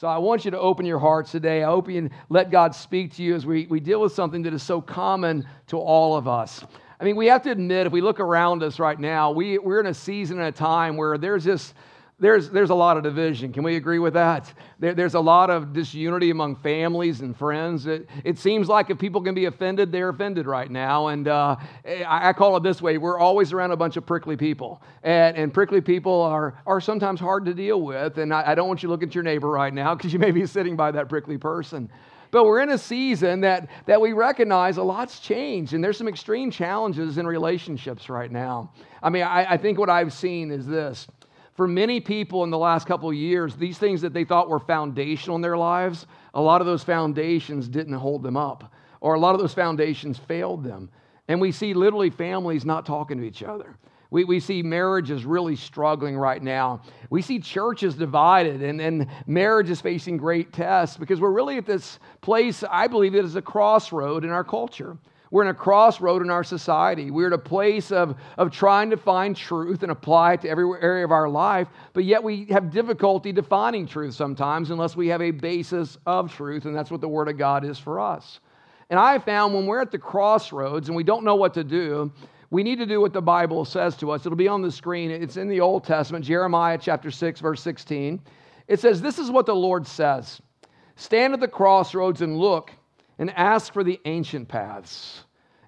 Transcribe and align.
So 0.00 0.06
I 0.06 0.18
want 0.18 0.44
you 0.44 0.52
to 0.52 0.60
open 0.60 0.86
your 0.86 1.00
hearts 1.00 1.32
today. 1.32 1.64
I 1.64 1.66
hope 1.66 1.90
you 1.90 2.08
let 2.28 2.52
God 2.52 2.72
speak 2.72 3.16
to 3.16 3.22
you 3.24 3.34
as 3.34 3.44
we, 3.44 3.66
we 3.66 3.80
deal 3.80 4.00
with 4.00 4.12
something 4.12 4.42
that 4.42 4.54
is 4.54 4.62
so 4.62 4.80
common 4.80 5.44
to 5.66 5.76
all 5.76 6.16
of 6.16 6.28
us. 6.28 6.64
I 7.00 7.04
mean, 7.04 7.16
we 7.16 7.26
have 7.26 7.42
to 7.42 7.50
admit, 7.50 7.84
if 7.84 7.92
we 7.92 8.00
look 8.00 8.20
around 8.20 8.62
us 8.62 8.78
right 8.78 9.00
now, 9.00 9.32
we, 9.32 9.58
we're 9.58 9.80
in 9.80 9.86
a 9.86 9.94
season 9.94 10.38
and 10.38 10.46
a 10.46 10.52
time 10.52 10.96
where 10.96 11.18
there's 11.18 11.42
this 11.42 11.74
there's, 12.20 12.50
there's 12.50 12.70
a 12.70 12.74
lot 12.74 12.96
of 12.96 13.04
division. 13.04 13.52
Can 13.52 13.62
we 13.62 13.76
agree 13.76 14.00
with 14.00 14.14
that? 14.14 14.52
There, 14.80 14.92
there's 14.92 15.14
a 15.14 15.20
lot 15.20 15.50
of 15.50 15.72
disunity 15.72 16.30
among 16.30 16.56
families 16.56 17.20
and 17.20 17.36
friends. 17.36 17.86
It, 17.86 18.08
it, 18.24 18.38
seems 18.40 18.66
like 18.68 18.90
if 18.90 18.98
people 18.98 19.20
can 19.20 19.36
be 19.36 19.44
offended, 19.44 19.92
they're 19.92 20.08
offended 20.08 20.46
right 20.46 20.68
now. 20.68 21.08
And 21.08 21.28
uh, 21.28 21.54
I, 21.86 22.30
I, 22.30 22.32
call 22.32 22.56
it 22.56 22.64
this 22.64 22.82
way 22.82 22.98
we're 22.98 23.18
always 23.20 23.52
around 23.52 23.70
a 23.70 23.76
bunch 23.76 23.96
of 23.96 24.04
prickly 24.04 24.36
people. 24.36 24.82
And, 25.04 25.36
and 25.36 25.54
prickly 25.54 25.80
people 25.80 26.22
are, 26.22 26.60
are 26.66 26.80
sometimes 26.80 27.20
hard 27.20 27.44
to 27.44 27.54
deal 27.54 27.82
with. 27.82 28.18
And 28.18 28.34
I, 28.34 28.50
I 28.50 28.54
don't 28.56 28.66
want 28.66 28.82
you 28.82 28.88
to 28.88 28.90
look 28.90 29.04
at 29.04 29.14
your 29.14 29.24
neighbor 29.24 29.48
right 29.48 29.72
now 29.72 29.94
because 29.94 30.12
you 30.12 30.18
may 30.18 30.32
be 30.32 30.44
sitting 30.44 30.74
by 30.74 30.90
that 30.90 31.08
prickly 31.08 31.38
person. 31.38 31.88
But 32.30 32.44
we're 32.44 32.60
in 32.60 32.70
a 32.70 32.78
season 32.78 33.40
that, 33.42 33.68
that 33.86 34.00
we 34.00 34.12
recognize 34.12 34.76
a 34.76 34.82
lot's 34.82 35.20
changed, 35.20 35.72
and 35.72 35.82
there's 35.82 35.96
some 35.96 36.08
extreme 36.08 36.50
challenges 36.50 37.16
in 37.16 37.26
relationships 37.26 38.10
right 38.10 38.30
now. 38.30 38.72
I 39.02 39.08
mean, 39.08 39.22
I, 39.22 39.52
I 39.52 39.56
think 39.56 39.78
what 39.78 39.88
I've 39.88 40.12
seen 40.12 40.50
is 40.50 40.66
this 40.66 41.06
for 41.58 41.66
many 41.66 41.98
people 41.98 42.44
in 42.44 42.50
the 42.50 42.56
last 42.56 42.86
couple 42.86 43.08
of 43.08 43.16
years, 43.16 43.56
these 43.56 43.78
things 43.78 44.00
that 44.02 44.12
they 44.12 44.22
thought 44.22 44.48
were 44.48 44.60
foundational 44.60 45.34
in 45.34 45.42
their 45.42 45.56
lives, 45.58 46.06
a 46.34 46.40
lot 46.40 46.60
of 46.60 46.68
those 46.68 46.84
foundations 46.84 47.68
didn't 47.68 47.94
hold 47.94 48.22
them 48.22 48.36
up, 48.36 48.72
or 49.00 49.14
a 49.14 49.18
lot 49.18 49.34
of 49.34 49.40
those 49.40 49.54
foundations 49.54 50.18
failed 50.18 50.62
them. 50.62 50.88
And 51.26 51.40
we 51.40 51.50
see 51.50 51.74
literally 51.74 52.10
families 52.10 52.64
not 52.64 52.86
talking 52.86 53.18
to 53.18 53.24
each 53.24 53.42
other. 53.42 53.76
We, 54.12 54.22
we 54.22 54.38
see 54.38 54.62
marriages 54.62 55.24
really 55.24 55.56
struggling 55.56 56.16
right 56.16 56.40
now. 56.40 56.82
We 57.10 57.22
see 57.22 57.40
churches 57.40 57.96
divided 57.96 58.62
and, 58.62 58.80
and 58.80 59.08
marriages 59.26 59.80
facing 59.80 60.16
great 60.16 60.52
tests 60.52 60.96
because 60.96 61.20
we're 61.20 61.32
really 61.32 61.56
at 61.56 61.66
this 61.66 61.98
place, 62.20 62.62
I 62.70 62.86
believe, 62.86 63.14
that 63.14 63.24
is 63.24 63.34
a 63.34 63.42
crossroad 63.42 64.24
in 64.24 64.30
our 64.30 64.44
culture. 64.44 64.96
We're 65.30 65.42
in 65.42 65.48
a 65.48 65.54
crossroad 65.54 66.22
in 66.22 66.30
our 66.30 66.44
society. 66.44 67.10
We're 67.10 67.28
at 67.28 67.32
a 67.32 67.38
place 67.38 67.92
of, 67.92 68.16
of 68.36 68.50
trying 68.50 68.90
to 68.90 68.96
find 68.96 69.36
truth 69.36 69.82
and 69.82 69.92
apply 69.92 70.34
it 70.34 70.40
to 70.42 70.48
every 70.48 70.64
area 70.80 71.04
of 71.04 71.12
our 71.12 71.28
life, 71.28 71.68
but 71.92 72.04
yet 72.04 72.22
we 72.22 72.46
have 72.46 72.70
difficulty 72.70 73.32
defining 73.32 73.86
truth 73.86 74.14
sometimes 74.14 74.70
unless 74.70 74.96
we 74.96 75.08
have 75.08 75.20
a 75.20 75.30
basis 75.30 75.98
of 76.06 76.32
truth, 76.34 76.64
and 76.64 76.74
that's 76.74 76.90
what 76.90 77.00
the 77.00 77.08
Word 77.08 77.28
of 77.28 77.36
God 77.36 77.64
is 77.64 77.78
for 77.78 78.00
us. 78.00 78.40
And 78.90 78.98
I 78.98 79.18
found 79.18 79.54
when 79.54 79.66
we're 79.66 79.82
at 79.82 79.90
the 79.90 79.98
crossroads 79.98 80.88
and 80.88 80.96
we 80.96 81.04
don't 81.04 81.24
know 81.24 81.36
what 81.36 81.54
to 81.54 81.64
do, 81.64 82.10
we 82.50 82.62
need 82.62 82.78
to 82.78 82.86
do 82.86 83.00
what 83.00 83.12
the 83.12 83.20
Bible 83.20 83.66
says 83.66 83.96
to 83.98 84.10
us. 84.10 84.24
It'll 84.24 84.36
be 84.36 84.48
on 84.48 84.62
the 84.62 84.72
screen. 84.72 85.10
It's 85.10 85.36
in 85.36 85.48
the 85.48 85.60
Old 85.60 85.84
Testament, 85.84 86.24
Jeremiah 86.24 86.78
chapter 86.80 87.10
6, 87.10 87.40
verse 87.40 87.60
16. 87.60 88.20
It 88.66 88.80
says, 88.80 89.02
This 89.02 89.18
is 89.18 89.30
what 89.30 89.44
the 89.44 89.54
Lord 89.54 89.86
says 89.86 90.40
Stand 90.96 91.34
at 91.34 91.40
the 91.40 91.48
crossroads 91.48 92.22
and 92.22 92.38
look 92.38 92.72
and 93.18 93.30
ask 93.30 93.72
for 93.72 93.82
the 93.82 94.00
ancient 94.04 94.48
paths, 94.48 95.24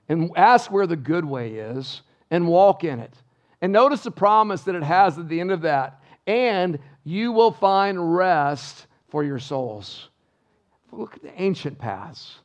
and 0.08 0.30
ask 0.36 0.70
where 0.70 0.86
the 0.86 0.96
good 0.96 1.24
way 1.24 1.54
is, 1.54 2.02
and 2.30 2.46
walk 2.48 2.84
in 2.84 3.00
it. 3.00 3.14
And 3.60 3.72
notice 3.72 4.02
the 4.02 4.10
promise 4.10 4.62
that 4.62 4.74
it 4.74 4.82
has 4.82 5.18
at 5.18 5.28
the 5.28 5.40
end 5.40 5.50
of 5.50 5.62
that. 5.62 6.02
And 6.26 6.78
you 7.04 7.32
will 7.32 7.52
find 7.52 8.16
rest 8.16 8.86
for 9.08 9.24
your 9.24 9.38
souls. 9.38 10.08
Look 10.92 11.14
at 11.14 11.22
the 11.22 11.40
ancient 11.40 11.78
paths. 11.78 12.39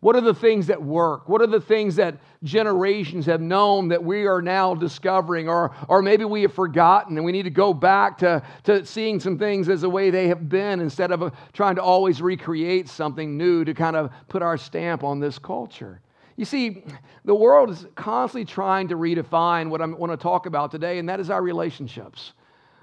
What 0.00 0.16
are 0.16 0.22
the 0.22 0.34
things 0.34 0.66
that 0.68 0.82
work? 0.82 1.28
What 1.28 1.42
are 1.42 1.46
the 1.46 1.60
things 1.60 1.96
that 1.96 2.16
generations 2.42 3.26
have 3.26 3.42
known 3.42 3.88
that 3.88 4.02
we 4.02 4.26
are 4.26 4.40
now 4.40 4.74
discovering? 4.74 5.46
Or, 5.46 5.74
or 5.88 6.00
maybe 6.00 6.24
we 6.24 6.40
have 6.42 6.54
forgotten 6.54 7.18
and 7.18 7.24
we 7.24 7.32
need 7.32 7.42
to 7.42 7.50
go 7.50 7.74
back 7.74 8.16
to, 8.18 8.42
to 8.64 8.84
seeing 8.86 9.20
some 9.20 9.38
things 9.38 9.68
as 9.68 9.82
the 9.82 9.90
way 9.90 10.08
they 10.08 10.28
have 10.28 10.48
been 10.48 10.80
instead 10.80 11.12
of 11.12 11.22
uh, 11.22 11.30
trying 11.52 11.74
to 11.74 11.82
always 11.82 12.22
recreate 12.22 12.88
something 12.88 13.36
new 13.36 13.62
to 13.62 13.74
kind 13.74 13.94
of 13.94 14.10
put 14.28 14.40
our 14.40 14.56
stamp 14.56 15.04
on 15.04 15.20
this 15.20 15.38
culture. 15.38 16.00
You 16.36 16.46
see, 16.46 16.82
the 17.26 17.34
world 17.34 17.68
is 17.68 17.86
constantly 17.94 18.46
trying 18.46 18.88
to 18.88 18.96
redefine 18.96 19.68
what 19.68 19.82
I 19.82 19.86
want 19.86 20.12
to 20.12 20.16
talk 20.16 20.46
about 20.46 20.70
today, 20.70 20.98
and 20.98 21.06
that 21.10 21.20
is 21.20 21.28
our 21.28 21.42
relationships. 21.42 22.32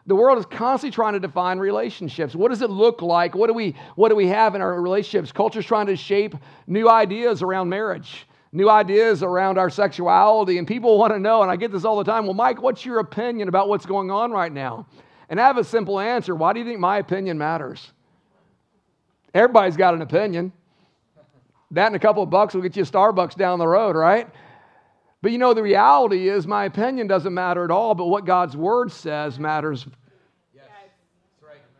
The 0.07 0.15
world 0.15 0.37
is 0.37 0.45
constantly 0.45 0.95
trying 0.95 1.13
to 1.13 1.19
define 1.19 1.59
relationships. 1.59 2.33
What 2.33 2.49
does 2.49 2.61
it 2.61 2.69
look 2.69 3.01
like? 3.01 3.35
What 3.35 3.47
do 3.47 3.53
we, 3.53 3.75
what 3.95 4.07
do 4.07 4.15
we 4.15 4.27
have 4.27 4.55
in 4.55 4.61
our 4.61 4.81
relationships? 4.81 5.33
Culture's 5.33 5.65
trying 5.65 5.87
to 5.87 5.97
shape 5.97 6.33
new 6.65 6.89
ideas 6.89 7.41
around 7.41 7.67
marriage, 7.67 8.25
new 8.53 8.69
ideas 8.69 9.21
around 9.21 9.57
our 9.57 9.69
sexuality, 9.69 10.59
and 10.59 10.67
people 10.67 10.97
want 10.97 11.11
to 11.11 11.19
know, 11.19 11.41
and 11.41 11.51
I 11.51 11.57
get 11.57 11.73
this 11.73 11.83
all 11.83 11.97
the 11.97 12.05
time 12.05 12.25
well, 12.25 12.33
Mike, 12.33 12.61
what's 12.61 12.85
your 12.85 12.99
opinion 12.99 13.49
about 13.49 13.67
what's 13.67 13.85
going 13.85 14.09
on 14.09 14.31
right 14.31 14.51
now? 14.51 14.87
And 15.29 15.41
I 15.41 15.45
have 15.45 15.57
a 15.57 15.63
simple 15.63 15.99
answer. 15.99 16.33
Why 16.33 16.53
do 16.53 16.59
you 16.59 16.65
think 16.65 16.79
my 16.79 16.99
opinion 16.99 17.37
matters? 17.37 17.91
Everybody's 19.33 19.75
got 19.75 19.93
an 19.93 20.01
opinion. 20.01 20.53
That 21.71 21.87
and 21.87 21.97
a 21.97 21.99
couple 21.99 22.23
of 22.23 22.29
bucks 22.29 22.53
will 22.53 22.61
get 22.61 22.77
you 22.77 22.83
a 22.83 22.85
Starbucks 22.85 23.35
down 23.35 23.59
the 23.59 23.67
road, 23.67 23.97
right? 23.97 24.29
But 25.21 25.31
you 25.31 25.37
know, 25.37 25.53
the 25.53 25.63
reality 25.63 26.29
is 26.29 26.45
my 26.45 26.65
opinion 26.65 27.07
doesn't 27.07 27.33
matter 27.33 27.63
at 27.63 27.71
all, 27.71 27.95
but 27.95 28.05
what 28.07 28.25
God's 28.25 28.55
word 28.55 28.91
says 28.91 29.39
matters. 29.39 29.87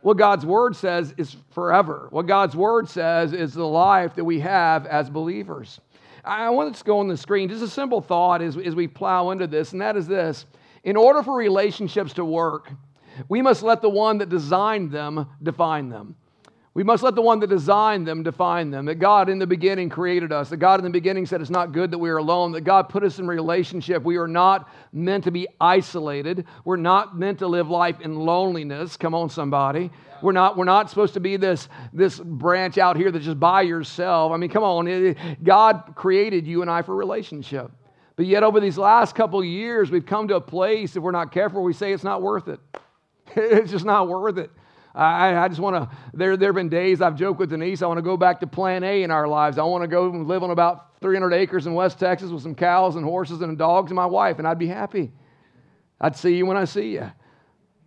What 0.01 0.17
God's 0.17 0.45
word 0.45 0.75
says 0.75 1.13
is 1.17 1.35
forever. 1.51 2.07
What 2.11 2.27
God's 2.27 2.55
word 2.55 2.87
says 2.87 3.33
is 3.33 3.53
the 3.53 3.67
life 3.67 4.15
that 4.15 4.23
we 4.23 4.39
have 4.39 4.85
as 4.85 5.09
believers. 5.09 5.81
I 6.23 6.49
want 6.49 6.75
to 6.75 6.83
go 6.83 6.99
on 6.99 7.07
the 7.07 7.17
screen. 7.17 7.49
Just 7.49 7.63
a 7.63 7.67
simple 7.67 8.01
thought 8.01 8.41
as, 8.41 8.57
as 8.57 8.75
we 8.75 8.87
plow 8.87 9.31
into 9.31 9.47
this, 9.47 9.71
and 9.71 9.81
that 9.81 9.97
is 9.97 10.07
this. 10.07 10.45
In 10.83 10.95
order 10.95 11.23
for 11.23 11.35
relationships 11.35 12.13
to 12.13 12.25
work, 12.25 12.71
we 13.27 13.41
must 13.41 13.63
let 13.63 13.81
the 13.81 13.89
one 13.89 14.19
that 14.19 14.29
designed 14.29 14.91
them 14.91 15.27
define 15.41 15.89
them. 15.89 16.15
We 16.77 16.83
must 16.83 17.01
let 17.01 17.15
the 17.15 17.23
one 17.23 17.39
that 17.39 17.47
designed 17.47 18.07
them 18.07 18.21
define 18.21 18.69
them. 18.69 18.85
That 18.85 18.99
God 18.99 19.29
in 19.29 19.39
the 19.39 19.47
beginning 19.47 19.89
created 19.89 20.31
us. 20.31 20.49
That 20.49 20.57
God 20.57 20.79
in 20.79 20.83
the 20.83 20.91
beginning 20.91 21.25
said 21.25 21.41
it's 21.41 21.49
not 21.49 21.71
good 21.71 21.89
that 21.89 21.97
we 21.97 22.07
are 22.11 22.17
alone. 22.17 22.51
That 22.51 22.65
God 22.65 22.87
put 22.87 23.03
us 23.03 23.17
in 23.17 23.25
relationship. 23.25 24.03
We 24.03 24.17
are 24.17 24.27
not 24.27 24.69
meant 24.93 25.23
to 25.23 25.31
be 25.31 25.47
isolated. 25.59 26.45
We're 26.65 26.75
not 26.75 27.17
meant 27.17 27.39
to 27.39 27.47
live 27.47 27.67
life 27.67 27.99
in 28.01 28.15
loneliness. 28.15 28.95
Come 28.95 29.15
on, 29.15 29.31
somebody. 29.31 29.89
We're 30.21 30.33
not, 30.33 30.55
we're 30.55 30.65
not 30.65 30.91
supposed 30.91 31.15
to 31.15 31.19
be 31.19 31.35
this, 31.35 31.67
this 31.93 32.19
branch 32.19 32.77
out 32.77 32.95
here 32.95 33.09
that's 33.09 33.25
just 33.25 33.39
by 33.39 33.63
yourself. 33.63 34.31
I 34.31 34.37
mean, 34.37 34.51
come 34.51 34.63
on. 34.63 35.15
God 35.41 35.93
created 35.95 36.45
you 36.45 36.61
and 36.61 36.69
I 36.69 36.83
for 36.83 36.95
relationship. 36.95 37.71
But 38.17 38.27
yet, 38.27 38.43
over 38.43 38.59
these 38.59 38.77
last 38.77 39.15
couple 39.15 39.43
years, 39.43 39.89
we've 39.89 40.05
come 40.05 40.27
to 40.27 40.35
a 40.35 40.41
place, 40.41 40.95
if 40.95 41.01
we're 41.01 41.09
not 41.09 41.31
careful, 41.31 41.63
we 41.63 41.73
say 41.73 41.91
it's 41.91 42.03
not 42.03 42.21
worth 42.21 42.47
it. 42.47 42.59
It's 43.35 43.71
just 43.71 43.83
not 43.85 44.07
worth 44.07 44.37
it. 44.37 44.51
I, 44.97 45.43
I 45.43 45.47
just 45.47 45.59
want 45.59 45.75
to, 45.75 45.97
there, 46.15 46.35
there 46.35 46.49
have 46.49 46.55
been 46.55 46.69
days 46.69 47.01
I've 47.01 47.15
joked 47.15 47.39
with 47.39 47.51
Denise, 47.51 47.83
I 47.83 47.87
want 47.87 47.99
to 47.99 48.03
go 48.03 48.17
back 48.17 48.39
to 48.39 48.47
plan 48.47 48.83
A 48.83 49.03
in 49.03 49.11
our 49.11 49.27
lives. 49.27 49.59
I 49.59 49.63
want 49.63 49.83
to 49.83 49.87
go 49.87 50.09
and 50.09 50.27
live 50.27 50.41
on 50.41 50.49
about 50.49 50.99
300 51.01 51.33
acres 51.33 51.67
in 51.67 51.75
West 51.75 51.99
Texas 51.99 52.31
with 52.31 52.41
some 52.41 52.55
cows 52.55 52.95
and 52.95 53.05
horses 53.05 53.41
and 53.41 53.55
dogs 53.59 53.91
and 53.91 53.95
my 53.95 54.07
wife, 54.07 54.39
and 54.39 54.47
I'd 54.47 54.57
be 54.57 54.67
happy. 54.67 55.11
I'd 56.01 56.15
see 56.15 56.35
you 56.35 56.47
when 56.47 56.57
I 56.57 56.65
see 56.65 56.93
you. 56.93 57.11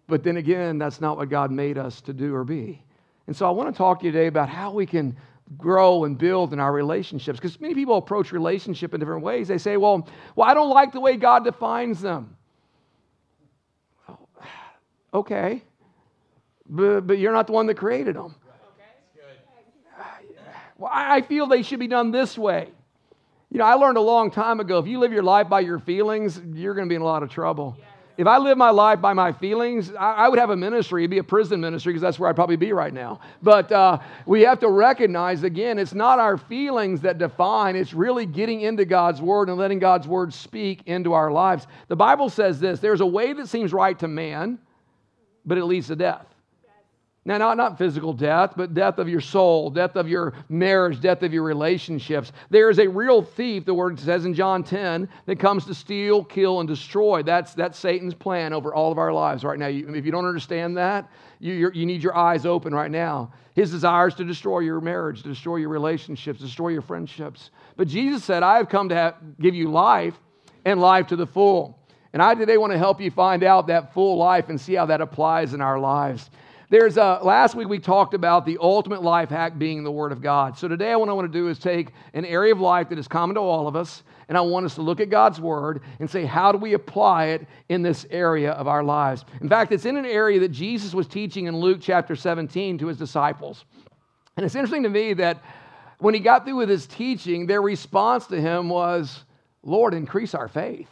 But 0.07 0.23
then 0.23 0.37
again, 0.37 0.79
that's 0.79 1.01
not 1.01 1.17
what 1.17 1.29
God 1.29 1.51
made 1.51 1.79
us 1.79 2.01
to 2.03 2.13
do 2.13 2.33
or 2.33 2.45
be. 2.45 2.85
And 3.27 3.37
so 3.37 3.47
I 3.47 3.51
want 3.51 3.75
to 3.75 3.77
talk 3.77 4.01
to 4.01 4.07
you 4.07 4.13
today 4.13 4.29
about 4.29 4.49
how 4.49 4.73
we 4.73 4.87
can 4.87 5.17
grow 5.59 6.05
and 6.05 6.17
build 6.17 6.53
in 6.53 6.61
our 6.61 6.73
relationships 6.73 7.41
because 7.41 7.61
many 7.61 7.75
people 7.75 7.97
approach 7.97 8.31
relationship 8.31 8.95
in 8.95 9.01
different 9.01 9.25
ways. 9.25 9.49
They 9.49 9.59
say, 9.59 9.77
well, 9.77 10.09
well, 10.37 10.49
I 10.49 10.55
don't 10.55 10.71
like 10.71 10.93
the 10.93 11.01
way 11.01 11.17
God 11.17 11.43
defines 11.43 12.01
them. 12.01 12.37
Well, 14.07 14.29
okay 15.15 15.65
but, 16.71 17.01
but 17.07 17.19
you're 17.19 17.33
not 17.33 17.47
the 17.47 17.53
one 17.53 17.67
that 17.67 17.77
created 17.77 18.17
them. 18.17 18.35
Well, 20.79 20.91
I 20.91 21.21
feel 21.21 21.47
they 21.47 21.63
should 21.63 21.81
be 21.81 21.89
done 21.89 22.11
this 22.11 22.39
way. 22.39 22.71
You 23.51 23.59
know, 23.59 23.65
I 23.65 23.75
learned 23.75 23.99
a 23.99 24.03
long 24.03 24.31
time 24.31 24.61
ago 24.61 24.79
if 24.79 24.87
you 24.87 24.99
live 24.99 25.13
your 25.13 25.23
life 25.23 25.49
by 25.49 25.61
your 25.61 25.79
feelings, 25.79 26.41
you're 26.55 26.73
going 26.75 26.87
to 26.87 26.89
be 26.89 26.95
in 26.95 27.03
a 27.03 27.05
lot 27.05 27.23
of 27.23 27.29
trouble. 27.29 27.77
If 28.17 28.27
I 28.27 28.39
live 28.39 28.57
my 28.57 28.71
life 28.71 29.01
by 29.01 29.13
my 29.13 29.33
feelings, 29.33 29.93
I, 29.95 30.13
I 30.13 30.29
would 30.29 30.39
have 30.39 30.51
a 30.51 30.57
ministry. 30.57 31.03
It'd 31.03 31.11
be 31.11 31.19
a 31.19 31.25
prison 31.25 31.61
ministry 31.61 31.93
because 31.93 32.03
that's 32.03 32.19
where 32.19 32.29
I'd 32.31 32.37
probably 32.37 32.57
be 32.57 32.73
right 32.73 32.93
now. 32.93 33.21
But 33.43 33.73
uh, 33.73 33.99
we 34.25 34.43
have 34.43 34.59
to 34.61 34.69
recognize, 34.69 35.43
again, 35.43 35.79
it's 35.79 35.95
not 35.95 36.19
our 36.19 36.37
feelings 36.37 37.01
that 37.01 37.19
define, 37.19 37.77
it's 37.77 37.93
really 37.93 38.27
getting 38.27 38.61
into 38.61 38.85
God's 38.85 39.21
word 39.21 39.49
and 39.49 39.59
letting 39.59 39.79
God's 39.79 40.07
word 40.07 40.33
speak 40.33 40.83
into 40.87 41.13
our 41.13 41.31
lives. 41.31 41.67
The 41.89 41.97
Bible 41.97 42.29
says 42.31 42.61
this 42.61 42.79
there's 42.81 43.01
a 43.01 43.07
way 43.07 43.33
that 43.33 43.49
seems 43.49 43.73
right 43.73 43.99
to 43.99 44.09
man, 44.09 44.59
but 45.45 45.59
it 45.59 45.65
leads 45.65 45.89
to 45.89 45.97
death. 45.97 46.27
Now, 47.27 47.37
not, 47.37 47.59
not 47.59 47.77
physical 47.77 48.15
death, 48.15 48.55
but 48.57 48.73
death 48.73 48.97
of 48.97 49.07
your 49.07 49.21
soul, 49.21 49.69
death 49.69 49.97
of 49.97 50.09
your 50.09 50.33
marriage, 50.49 51.03
death 51.03 51.23
of 51.23 51.35
your 51.35 51.43
relationships. 51.43 52.33
There 52.49 52.71
is 52.71 52.79
a 52.79 52.89
real 52.89 53.21
thief, 53.21 53.67
the 53.67 53.75
word 53.75 54.01
says 54.01 54.25
in 54.25 54.33
John 54.33 54.65
10, 54.65 55.07
that 55.27 55.39
comes 55.39 55.67
to 55.67 55.75
steal, 55.75 56.25
kill, 56.25 56.61
and 56.61 56.69
destroy. 56.69 57.23
That's, 57.23 57.53
that's 57.53 57.79
Satan's 57.79 58.15
plan 58.15 58.55
over 58.55 58.75
all 58.75 58.91
of 58.91 58.97
our 58.97 59.13
lives 59.13 59.45
right 59.45 59.59
now. 59.59 59.67
You, 59.67 59.95
if 59.95 60.07
you 60.07 60.13
don't 60.13 60.25
understand 60.25 60.79
that, 60.79 61.11
you, 61.41 61.71
you 61.75 61.85
need 61.85 62.03
your 62.03 62.17
eyes 62.17 62.47
open 62.47 62.75
right 62.75 62.91
now. 62.91 63.33
His 63.55 63.71
desire 63.71 64.09
is 64.09 64.15
to 64.15 64.25
destroy 64.25 64.61
your 64.61 64.81
marriage, 64.81 65.23
to 65.23 65.29
destroy 65.29 65.57
your 65.57 65.69
relationships, 65.69 66.41
destroy 66.41 66.69
your 66.69 66.83
friendships. 66.83 67.51
But 67.77 67.89
Jesus 67.89 68.25
said, 68.25 68.43
I 68.43 68.57
have 68.57 68.71
come 68.71 68.89
to 68.89 68.95
have, 68.95 69.17
give 69.39 69.55
you 69.55 69.71
life 69.71 70.19
and 70.65 70.81
life 70.81 71.09
to 71.09 71.17
the 71.17 71.27
full. 71.27 71.79
And 72.15 72.23
I 72.23 72.35
today 72.35 72.57
want 72.57 72.73
to 72.73 72.79
help 72.79 72.99
you 72.99 73.11
find 73.11 73.45
out 73.45 73.67
that 73.67 73.93
full 73.93 74.17
life 74.17 74.49
and 74.49 74.59
see 74.59 74.75
how 74.75 74.87
that 74.87 75.03
applies 75.03 75.53
in 75.53 75.61
our 75.61 75.79
lives. 75.79 76.31
There's 76.71 76.99
a, 76.99 77.19
last 77.21 77.57
week 77.57 77.69
we 77.69 77.81
talked 77.81 78.15
about 78.15 78.47
the 78.47 78.57
ultimate 78.61 79.03
life 79.03 79.29
hack 79.29 79.59
being 79.59 79.83
the 79.83 79.91
Word 79.91 80.13
of 80.13 80.23
God. 80.23 80.57
So 80.57 80.69
today, 80.69 80.95
what 80.95 81.09
I 81.09 81.13
want 81.13 81.31
to 81.31 81.39
do 81.39 81.49
is 81.49 81.59
take 81.59 81.89
an 82.15 82.25
area 82.25 82.53
of 82.53 82.61
life 82.61 82.91
that 82.91 82.99
is 82.99 83.09
common 83.09 83.35
to 83.35 83.41
all 83.41 83.67
of 83.67 83.75
us, 83.75 84.05
and 84.29 84.39
I 84.39 84.41
want 84.43 84.67
us 84.67 84.77
to 84.77 84.83
look 84.83 85.01
at 85.01 85.11
God's 85.11 85.41
Word 85.41 85.83
and 85.99 86.09
say, 86.09 86.25
how 86.25 86.53
do 86.53 86.59
we 86.59 86.75
apply 86.75 87.27
it 87.27 87.49
in 87.71 87.83
this 87.83 88.07
area 88.09 88.53
of 88.53 88.69
our 88.69 88.85
lives? 88.85 89.25
In 89.41 89.49
fact, 89.49 89.73
it's 89.73 89.85
in 89.85 89.97
an 89.97 90.07
area 90.07 90.39
that 90.39 90.53
Jesus 90.53 90.95
was 90.95 91.09
teaching 91.09 91.47
in 91.47 91.57
Luke 91.57 91.79
chapter 91.81 92.15
17 92.15 92.79
to 92.79 92.87
his 92.87 92.97
disciples. 92.97 93.65
And 94.37 94.47
it's 94.47 94.55
interesting 94.55 94.85
to 94.85 94.91
me 94.91 95.13
that 95.15 95.43
when 95.99 96.15
he 96.15 96.21
got 96.21 96.45
through 96.45 96.59
with 96.59 96.69
his 96.69 96.87
teaching, 96.87 97.49
their 97.49 97.63
response 97.63 98.29
to 98.29 98.41
him 98.41 98.69
was, 98.69 99.25
Lord, 99.65 99.93
increase 99.93 100.37
our 100.37 100.47
faith. 100.47 100.89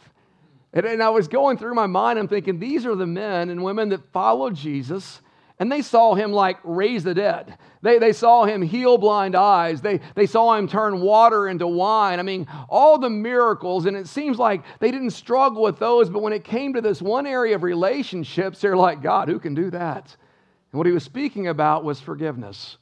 And, 0.73 0.85
and 0.85 1.01
I 1.01 1.09
was 1.09 1.29
going 1.29 1.57
through 1.57 1.73
my 1.73 1.87
mind, 1.87 2.19
I'm 2.19 2.27
thinking, 2.27 2.59
these 2.59 2.85
are 2.85 2.95
the 2.95 3.07
men 3.07 3.49
and 3.49 3.63
women 3.63 3.87
that 3.89 4.11
followed 4.11 4.55
Jesus 4.55 5.21
and 5.59 5.69
they 5.69 5.81
saw 5.81 6.15
him 6.15 6.31
like 6.31 6.57
raise 6.63 7.03
the 7.03 7.13
dead. 7.13 7.57
They, 7.81 7.99
they 7.99 8.13
saw 8.13 8.45
him 8.45 8.61
heal 8.61 8.97
blind 8.97 9.35
eyes. 9.35 9.81
They, 9.81 9.99
they 10.15 10.25
saw 10.25 10.55
him 10.55 10.67
turn 10.67 11.01
water 11.01 11.49
into 11.49 11.67
wine. 11.67 12.19
I 12.19 12.23
mean, 12.23 12.47
all 12.69 12.97
the 12.97 13.09
miracles. 13.09 13.85
And 13.85 13.95
it 13.95 14.07
seems 14.07 14.37
like 14.37 14.63
they 14.79 14.89
didn't 14.89 15.11
struggle 15.11 15.61
with 15.61 15.77
those. 15.77 16.09
But 16.09 16.21
when 16.21 16.33
it 16.33 16.45
came 16.45 16.73
to 16.73 16.81
this 16.81 17.01
one 17.01 17.27
area 17.27 17.55
of 17.55 17.63
relationships, 17.63 18.61
they're 18.61 18.77
like, 18.77 19.01
God, 19.01 19.27
who 19.27 19.37
can 19.37 19.53
do 19.53 19.69
that? 19.71 20.15
And 20.71 20.77
what 20.77 20.87
he 20.87 20.93
was 20.93 21.03
speaking 21.03 21.47
about 21.47 21.83
was 21.83 21.99
forgiveness 21.99 22.77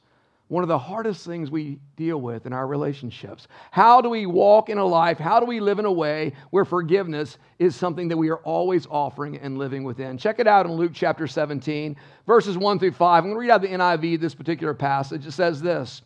one 0.48 0.64
of 0.64 0.68
the 0.68 0.78
hardest 0.78 1.26
things 1.26 1.50
we 1.50 1.78
deal 1.96 2.20
with 2.20 2.46
in 2.46 2.54
our 2.54 2.66
relationships. 2.66 3.48
How 3.70 4.00
do 4.00 4.08
we 4.08 4.24
walk 4.24 4.70
in 4.70 4.78
a 4.78 4.84
life? 4.84 5.18
How 5.18 5.38
do 5.38 5.46
we 5.46 5.60
live 5.60 5.78
in 5.78 5.84
a 5.84 5.92
way 5.92 6.32
where 6.50 6.64
forgiveness 6.64 7.36
is 7.58 7.76
something 7.76 8.08
that 8.08 8.16
we 8.16 8.30
are 8.30 8.38
always 8.38 8.86
offering 8.86 9.36
and 9.36 9.58
living 9.58 9.84
within? 9.84 10.16
Check 10.16 10.38
it 10.38 10.46
out 10.46 10.64
in 10.64 10.72
Luke 10.72 10.92
chapter 10.94 11.26
17, 11.26 11.96
verses 12.26 12.56
1 12.56 12.78
through 12.78 12.92
5. 12.92 13.18
I'm 13.18 13.30
going 13.30 13.34
to 13.34 13.40
read 13.40 13.50
out 13.50 13.60
the 13.60 13.68
NIV, 13.68 14.20
this 14.20 14.34
particular 14.34 14.72
passage. 14.72 15.26
It 15.26 15.32
says 15.32 15.60
this 15.60 16.02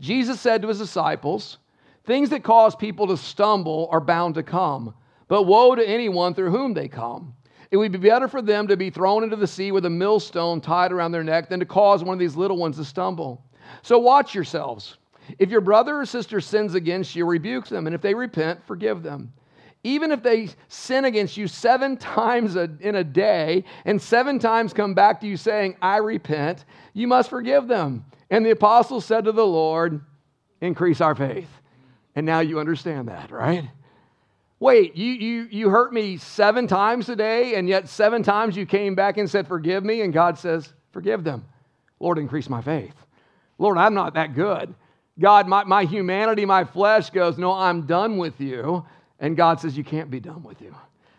Jesus 0.00 0.40
said 0.40 0.62
to 0.62 0.68
his 0.68 0.78
disciples, 0.78 1.58
Things 2.04 2.30
that 2.30 2.42
cause 2.42 2.74
people 2.74 3.06
to 3.08 3.16
stumble 3.16 3.88
are 3.92 4.00
bound 4.00 4.34
to 4.34 4.42
come, 4.42 4.94
but 5.28 5.44
woe 5.44 5.74
to 5.74 5.86
anyone 5.86 6.34
through 6.34 6.50
whom 6.50 6.72
they 6.74 6.88
come. 6.88 7.34
It 7.70 7.76
would 7.76 7.92
be 7.92 7.98
better 7.98 8.28
for 8.28 8.42
them 8.42 8.68
to 8.68 8.76
be 8.76 8.90
thrown 8.90 9.22
into 9.22 9.36
the 9.36 9.46
sea 9.46 9.70
with 9.70 9.86
a 9.86 9.90
millstone 9.90 10.60
tied 10.60 10.92
around 10.92 11.12
their 11.12 11.24
neck 11.24 11.48
than 11.48 11.60
to 11.60 11.66
cause 11.66 12.02
one 12.02 12.12
of 12.14 12.18
these 12.18 12.36
little 12.36 12.56
ones 12.56 12.76
to 12.76 12.84
stumble. 12.84 13.44
So 13.82 13.98
watch 13.98 14.34
yourselves. 14.34 14.96
If 15.38 15.50
your 15.50 15.60
brother 15.60 16.00
or 16.00 16.06
sister 16.06 16.40
sins 16.40 16.74
against 16.74 17.14
you, 17.14 17.24
rebuke 17.26 17.68
them, 17.68 17.86
and 17.86 17.94
if 17.94 18.02
they 18.02 18.14
repent, 18.14 18.64
forgive 18.66 19.02
them. 19.02 19.32
Even 19.84 20.12
if 20.12 20.22
they 20.22 20.48
sin 20.68 21.04
against 21.04 21.36
you 21.36 21.48
seven 21.48 21.96
times 21.96 22.54
in 22.56 22.94
a 22.94 23.04
day 23.04 23.64
and 23.84 24.00
seven 24.00 24.38
times 24.38 24.72
come 24.72 24.94
back 24.94 25.20
to 25.20 25.26
you 25.26 25.36
saying, 25.36 25.76
I 25.82 25.96
repent, 25.96 26.64
you 26.94 27.08
must 27.08 27.30
forgive 27.30 27.66
them. 27.66 28.04
And 28.30 28.46
the 28.46 28.50
apostles 28.50 29.04
said 29.04 29.24
to 29.24 29.32
the 29.32 29.46
Lord, 29.46 30.00
Increase 30.60 31.00
our 31.00 31.16
faith. 31.16 31.48
And 32.14 32.24
now 32.24 32.38
you 32.38 32.60
understand 32.60 33.08
that, 33.08 33.32
right? 33.32 33.68
Wait, 34.60 34.94
you, 34.94 35.10
you, 35.12 35.48
you 35.50 35.68
hurt 35.70 35.92
me 35.92 36.16
seven 36.16 36.68
times 36.68 37.06
today, 37.06 37.56
and 37.56 37.68
yet 37.68 37.88
seven 37.88 38.22
times 38.22 38.56
you 38.56 38.64
came 38.64 38.94
back 38.94 39.16
and 39.16 39.28
said, 39.28 39.48
Forgive 39.48 39.82
me. 39.82 40.02
And 40.02 40.12
God 40.12 40.38
says, 40.38 40.72
Forgive 40.92 41.24
them. 41.24 41.44
Lord, 41.98 42.18
increase 42.18 42.48
my 42.48 42.62
faith. 42.62 42.94
Lord, 43.62 43.78
I'm 43.78 43.94
not 43.94 44.14
that 44.14 44.34
good. 44.34 44.74
God, 45.20 45.46
my, 45.46 45.62
my 45.62 45.84
humanity, 45.84 46.44
my 46.44 46.64
flesh 46.64 47.10
goes, 47.10 47.38
No, 47.38 47.52
I'm 47.52 47.86
done 47.86 48.18
with 48.18 48.40
you. 48.40 48.84
And 49.20 49.36
God 49.36 49.60
says, 49.60 49.76
You 49.76 49.84
can't 49.84 50.10
be 50.10 50.18
done 50.18 50.42
with 50.42 50.60
you. 50.60 50.74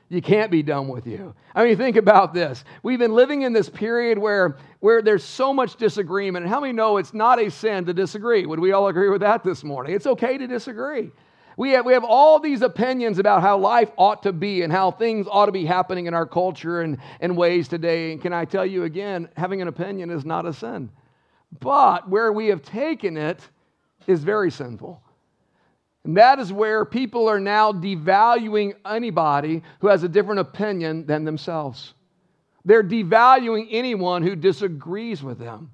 You 0.09 0.21
can't 0.21 0.51
be 0.51 0.61
done 0.61 0.89
with 0.89 1.07
you. 1.07 1.33
I 1.55 1.63
mean, 1.63 1.77
think 1.77 1.95
about 1.95 2.33
this. 2.33 2.65
We've 2.83 2.99
been 2.99 3.13
living 3.13 3.43
in 3.43 3.53
this 3.53 3.69
period 3.69 4.19
where, 4.19 4.57
where 4.81 5.01
there's 5.01 5.23
so 5.23 5.53
much 5.53 5.77
disagreement. 5.77 6.43
And 6.43 6.53
how 6.53 6.59
many 6.59 6.73
know 6.73 6.97
it's 6.97 7.13
not 7.13 7.41
a 7.41 7.49
sin 7.49 7.85
to 7.85 7.93
disagree? 7.93 8.45
Would 8.45 8.59
we 8.59 8.73
all 8.73 8.89
agree 8.89 9.09
with 9.09 9.21
that 9.21 9.43
this 9.43 9.63
morning? 9.63 9.95
It's 9.95 10.05
okay 10.05 10.37
to 10.37 10.45
disagree. 10.45 11.11
We 11.55 11.71
have, 11.71 11.85
we 11.85 11.93
have 11.93 12.03
all 12.03 12.39
these 12.39 12.61
opinions 12.61 13.19
about 13.19 13.41
how 13.41 13.57
life 13.57 13.89
ought 13.97 14.23
to 14.23 14.33
be 14.33 14.63
and 14.63 14.71
how 14.71 14.91
things 14.91 15.27
ought 15.31 15.45
to 15.45 15.51
be 15.51 15.65
happening 15.65 16.07
in 16.07 16.13
our 16.13 16.25
culture 16.25 16.81
and, 16.81 16.97
and 17.21 17.37
ways 17.37 17.69
today. 17.69 18.11
And 18.11 18.21
can 18.21 18.33
I 18.33 18.45
tell 18.45 18.65
you 18.65 18.83
again, 18.83 19.29
having 19.37 19.61
an 19.61 19.69
opinion 19.69 20.09
is 20.09 20.25
not 20.25 20.45
a 20.45 20.53
sin. 20.53 20.89
But 21.59 22.09
where 22.09 22.31
we 22.31 22.47
have 22.47 22.61
taken 22.61 23.17
it 23.17 23.39
is 24.07 24.23
very 24.23 24.51
sinful. 24.51 25.01
And 26.03 26.17
that 26.17 26.39
is 26.39 26.51
where 26.51 26.83
people 26.83 27.29
are 27.29 27.39
now 27.39 27.71
devaluing 27.71 28.73
anybody 28.85 29.63
who 29.79 29.87
has 29.87 30.03
a 30.03 30.09
different 30.09 30.41
opinion 30.41 31.05
than 31.05 31.23
themselves. 31.23 31.93
They're 32.65 32.83
devaluing 32.83 33.67
anyone 33.71 34.23
who 34.23 34.35
disagrees 34.35 35.23
with 35.23 35.39
them. 35.39 35.71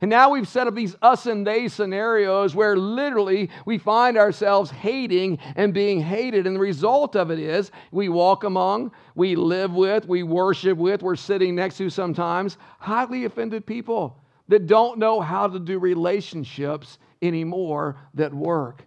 And 0.00 0.10
now 0.10 0.30
we've 0.30 0.48
set 0.48 0.66
up 0.66 0.74
these 0.74 0.96
us 1.00 1.26
and 1.26 1.46
they 1.46 1.68
scenarios 1.68 2.56
where 2.56 2.76
literally 2.76 3.50
we 3.64 3.78
find 3.78 4.18
ourselves 4.18 4.68
hating 4.68 5.38
and 5.54 5.72
being 5.72 6.00
hated. 6.00 6.44
And 6.46 6.56
the 6.56 6.60
result 6.60 7.14
of 7.14 7.30
it 7.30 7.38
is 7.38 7.70
we 7.92 8.08
walk 8.08 8.42
among, 8.42 8.90
we 9.14 9.36
live 9.36 9.72
with, 9.72 10.06
we 10.08 10.24
worship 10.24 10.76
with, 10.76 11.02
we're 11.02 11.14
sitting 11.14 11.54
next 11.54 11.76
to 11.78 11.88
sometimes 11.88 12.58
highly 12.80 13.24
offended 13.26 13.64
people 13.64 14.21
that 14.52 14.66
don't 14.66 14.98
know 14.98 15.20
how 15.20 15.48
to 15.48 15.58
do 15.58 15.78
relationships 15.78 16.98
anymore 17.22 17.96
that 18.14 18.32
work. 18.32 18.86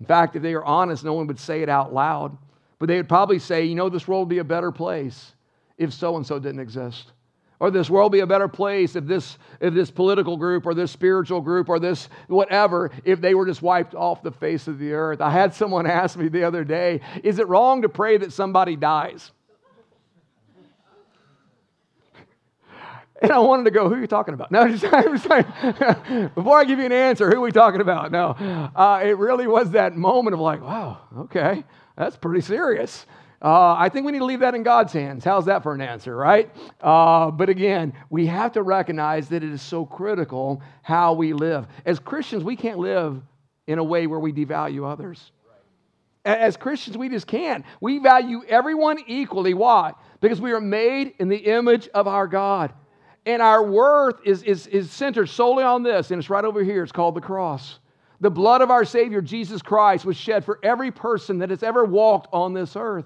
In 0.00 0.06
fact, 0.06 0.36
if 0.36 0.42
they 0.42 0.54
are 0.54 0.64
honest, 0.64 1.02
no 1.04 1.14
one 1.14 1.26
would 1.26 1.40
say 1.40 1.62
it 1.62 1.68
out 1.68 1.92
loud, 1.92 2.36
but 2.78 2.86
they 2.86 2.96
would 2.96 3.08
probably 3.08 3.38
say, 3.38 3.64
you 3.64 3.74
know, 3.74 3.88
this 3.88 4.06
world 4.06 4.28
would 4.28 4.34
be 4.34 4.38
a 4.38 4.44
better 4.44 4.70
place 4.70 5.34
if 5.78 5.92
so 5.92 6.16
and 6.16 6.26
so 6.26 6.38
didn't 6.38 6.60
exist. 6.60 7.12
Or 7.60 7.70
this 7.70 7.90
world 7.90 8.12
be 8.12 8.20
a 8.20 8.26
better 8.26 8.46
place 8.46 8.94
if 8.94 9.06
this, 9.06 9.38
if 9.60 9.74
this 9.74 9.90
political 9.90 10.36
group 10.36 10.66
or 10.66 10.74
this 10.74 10.92
spiritual 10.92 11.40
group 11.40 11.68
or 11.68 11.80
this 11.80 12.08
whatever, 12.28 12.90
if 13.04 13.20
they 13.20 13.34
were 13.34 13.46
just 13.46 13.62
wiped 13.62 13.94
off 13.94 14.22
the 14.22 14.30
face 14.30 14.68
of 14.68 14.78
the 14.78 14.92
earth. 14.92 15.20
I 15.20 15.30
had 15.30 15.54
someone 15.54 15.86
ask 15.90 16.18
me 16.18 16.28
the 16.28 16.44
other 16.44 16.64
day, 16.64 17.00
is 17.24 17.38
it 17.38 17.48
wrong 17.48 17.82
to 17.82 17.88
pray 17.88 18.18
that 18.18 18.32
somebody 18.32 18.76
dies? 18.76 19.32
And 23.20 23.32
I 23.32 23.38
wanted 23.38 23.64
to 23.64 23.70
go, 23.70 23.88
who 23.88 23.96
are 23.96 24.00
you 24.00 24.06
talking 24.06 24.34
about? 24.34 24.52
No, 24.52 24.68
just, 24.74 24.82
before 26.34 26.58
I 26.58 26.64
give 26.64 26.78
you 26.78 26.84
an 26.84 26.92
answer, 26.92 27.28
who 27.28 27.36
are 27.38 27.40
we 27.40 27.52
talking 27.52 27.80
about? 27.80 28.12
No, 28.12 28.28
uh, 28.28 29.00
it 29.04 29.18
really 29.18 29.46
was 29.46 29.70
that 29.72 29.96
moment 29.96 30.34
of 30.34 30.40
like, 30.40 30.62
wow, 30.62 30.98
okay, 31.18 31.64
that's 31.96 32.16
pretty 32.16 32.40
serious. 32.40 33.06
Uh, 33.40 33.74
I 33.78 33.88
think 33.88 34.04
we 34.04 34.12
need 34.12 34.18
to 34.18 34.24
leave 34.24 34.40
that 34.40 34.56
in 34.56 34.64
God's 34.64 34.92
hands. 34.92 35.24
How's 35.24 35.44
that 35.44 35.62
for 35.62 35.72
an 35.72 35.80
answer, 35.80 36.16
right? 36.16 36.50
Uh, 36.80 37.30
but 37.30 37.48
again, 37.48 37.92
we 38.10 38.26
have 38.26 38.52
to 38.52 38.62
recognize 38.62 39.28
that 39.28 39.44
it 39.44 39.52
is 39.52 39.62
so 39.62 39.86
critical 39.86 40.60
how 40.82 41.12
we 41.12 41.32
live. 41.32 41.66
As 41.86 42.00
Christians, 42.00 42.42
we 42.42 42.56
can't 42.56 42.78
live 42.78 43.22
in 43.68 43.78
a 43.78 43.84
way 43.84 44.08
where 44.08 44.18
we 44.18 44.32
devalue 44.32 44.90
others. 44.90 45.30
As 46.24 46.56
Christians, 46.56 46.98
we 46.98 47.08
just 47.08 47.28
can't. 47.28 47.64
We 47.80 47.98
value 48.00 48.42
everyone 48.48 48.98
equally. 49.06 49.54
Why? 49.54 49.92
Because 50.20 50.40
we 50.40 50.50
are 50.52 50.60
made 50.60 51.14
in 51.20 51.28
the 51.28 51.36
image 51.36 51.88
of 51.94 52.08
our 52.08 52.26
God. 52.26 52.72
And 53.28 53.42
our 53.42 53.62
worth 53.62 54.20
is, 54.24 54.42
is, 54.44 54.66
is 54.68 54.90
centered 54.90 55.26
solely 55.26 55.62
on 55.62 55.82
this, 55.82 56.10
and 56.10 56.18
it's 56.18 56.30
right 56.30 56.46
over 56.46 56.64
here. 56.64 56.82
It's 56.82 56.90
called 56.90 57.14
the 57.14 57.20
cross. 57.20 57.78
The 58.22 58.30
blood 58.30 58.62
of 58.62 58.70
our 58.70 58.86
Savior, 58.86 59.20
Jesus 59.20 59.60
Christ, 59.60 60.06
was 60.06 60.16
shed 60.16 60.46
for 60.46 60.58
every 60.62 60.90
person 60.90 61.36
that 61.40 61.50
has 61.50 61.62
ever 61.62 61.84
walked 61.84 62.32
on 62.32 62.54
this 62.54 62.74
earth. 62.74 63.04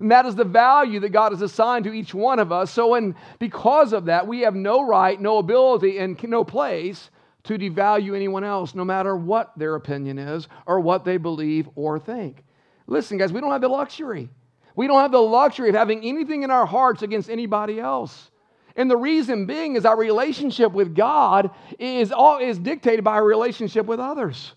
And 0.00 0.10
that 0.10 0.26
is 0.26 0.34
the 0.34 0.44
value 0.44 1.00
that 1.00 1.12
God 1.12 1.32
has 1.32 1.40
assigned 1.40 1.86
to 1.86 1.94
each 1.94 2.12
one 2.12 2.40
of 2.40 2.52
us. 2.52 2.70
So, 2.70 2.92
and 2.92 3.14
because 3.38 3.94
of 3.94 4.04
that, 4.04 4.26
we 4.26 4.40
have 4.40 4.54
no 4.54 4.86
right, 4.86 5.18
no 5.18 5.38
ability, 5.38 5.96
and 5.96 6.22
no 6.24 6.44
place 6.44 7.08
to 7.44 7.56
devalue 7.56 8.14
anyone 8.14 8.44
else, 8.44 8.74
no 8.74 8.84
matter 8.84 9.16
what 9.16 9.56
their 9.56 9.76
opinion 9.76 10.18
is 10.18 10.46
or 10.66 10.78
what 10.78 11.06
they 11.06 11.16
believe 11.16 11.70
or 11.74 11.98
think. 11.98 12.44
Listen, 12.86 13.16
guys, 13.16 13.32
we 13.32 13.40
don't 13.40 13.50
have 13.50 13.62
the 13.62 13.68
luxury. 13.68 14.28
We 14.76 14.88
don't 14.88 15.00
have 15.00 15.12
the 15.12 15.22
luxury 15.22 15.70
of 15.70 15.74
having 15.74 16.04
anything 16.04 16.42
in 16.42 16.50
our 16.50 16.66
hearts 16.66 17.00
against 17.00 17.30
anybody 17.30 17.80
else. 17.80 18.30
And 18.76 18.90
the 18.90 18.96
reason 18.96 19.46
being 19.46 19.76
is 19.76 19.84
our 19.84 19.96
relationship 19.96 20.72
with 20.72 20.94
God 20.94 21.50
is, 21.78 22.10
all, 22.10 22.38
is 22.38 22.58
dictated 22.58 23.04
by 23.04 23.12
our 23.12 23.24
relationship 23.24 23.86
with 23.86 24.00
others. 24.00 24.54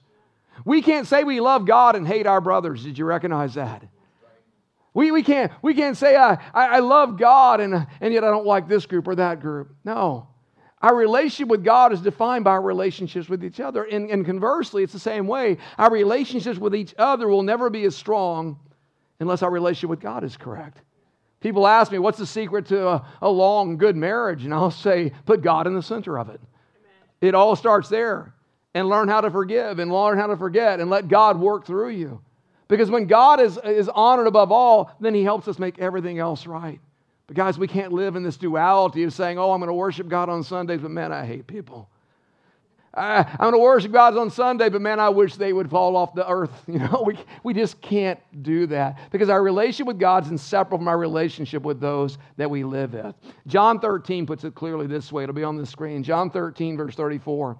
We 0.66 0.82
can't 0.82 1.06
say 1.06 1.24
we 1.24 1.40
love 1.40 1.66
God 1.66 1.96
and 1.96 2.08
hate 2.08 2.26
our 2.26 2.42
brothers. 2.42 2.84
Did 2.84 2.98
you 2.98 3.06
recognize 3.06 3.54
that? 3.54 3.84
We, 4.94 5.12
we, 5.12 5.22
can't, 5.22 5.52
we 5.62 5.76
can't 5.76 5.96
say, 5.96 6.16
I, 6.16 6.34
I, 6.54 6.78
I 6.78 6.80
love 6.80 7.18
God 7.20 7.60
and, 7.60 7.86
and 8.02 8.14
yet 8.14 8.24
I 8.24 8.32
don't 8.32 8.48
like 8.48 8.68
this 8.68 8.88
group 8.88 9.08
or 9.08 9.14
that 9.16 9.40
group. 9.40 9.76
No. 9.86 10.28
Our 10.82 10.96
relationship 10.96 11.50
with 11.50 11.64
God 11.64 11.94
is 11.94 12.02
defined 12.02 12.44
by 12.44 12.52
our 12.52 12.62
relationships 12.62 13.30
with 13.30 13.44
each 13.44 13.60
other. 13.60 13.84
And, 13.84 14.10
and 14.10 14.26
conversely, 14.26 14.82
it's 14.82 14.94
the 14.94 15.00
same 15.00 15.28
way. 15.28 15.58
Our 15.78 15.92
relationships 15.92 16.58
with 16.58 16.76
each 16.76 16.96
other 16.98 17.28
will 17.28 17.44
never 17.44 17.70
be 17.70 17.84
as 17.84 17.96
strong 17.96 18.60
unless 19.20 19.44
our 19.44 19.52
relationship 19.52 19.92
with 19.92 20.00
God 20.00 20.24
is 20.24 20.36
correct. 20.38 20.82
People 21.40 21.68
ask 21.68 21.92
me, 21.92 22.00
what's 22.00 22.18
the 22.18 22.26
secret 22.26 22.66
to 22.68 22.88
a, 22.88 23.06
a 23.22 23.30
long, 23.30 23.78
good 23.78 23.96
marriage? 23.96 24.44
And 24.44 24.54
I'll 24.54 24.72
say, 24.72 25.12
put 25.26 25.42
God 25.42 25.68
in 25.68 25.76
the 25.76 25.84
center 25.84 26.18
of 26.18 26.30
it. 26.30 26.42
Amen. 26.42 26.92
It 27.22 27.36
all 27.36 27.56
starts 27.56 27.90
there. 27.90 28.34
And 28.74 28.90
learn 28.90 29.08
how 29.08 29.22
to 29.22 29.32
forgive 29.32 29.80
and 29.80 29.92
learn 29.92 30.20
how 30.20 30.28
to 30.28 30.38
forget 30.38 30.80
and 30.80 30.90
let 30.90 31.08
God 31.08 31.40
work 31.40 31.66
through 31.66 31.90
you. 31.90 32.22
Because 32.68 32.92
when 32.92 33.08
God 33.08 33.40
is, 33.40 33.58
is 33.64 33.90
honored 33.90 34.28
above 34.28 34.52
all, 34.52 34.96
then 35.00 35.16
He 35.16 35.24
helps 35.24 35.48
us 35.48 35.58
make 35.58 35.80
everything 35.80 36.20
else 36.20 36.46
right. 36.46 36.80
But 37.26 37.36
guys, 37.36 37.58
we 37.58 37.68
can't 37.68 37.92
live 37.92 38.16
in 38.16 38.24
this 38.24 38.38
duality 38.38 39.04
of 39.04 39.14
saying, 39.14 39.40
oh, 39.40 39.52
I'm 39.52 39.60
going 39.60 39.68
to 39.70 39.74
worship 39.74 40.08
God 40.10 40.30
on 40.30 40.44
Sundays, 40.44 40.82
but 40.82 40.92
man, 40.92 41.12
I 41.12 41.26
hate 41.26 41.48
people. 41.48 41.90
Uh, 42.98 43.24
I, 43.28 43.46
am 43.46 43.52
going 43.52 43.54
to 43.54 43.60
worship 43.60 43.92
God 43.92 44.18
on 44.18 44.32
Sunday, 44.32 44.70
but 44.70 44.82
man, 44.82 45.00
I 45.00 45.10
wish 45.10 45.36
they 45.36 45.54
would 45.54 45.70
fall 45.70 45.96
off 45.96 46.16
the 46.16 46.28
earth. 46.28 46.52
You 46.68 46.80
know, 46.80 47.04
we, 47.06 47.18
we 47.44 47.54
just 47.54 47.82
can't 47.82 48.20
do 48.44 48.68
that 48.68 49.00
because 49.12 49.30
our 49.30 49.42
relationship 49.42 49.88
with 49.88 50.00
God 50.00 50.26
is 50.26 50.32
inseparable 50.32 50.80
from 50.80 50.88
our 50.88 50.98
relationship 50.98 51.64
with 51.64 51.80
those 51.80 52.18
that 52.36 52.50
we 52.50 52.64
live 52.64 52.94
with. 52.94 53.16
John 53.48 53.80
13 53.80 54.26
puts 54.26 54.44
it 54.44 54.54
clearly 54.54 54.86
this 54.86 55.12
way. 55.12 55.24
It'll 55.24 55.34
be 55.34 55.44
on 55.44 55.58
the 55.58 55.66
screen. 55.66 56.04
John 56.04 56.30
13, 56.30 56.78
verse 56.78 56.96
34. 56.96 57.58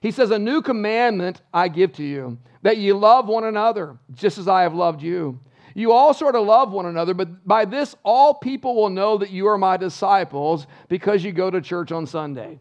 He 0.00 0.10
says, 0.10 0.30
A 0.30 0.38
new 0.38 0.62
commandment 0.62 1.42
I 1.52 1.68
give 1.68 1.92
to 1.94 2.04
you, 2.04 2.38
that 2.62 2.78
you 2.78 2.96
love 2.96 3.26
one 3.26 3.44
another, 3.44 3.98
just 4.14 4.38
as 4.38 4.48
I 4.48 4.62
have 4.62 4.74
loved 4.74 5.02
you. 5.02 5.40
You 5.74 5.92
all 5.92 6.14
sort 6.14 6.36
of 6.36 6.46
love 6.46 6.70
one 6.70 6.86
another, 6.86 7.12
but 7.14 7.46
by 7.46 7.64
this 7.64 7.96
all 8.04 8.34
people 8.34 8.76
will 8.76 8.90
know 8.90 9.18
that 9.18 9.30
you 9.30 9.48
are 9.48 9.58
my 9.58 9.76
disciples 9.76 10.66
because 10.88 11.24
you 11.24 11.32
go 11.32 11.50
to 11.50 11.60
church 11.60 11.90
on 11.90 12.06
Sunday. 12.06 12.60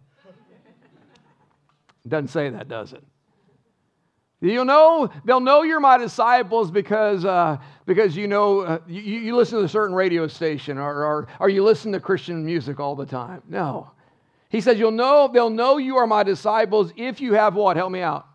Doesn't 2.08 2.28
say 2.30 2.50
that, 2.50 2.68
does 2.68 2.94
it? 2.94 3.04
You'll 4.42 4.66
know, 4.66 5.10
they'll 5.24 5.40
know 5.40 5.62
you're 5.62 5.80
my 5.80 5.98
disciples 5.98 6.70
because, 6.70 7.24
uh, 7.24 7.58
because 7.86 8.18
you 8.18 8.28
know, 8.28 8.60
uh, 8.60 8.80
you, 8.88 9.02
you, 9.02 9.36
listen 9.38 9.60
to 9.60 9.64
a 9.64 9.70
certain 9.70 9.96
radio 9.96 10.28
station 10.28 10.78
or, 10.78 11.06
or, 11.06 11.28
or 11.40 11.48
you 11.48 11.64
listen 11.64 11.94
to 11.94 12.00
Christian 12.02 12.44
music 12.46 12.78
all 12.78 12.94
the 12.94 13.06
time. 13.06 13.42
No. 13.48 13.90
He 14.50 14.60
says, 14.60 14.78
you'll 14.78 14.92
know, 14.92 15.30
they'll 15.34 15.50
know 15.50 15.78
you 15.78 15.96
are 15.96 16.06
my 16.06 16.24
disciples 16.24 16.92
if 16.98 17.22
you 17.22 17.34
have 17.34 17.56
what? 17.56 17.78
Help 17.78 17.92
me 17.92 18.02
out. 18.02 18.28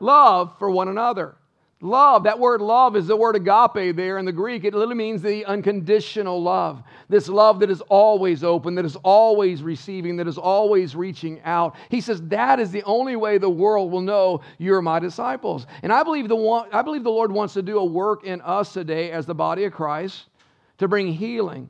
Love 0.00 0.58
for 0.58 0.68
one 0.70 0.88
another. 0.88 1.36
Love, 1.84 2.22
that 2.22 2.38
word 2.38 2.62
love 2.62 2.96
is 2.96 3.06
the 3.06 3.14
word 3.14 3.36
agape 3.36 3.94
there 3.94 4.16
in 4.16 4.24
the 4.24 4.32
Greek. 4.32 4.64
It 4.64 4.72
literally 4.72 4.94
means 4.94 5.20
the 5.20 5.44
unconditional 5.44 6.42
love. 6.42 6.82
This 7.10 7.28
love 7.28 7.60
that 7.60 7.68
is 7.68 7.82
always 7.82 8.42
open, 8.42 8.74
that 8.76 8.86
is 8.86 8.96
always 8.96 9.62
receiving, 9.62 10.16
that 10.16 10.26
is 10.26 10.38
always 10.38 10.96
reaching 10.96 11.42
out. 11.42 11.76
He 11.90 12.00
says 12.00 12.22
that 12.28 12.58
is 12.58 12.70
the 12.70 12.82
only 12.84 13.16
way 13.16 13.36
the 13.36 13.50
world 13.50 13.92
will 13.92 14.00
know 14.00 14.40
you're 14.56 14.80
my 14.80 14.98
disciples. 14.98 15.66
And 15.82 15.92
I 15.92 16.02
believe 16.02 16.26
the, 16.26 16.36
one, 16.36 16.70
I 16.72 16.80
believe 16.80 17.04
the 17.04 17.10
Lord 17.10 17.30
wants 17.30 17.52
to 17.52 17.60
do 17.60 17.78
a 17.78 17.84
work 17.84 18.24
in 18.24 18.40
us 18.40 18.72
today 18.72 19.10
as 19.10 19.26
the 19.26 19.34
body 19.34 19.64
of 19.64 19.74
Christ 19.74 20.30
to 20.78 20.88
bring 20.88 21.12
healing 21.12 21.68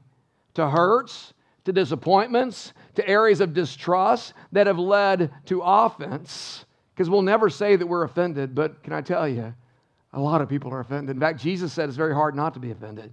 to 0.54 0.70
hurts, 0.70 1.34
to 1.64 1.72
disappointments, 1.72 2.72
to 2.94 3.08
areas 3.08 3.40
of 3.40 3.52
distrust 3.52 4.34
that 4.52 4.68
have 4.68 4.78
led 4.78 5.32
to 5.46 5.60
offense. 5.60 6.66
Because 6.94 7.10
we'll 7.10 7.22
never 7.22 7.50
say 7.50 7.74
that 7.74 7.84
we're 7.84 8.04
offended, 8.04 8.54
but 8.54 8.80
can 8.84 8.92
I 8.92 9.00
tell 9.00 9.28
you? 9.28 9.52
A 10.14 10.20
lot 10.20 10.40
of 10.40 10.48
people 10.48 10.72
are 10.72 10.80
offended. 10.80 11.14
In 11.14 11.20
fact, 11.20 11.40
Jesus 11.40 11.72
said 11.72 11.88
it's 11.88 11.96
very 11.96 12.14
hard 12.14 12.34
not 12.34 12.54
to 12.54 12.60
be 12.60 12.70
offended. 12.70 13.12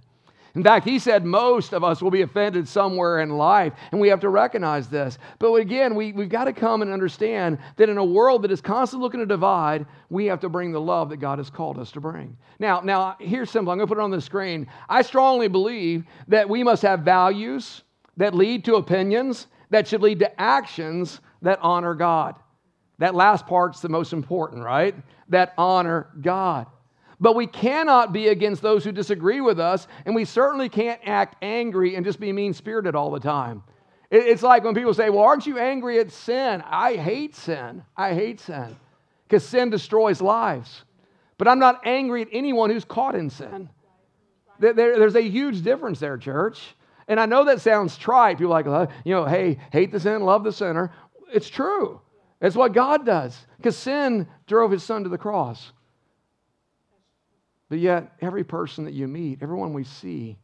In 0.54 0.62
fact, 0.62 0.86
he 0.86 0.98
said 0.98 1.24
most 1.24 1.72
of 1.72 1.82
us 1.82 2.02
will 2.02 2.10
be 2.10 2.20
offended 2.20 2.68
somewhere 2.68 3.20
in 3.20 3.30
life, 3.30 3.72
and 3.90 4.00
we 4.00 4.08
have 4.08 4.20
to 4.20 4.28
recognize 4.28 4.86
this. 4.86 5.16
But 5.38 5.54
again, 5.54 5.94
we, 5.94 6.12
we've 6.12 6.28
got 6.28 6.44
to 6.44 6.52
come 6.52 6.82
and 6.82 6.92
understand 6.92 7.58
that 7.76 7.88
in 7.88 7.96
a 7.96 8.04
world 8.04 8.42
that 8.42 8.50
is 8.50 8.60
constantly 8.60 9.02
looking 9.02 9.20
to 9.20 9.26
divide, 9.26 9.86
we 10.10 10.26
have 10.26 10.40
to 10.40 10.50
bring 10.50 10.70
the 10.70 10.80
love 10.80 11.08
that 11.08 11.16
God 11.16 11.38
has 11.38 11.48
called 11.48 11.78
us 11.78 11.90
to 11.92 12.00
bring. 12.00 12.36
Now, 12.58 12.80
now 12.80 13.16
here's 13.18 13.50
simple. 13.50 13.72
I'm 13.72 13.78
going 13.78 13.88
to 13.88 13.94
put 13.94 14.00
it 14.00 14.04
on 14.04 14.10
the 14.10 14.20
screen. 14.20 14.66
I 14.90 15.00
strongly 15.02 15.48
believe 15.48 16.04
that 16.28 16.48
we 16.48 16.62
must 16.62 16.82
have 16.82 17.00
values 17.00 17.82
that 18.18 18.34
lead 18.34 18.66
to 18.66 18.74
opinions 18.74 19.46
that 19.70 19.88
should 19.88 20.02
lead 20.02 20.18
to 20.18 20.40
actions 20.40 21.20
that 21.40 21.58
honor 21.62 21.94
God. 21.94 22.34
That 22.98 23.14
last 23.14 23.46
part's 23.46 23.80
the 23.80 23.88
most 23.88 24.12
important, 24.12 24.62
right? 24.62 24.94
That 25.30 25.54
honor 25.56 26.08
God. 26.20 26.66
But 27.22 27.36
we 27.36 27.46
cannot 27.46 28.12
be 28.12 28.28
against 28.28 28.62
those 28.62 28.82
who 28.82 28.90
disagree 28.90 29.40
with 29.40 29.60
us, 29.60 29.86
and 30.04 30.12
we 30.12 30.24
certainly 30.24 30.68
can't 30.68 31.00
act 31.04 31.36
angry 31.40 31.94
and 31.94 32.04
just 32.04 32.18
be 32.18 32.32
mean 32.32 32.52
spirited 32.52 32.96
all 32.96 33.12
the 33.12 33.20
time. 33.20 33.62
It's 34.10 34.42
like 34.42 34.64
when 34.64 34.74
people 34.74 34.92
say, 34.92 35.08
Well, 35.08 35.22
aren't 35.22 35.46
you 35.46 35.56
angry 35.56 36.00
at 36.00 36.10
sin? 36.10 36.64
I 36.66 36.96
hate 36.96 37.36
sin. 37.36 37.84
I 37.96 38.12
hate 38.12 38.40
sin 38.40 38.74
because 39.28 39.46
sin 39.46 39.70
destroys 39.70 40.20
lives. 40.20 40.82
But 41.38 41.46
I'm 41.46 41.60
not 41.60 41.82
angry 41.84 42.22
at 42.22 42.28
anyone 42.32 42.70
who's 42.70 42.84
caught 42.84 43.14
in 43.14 43.30
sin. 43.30 43.70
there's 44.58 45.14
a 45.14 45.22
huge 45.22 45.62
difference 45.62 46.00
there, 46.00 46.18
church. 46.18 46.74
And 47.06 47.20
I 47.20 47.26
know 47.26 47.44
that 47.44 47.60
sounds 47.60 47.96
trite. 47.96 48.38
People 48.38 48.50
like, 48.50 48.66
you 49.04 49.14
know, 49.14 49.26
hey, 49.26 49.58
hate 49.70 49.92
the 49.92 50.00
sin, 50.00 50.22
love 50.22 50.42
the 50.42 50.52
sinner. 50.52 50.90
It's 51.32 51.48
true. 51.48 52.00
It's 52.40 52.56
what 52.56 52.72
God 52.72 53.06
does 53.06 53.46
because 53.58 53.76
sin 53.76 54.26
drove 54.48 54.72
his 54.72 54.82
son 54.82 55.04
to 55.04 55.08
the 55.08 55.18
cross. 55.18 55.70
But 57.72 57.78
yet, 57.78 58.12
every 58.20 58.44
person 58.44 58.84
that 58.84 58.92
you 58.92 59.08
meet, 59.08 59.38
everyone 59.40 59.72
we 59.72 59.84
see, 59.84 60.36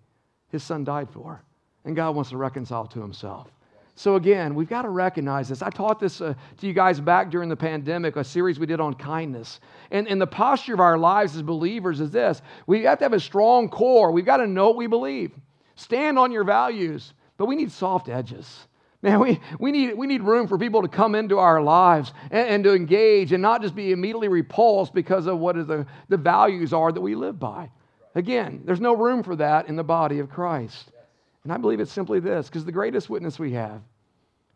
his 0.48 0.64
son 0.64 0.82
died 0.82 1.10
for. 1.10 1.42
And 1.84 1.94
God 1.94 2.14
wants 2.14 2.30
to 2.30 2.38
reconcile 2.38 2.86
to 2.86 3.02
himself. 3.02 3.50
So, 3.96 4.14
again, 4.14 4.54
we've 4.54 4.66
got 4.70 4.80
to 4.80 4.88
recognize 4.88 5.50
this. 5.50 5.60
I 5.60 5.68
taught 5.68 6.00
this 6.00 6.22
uh, 6.22 6.32
to 6.56 6.66
you 6.66 6.72
guys 6.72 7.00
back 7.00 7.30
during 7.30 7.50
the 7.50 7.54
pandemic, 7.54 8.16
a 8.16 8.24
series 8.24 8.58
we 8.58 8.64
did 8.64 8.80
on 8.80 8.94
kindness. 8.94 9.60
And, 9.90 10.08
and 10.08 10.18
the 10.18 10.26
posture 10.26 10.72
of 10.72 10.80
our 10.80 10.96
lives 10.96 11.36
as 11.36 11.42
believers 11.42 12.00
is 12.00 12.10
this 12.10 12.40
we 12.66 12.84
have 12.84 12.96
to 13.00 13.04
have 13.04 13.12
a 13.12 13.20
strong 13.20 13.68
core. 13.68 14.10
We've 14.10 14.24
got 14.24 14.38
to 14.38 14.46
know 14.46 14.68
what 14.68 14.76
we 14.76 14.86
believe, 14.86 15.32
stand 15.74 16.18
on 16.18 16.32
your 16.32 16.44
values, 16.44 17.12
but 17.36 17.44
we 17.44 17.56
need 17.56 17.70
soft 17.70 18.08
edges. 18.08 18.67
Man, 19.00 19.20
we, 19.20 19.40
we, 19.60 19.70
need, 19.70 19.94
we 19.94 20.08
need 20.08 20.22
room 20.22 20.48
for 20.48 20.58
people 20.58 20.82
to 20.82 20.88
come 20.88 21.14
into 21.14 21.38
our 21.38 21.62
lives 21.62 22.12
and, 22.32 22.48
and, 22.48 22.64
to 22.64 22.74
engage 22.74 23.32
and 23.32 23.40
not 23.40 23.62
just 23.62 23.76
be 23.76 23.92
immediately 23.92 24.26
repulsed 24.26 24.92
because 24.92 25.26
of 25.28 25.38
what 25.38 25.54
the, 25.54 25.86
the 26.08 26.16
values 26.16 26.72
are 26.72 26.90
that 26.90 27.00
we 27.00 27.14
live 27.14 27.38
by. 27.38 27.70
Again, 28.16 28.62
there's 28.64 28.80
no 28.80 28.96
room 28.96 29.22
for 29.22 29.36
that 29.36 29.68
in 29.68 29.76
the 29.76 29.84
body 29.84 30.18
of 30.18 30.28
Christ. 30.28 30.90
And 31.44 31.52
I 31.52 31.58
believe 31.58 31.78
it's 31.78 31.92
simply 31.92 32.18
this 32.18 32.48
because 32.48 32.64
the 32.64 32.72
greatest 32.72 33.08
witness 33.08 33.38
we 33.38 33.52
have 33.52 33.80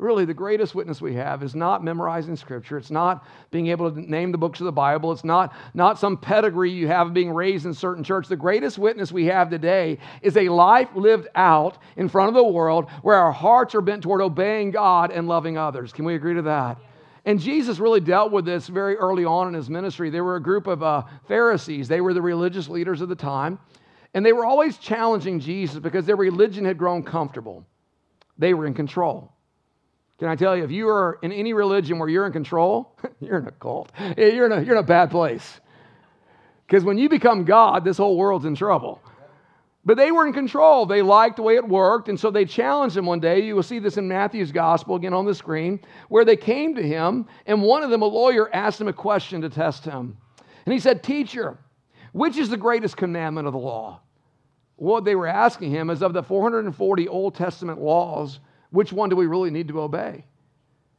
Really, 0.03 0.25
the 0.25 0.35
greatest 0.35 0.75
witness 0.75 1.01
we 1.01 1.15
have 1.15 1.45
is 1.45 1.55
not 1.55 1.85
memorizing 1.85 2.35
scripture. 2.35 2.77
It's 2.77 2.91
not 2.91 3.25
being 3.53 3.69
able 3.69 3.89
to 3.89 4.01
name 4.01 4.33
the 4.33 4.39
books 4.39 4.59
of 4.59 4.65
the 4.65 4.73
Bible. 4.73 5.13
It's 5.13 5.23
not, 5.23 5.55
not 5.75 5.97
some 5.97 6.17
pedigree 6.17 6.73
you 6.73 6.89
have 6.89 7.07
of 7.07 7.15
being 7.15 7.31
raised 7.31 7.67
in 7.67 7.73
certain 7.73 8.03
church. 8.03 8.27
The 8.27 8.35
greatest 8.35 8.79
witness 8.79 9.13
we 9.13 9.27
have 9.27 9.49
today 9.49 9.99
is 10.21 10.37
a 10.37 10.49
life 10.49 10.89
lived 10.97 11.29
out 11.37 11.79
in 11.97 12.09
front 12.09 12.31
of 12.31 12.35
the 12.35 12.43
world 12.43 12.91
where 13.03 13.15
our 13.15 13.31
hearts 13.31 13.77
are 13.77 13.81
bent 13.81 14.03
toward 14.03 14.21
obeying 14.21 14.73
God 14.73 15.13
and 15.13 15.29
loving 15.29 15.57
others. 15.57 15.93
Can 15.93 16.05
we 16.05 16.17
agree 16.17 16.35
to 16.35 16.43
that? 16.43 16.79
And 17.25 17.39
Jesus 17.39 17.79
really 17.79 18.01
dealt 18.01 18.33
with 18.33 18.45
this 18.45 18.67
very 18.67 18.97
early 18.97 19.25
on 19.25 19.47
in 19.47 19.55
his 19.55 19.71
ministry. 19.71 20.11
There 20.11 20.25
were 20.25 20.35
a 20.35 20.43
group 20.43 20.67
of 20.67 20.83
uh, 20.83 21.05
Pharisees, 21.29 21.87
they 21.87 22.01
were 22.01 22.13
the 22.13 22.21
religious 22.21 22.69
leaders 22.69 23.03
of 23.03 23.09
the 23.09 23.15
time, 23.15 23.61
and 24.15 24.27
they 24.27 24.33
were 24.33 24.45
always 24.45 24.79
challenging 24.79 25.39
Jesus 25.39 25.79
because 25.79 26.07
their 26.07 26.17
religion 26.17 26.65
had 26.65 26.77
grown 26.77 27.05
comfortable. 27.05 27.65
They 28.37 28.53
were 28.53 28.67
in 28.67 28.75
control. 28.75 29.33
Can 30.23 30.31
I 30.31 30.37
tell 30.37 30.57
you, 30.57 30.63
if 30.63 30.71
you 30.71 30.89
are 30.89 31.19
in 31.23 31.33
any 31.33 31.53
religion 31.53 31.99
where 31.99 32.09
you're 32.09 32.27
in 32.27 32.33
control, 32.33 32.97
you're 33.21 33.39
in 33.39 33.49
a 33.49 33.51
cult. 33.51 33.91
You're 34.17 34.47
in 34.47 34.53
a, 34.53 34.63
you're 34.63 34.77
in 34.77 34.85
a 34.85 34.87
bad 34.87 35.11
place. 35.11 35.61
Because 36.65 36.85
when 36.85 36.97
you 36.97 37.09
become 37.09 37.45
God, 37.45 37.85
this 37.85 37.97
whole 37.97 38.17
world's 38.17 38.45
in 38.45 38.55
trouble. 38.55 39.03
But 39.85 39.97
they 39.97 40.13
were 40.13 40.25
in 40.25 40.33
control. 40.33 40.87
They 40.87 41.03
liked 41.03 41.39
the 41.39 41.43
way 41.43 41.57
it 41.57 41.67
worked. 41.67 42.09
And 42.09 42.21
so 42.21 42.31
they 42.31 42.45
challenged 42.45 42.97
him 42.97 43.05
one 43.05 43.19
day. 43.19 43.41
You 43.41 43.57
will 43.57 43.65
see 43.65 43.81
this 43.81 43.97
in 43.97 44.07
Matthew's 44.07 44.53
gospel 44.53 44.95
again 44.95 45.13
on 45.13 45.27
the 45.27 45.35
screen, 45.35 45.81
where 46.09 46.25
they 46.25 46.37
came 46.37 46.77
to 46.77 46.83
him, 46.85 47.27
and 47.47 47.61
one 47.61 47.83
of 47.83 47.91
them, 47.91 48.03
a 48.03 48.07
lawyer, 48.07 48.49
asked 48.55 48.81
him 48.81 48.87
a 48.87 48.93
question 48.93 49.41
to 49.41 49.49
test 49.49 49.85
him. 49.85 50.17
And 50.67 50.73
he 50.73 50.79
said, 50.79 51.03
Teacher, 51.03 51.59
which 52.13 52.37
is 52.37 52.49
the 52.49 52.57
greatest 52.57 52.97
commandment 52.97 53.49
of 53.49 53.55
the 53.55 53.59
law? 53.59 53.99
What 54.77 55.05
they 55.05 55.17
were 55.17 55.27
asking 55.27 55.73
him 55.73 55.91
is 55.91 56.01
of 56.01 56.13
the 56.13 56.23
440 56.23 57.09
Old 57.09 57.35
Testament 57.35 57.81
laws, 57.81 58.39
which 58.73 58.93
one 58.93 59.09
do 59.09 59.17
we 59.17 59.27
really 59.27 59.51
need 59.51 59.69
to 59.69 59.81
obey? 59.81 60.25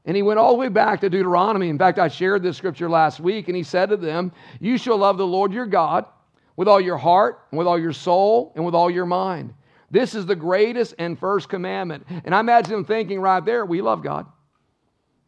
And 0.05 0.15
he 0.15 0.23
went 0.23 0.39
all 0.39 0.51
the 0.51 0.59
way 0.59 0.69
back 0.69 1.01
to 1.01 1.09
Deuteronomy. 1.09 1.69
In 1.69 1.77
fact, 1.77 1.99
I 1.99 2.07
shared 2.07 2.43
this 2.43 2.57
scripture 2.57 2.89
last 2.89 3.19
week, 3.19 3.47
and 3.47 3.55
he 3.55 3.63
said 3.63 3.89
to 3.89 3.97
them, 3.97 4.31
You 4.59 4.77
shall 4.77 4.97
love 4.97 5.17
the 5.17 5.27
Lord 5.27 5.53
your 5.53 5.65
God 5.65 6.05
with 6.55 6.67
all 6.67 6.79
your 6.79 6.97
heart, 6.97 7.47
and 7.51 7.57
with 7.57 7.67
all 7.67 7.79
your 7.79 7.93
soul, 7.93 8.51
and 8.55 8.63
with 8.63 8.75
all 8.75 8.91
your 8.91 9.07
mind. 9.07 9.53
This 9.89 10.13
is 10.13 10.25
the 10.25 10.35
greatest 10.35 10.93
and 10.99 11.17
first 11.17 11.49
commandment. 11.49 12.05
And 12.25 12.33
I 12.35 12.39
imagine 12.39 12.71
them 12.71 12.85
thinking 12.85 13.19
right 13.19 13.43
there, 13.43 13.65
we 13.65 13.81
love 13.81 14.03
God. 14.03 14.27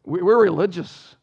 We're 0.04 0.40
religious. 0.40 1.16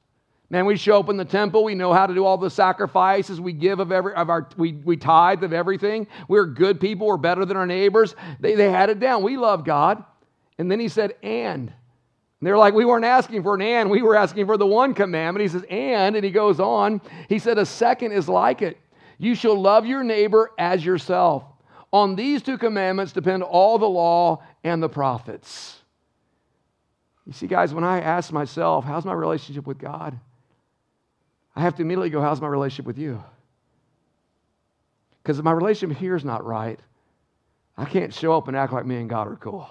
Man, 0.49 0.65
we 0.65 0.75
show 0.75 0.99
up 0.99 1.09
in 1.09 1.17
the 1.17 1.25
temple. 1.25 1.63
We 1.63 1.73
know 1.73 1.93
how 1.93 2.05
to 2.05 2.13
do 2.13 2.25
all 2.25 2.37
the 2.37 2.49
sacrifices. 2.49 3.39
We 3.39 3.53
give 3.53 3.79
of 3.79 3.91
every 3.91 4.13
of 4.13 4.29
our 4.29 4.47
we, 4.57 4.73
we 4.73 4.97
tithe 4.97 5.43
of 5.43 5.51
everything. 5.53 6.05
We're 6.27 6.45
good 6.45 6.79
people. 6.79 7.07
We're 7.07 7.17
better 7.17 7.45
than 7.45 7.57
our 7.57 7.65
neighbors. 7.65 8.15
They, 8.39 8.55
they 8.55 8.69
had 8.69 8.89
it 8.89 8.99
down. 8.99 9.23
We 9.23 9.37
love 9.37 9.63
God. 9.63 10.03
And 10.57 10.69
then 10.69 10.79
he 10.79 10.87
said, 10.87 11.15
and. 11.23 11.69
and 11.69 11.71
they're 12.41 12.57
like, 12.57 12.73
we 12.73 12.85
weren't 12.85 13.05
asking 13.05 13.43
for 13.43 13.55
an 13.55 13.61
and, 13.61 13.89
we 13.89 14.01
were 14.01 14.15
asking 14.15 14.45
for 14.45 14.57
the 14.57 14.65
one 14.65 14.93
commandment. 14.93 15.41
He 15.41 15.47
says, 15.47 15.65
and, 15.69 16.15
and 16.15 16.23
he 16.23 16.31
goes 16.31 16.59
on. 16.59 17.01
He 17.29 17.39
said, 17.39 17.57
a 17.57 17.65
second 17.65 18.11
is 18.11 18.29
like 18.29 18.61
it. 18.61 18.77
You 19.17 19.35
shall 19.35 19.59
love 19.59 19.85
your 19.85 20.03
neighbor 20.03 20.51
as 20.57 20.83
yourself. 20.85 21.43
On 21.91 22.15
these 22.15 22.41
two 22.41 22.57
commandments 22.57 23.13
depend 23.13 23.43
all 23.43 23.77
the 23.77 23.87
law 23.87 24.43
and 24.63 24.81
the 24.81 24.89
prophets. 24.89 25.79
You 27.25 27.33
see, 27.33 27.47
guys, 27.47 27.73
when 27.73 27.83
I 27.83 28.01
ask 28.01 28.31
myself, 28.31 28.83
how's 28.83 29.05
my 29.05 29.13
relationship 29.13 29.65
with 29.65 29.77
God? 29.77 30.19
I 31.55 31.61
have 31.61 31.75
to 31.75 31.83
immediately 31.83 32.09
go, 32.09 32.19
how's 32.19 32.41
my 32.41 32.47
relationship 32.47 32.85
with 32.85 32.97
you? 32.97 33.23
Because 35.21 35.39
if 35.39 35.45
my 35.45 35.51
relationship 35.51 35.97
here 35.97 36.15
is 36.15 36.25
not 36.25 36.43
right, 36.43 36.79
I 37.77 37.85
can't 37.85 38.13
show 38.13 38.35
up 38.35 38.47
and 38.47 38.57
act 38.57 38.73
like 38.73 38.85
me 38.85 38.97
and 38.97 39.09
God 39.09 39.27
are 39.27 39.37
cool. 39.37 39.69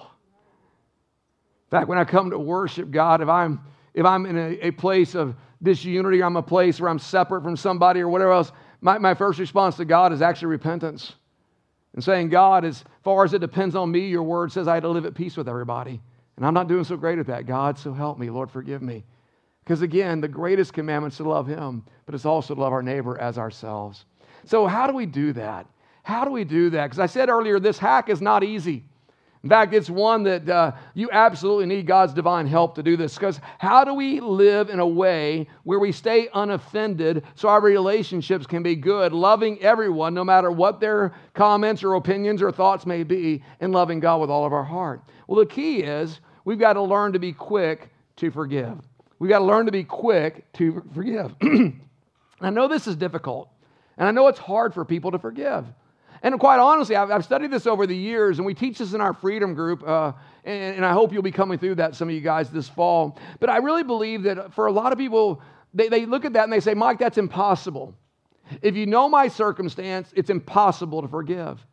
Fact, 1.73 1.89
when 1.89 1.99
I 1.99 2.05
come 2.05 2.31
to 2.31 2.39
worship 2.39 2.91
God, 2.91 3.21
if 3.21 3.29
I'm 3.29 3.61
if 3.95 4.07
I'm 4.07 4.27
in 4.27 4.39
a, 4.39 4.67
a 4.67 4.71
place 4.71 5.15
of 5.15 5.35
disunity, 5.63 6.23
or 6.23 6.25
I'm 6.25 6.37
a 6.37 6.43
place 6.43 6.81
where 6.81 6.89
I'm 6.89 6.99
separate 6.99 7.43
from 7.43 7.57
somebody 7.57 8.01
or 8.01 8.09
whatever 8.09 8.33
else, 8.33 8.53
my, 8.81 8.99
my 8.99 9.15
first 9.15 9.39
response 9.39 9.77
to 9.77 9.85
God 9.85 10.13
is 10.13 10.23
actually 10.23 10.49
repentance. 10.49 11.15
And 11.95 12.03
saying, 12.03 12.31
God, 12.31 12.65
as 12.65 12.85
far 13.05 13.23
as 13.23 13.35
it 13.35 13.41
depends 13.41 13.77
on 13.77 13.91
me, 13.91 14.09
your 14.09 14.23
word 14.23 14.51
says 14.51 14.67
I 14.67 14.75
had 14.75 14.83
to 14.85 14.89
live 14.89 15.05
at 15.05 15.15
peace 15.15 15.37
with 15.37 15.47
everybody. 15.47 16.01
And 16.37 16.47
I'm 16.47 16.55
not 16.55 16.67
doing 16.67 16.85
so 16.85 16.97
great 16.97 17.19
at 17.19 17.27
that. 17.27 17.45
God, 17.45 17.79
so 17.79 17.93
help 17.93 18.19
me. 18.19 18.31
Lord, 18.31 18.51
forgive 18.51 18.81
me. 18.81 19.05
Because 19.63 19.83
again, 19.83 20.21
the 20.21 20.29
greatest 20.29 20.73
commandment 20.73 21.13
is 21.13 21.19
to 21.19 21.29
love 21.29 21.47
Him, 21.47 21.85
but 22.07 22.15
it's 22.15 22.25
also 22.25 22.55
to 22.55 22.61
love 22.61 22.73
our 22.73 22.83
neighbor 22.83 23.21
as 23.21 23.37
ourselves. 23.37 24.07
So, 24.47 24.67
how 24.67 24.87
do 24.87 24.95
we 24.95 25.07
do 25.07 25.35
that? 25.35 25.67
How 26.03 26.25
do 26.25 26.31
we 26.31 26.45
do 26.45 26.71
that? 26.71 26.85
Because 26.85 26.99
I 26.99 27.07
said 27.07 27.29
earlier, 27.29 27.61
this 27.61 27.79
hack 27.79 28.09
is 28.09 28.21
not 28.21 28.43
easy. 28.43 28.85
In 29.43 29.49
fact, 29.49 29.75
it's 29.75 29.91
one 29.91 30.23
that 30.23 30.49
uh, 30.49 30.73
you 30.95 31.11
absolutely 31.11 31.67
need 31.67 31.85
God's 31.85 32.15
divine 32.15 32.47
help 32.47 32.77
to 32.77 32.83
do 32.83 32.97
this. 32.97 33.15
Because 33.15 33.41
how 33.59 33.83
do 33.83 33.93
we 33.93 34.21
live 34.21 34.71
in 34.71 34.79
a 34.79 34.87
way 34.87 35.49
where 35.65 35.81
we 35.81 35.91
stay 35.91 36.29
unoffended 36.33 37.25
so 37.35 37.49
our 37.49 37.61
relationships 37.61 38.47
can 38.47 38.63
be 38.63 38.77
good, 38.77 39.13
loving 39.13 39.61
everyone, 39.61 40.15
no 40.15 40.23
matter 40.23 40.53
what 40.53 40.79
their 40.79 41.13
comments 41.35 41.83
or 41.83 41.95
opinions 41.95 42.41
or 42.41 42.53
thoughts 42.53 42.87
may 42.87 43.03
be, 43.03 43.43
and 43.59 43.73
loving 43.73 43.99
God 43.99 44.21
with 44.21 44.31
all 44.31 44.47
of 44.47 44.53
our 44.53 44.63
heart? 44.63 45.03
Well, 45.27 45.41
the 45.41 45.47
key 45.47 45.81
is 45.81 46.21
we've 46.45 46.61
got 46.61 46.75
to 46.75 46.83
learn 46.83 47.13
to 47.15 47.19
be 47.19 47.33
quick 47.33 47.91
to 48.17 48.31
forgive. 48.31 48.79
We've 49.19 49.31
got 49.31 49.41
to 49.41 49.45
learn 49.45 49.67
to 49.67 49.73
be 49.73 49.85
quick 49.85 50.51
to 50.55 50.85
forgive. 50.95 51.35
I 52.41 52.51
know 52.51 52.69
this 52.69 52.87
is 52.87 52.95
difficult, 52.95 53.49
and 53.97 54.07
I 54.07 54.13
know 54.13 54.29
it's 54.29 54.39
hard 54.39 54.73
for 54.73 54.85
people 54.85 55.11
to 55.11 55.19
forgive. 55.19 55.67
And 56.23 56.39
quite 56.39 56.61
honestly, 56.61 56.95
I've, 56.95 57.11
I've, 57.11 57.25
studied 57.25 57.51
this 57.51 57.67
over 57.67 57.85
the 57.87 57.97
years, 57.97 58.39
and 58.39 58.47
we 58.47 58.55
teach 58.55 58.79
this 58.79 58.93
in 58.95 59.01
our 59.01 59.13
freedom 59.13 59.55
group, 59.55 59.83
uh, 59.87 60.13
and, 60.45 60.77
and, 60.77 60.87
I 60.87 60.93
hope 60.93 61.13
you'll 61.13 61.23
be 61.23 61.33
coming 61.33 61.59
through 61.59 61.75
that, 61.77 61.97
some 61.97 62.09
of 62.09 62.15
you 62.15 62.21
guys, 62.21 62.49
this 62.51 62.69
fall. 62.69 63.19
But 63.41 63.51
I 63.51 63.57
really 63.57 63.83
believe 63.83 64.23
that 64.23 64.55
for 64.55 64.67
a 64.67 64.73
lot 64.73 64.93
of 64.93 64.99
people, 64.99 65.43
they, 65.75 65.89
they 65.89 66.07
look 66.07 66.25
at 66.25 66.35
that 66.35 66.45
and 66.45 66.53
they 66.53 66.61
say, 66.61 66.75
Mike, 66.75 67.01
that's 67.01 67.19
impossible. 67.19 67.95
If 68.61 68.77
you 68.77 68.87
know 68.87 69.09
my 69.09 69.27
circumstance, 69.29 70.13
it's 70.15 70.31
impossible 70.31 71.03
to 71.03 71.09
forgive. 71.09 71.65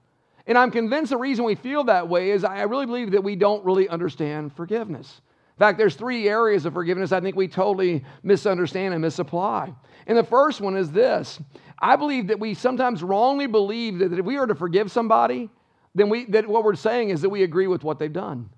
And 0.48 0.58
I'm 0.58 0.72
convinced 0.72 1.12
the 1.12 1.18
reason 1.18 1.46
we 1.46 1.56
feel 1.56 1.84
that 1.84 2.08
way 2.10 2.32
is 2.32 2.44
I 2.44 2.64
really 2.64 2.88
believe 2.88 3.12
that 3.12 3.24
we 3.24 3.36
don't 3.36 3.64
really 3.64 3.88
understand 3.88 4.54
forgiveness. 4.54 5.22
In 5.60 5.66
fact, 5.66 5.78
there's 5.78 5.96
three 5.96 6.30
areas 6.30 6.66
of 6.66 6.72
forgiveness 6.72 7.12
I 7.12 7.20
think 7.20 7.36
we 7.36 7.50
totally 7.50 8.06
misunderstand 8.24 8.94
and 8.94 9.02
misapply. 9.02 9.74
And 10.08 10.18
the 10.18 10.24
first 10.24 10.62
one 10.62 10.78
is 10.78 10.90
this 10.90 11.38
I 11.78 11.98
believe 11.98 12.28
that 12.28 12.40
we 12.40 12.54
sometimes 12.54 13.04
wrongly 13.04 13.46
believe 13.46 14.00
that 14.00 14.14
if 14.14 14.24
we 14.24 14.38
are 14.38 14.48
to 14.48 14.56
forgive 14.56 14.90
somebody, 14.90 15.50
then 15.94 16.08
we, 16.08 16.24
that 16.28 16.48
what 16.48 16.64
we're 16.64 16.76
saying 16.76 17.10
is 17.10 17.20
that 17.24 17.30
we 17.30 17.44
agree 17.44 17.68
with 17.68 17.84
what 17.84 18.00
they've 18.00 18.14
done. 18.14 18.50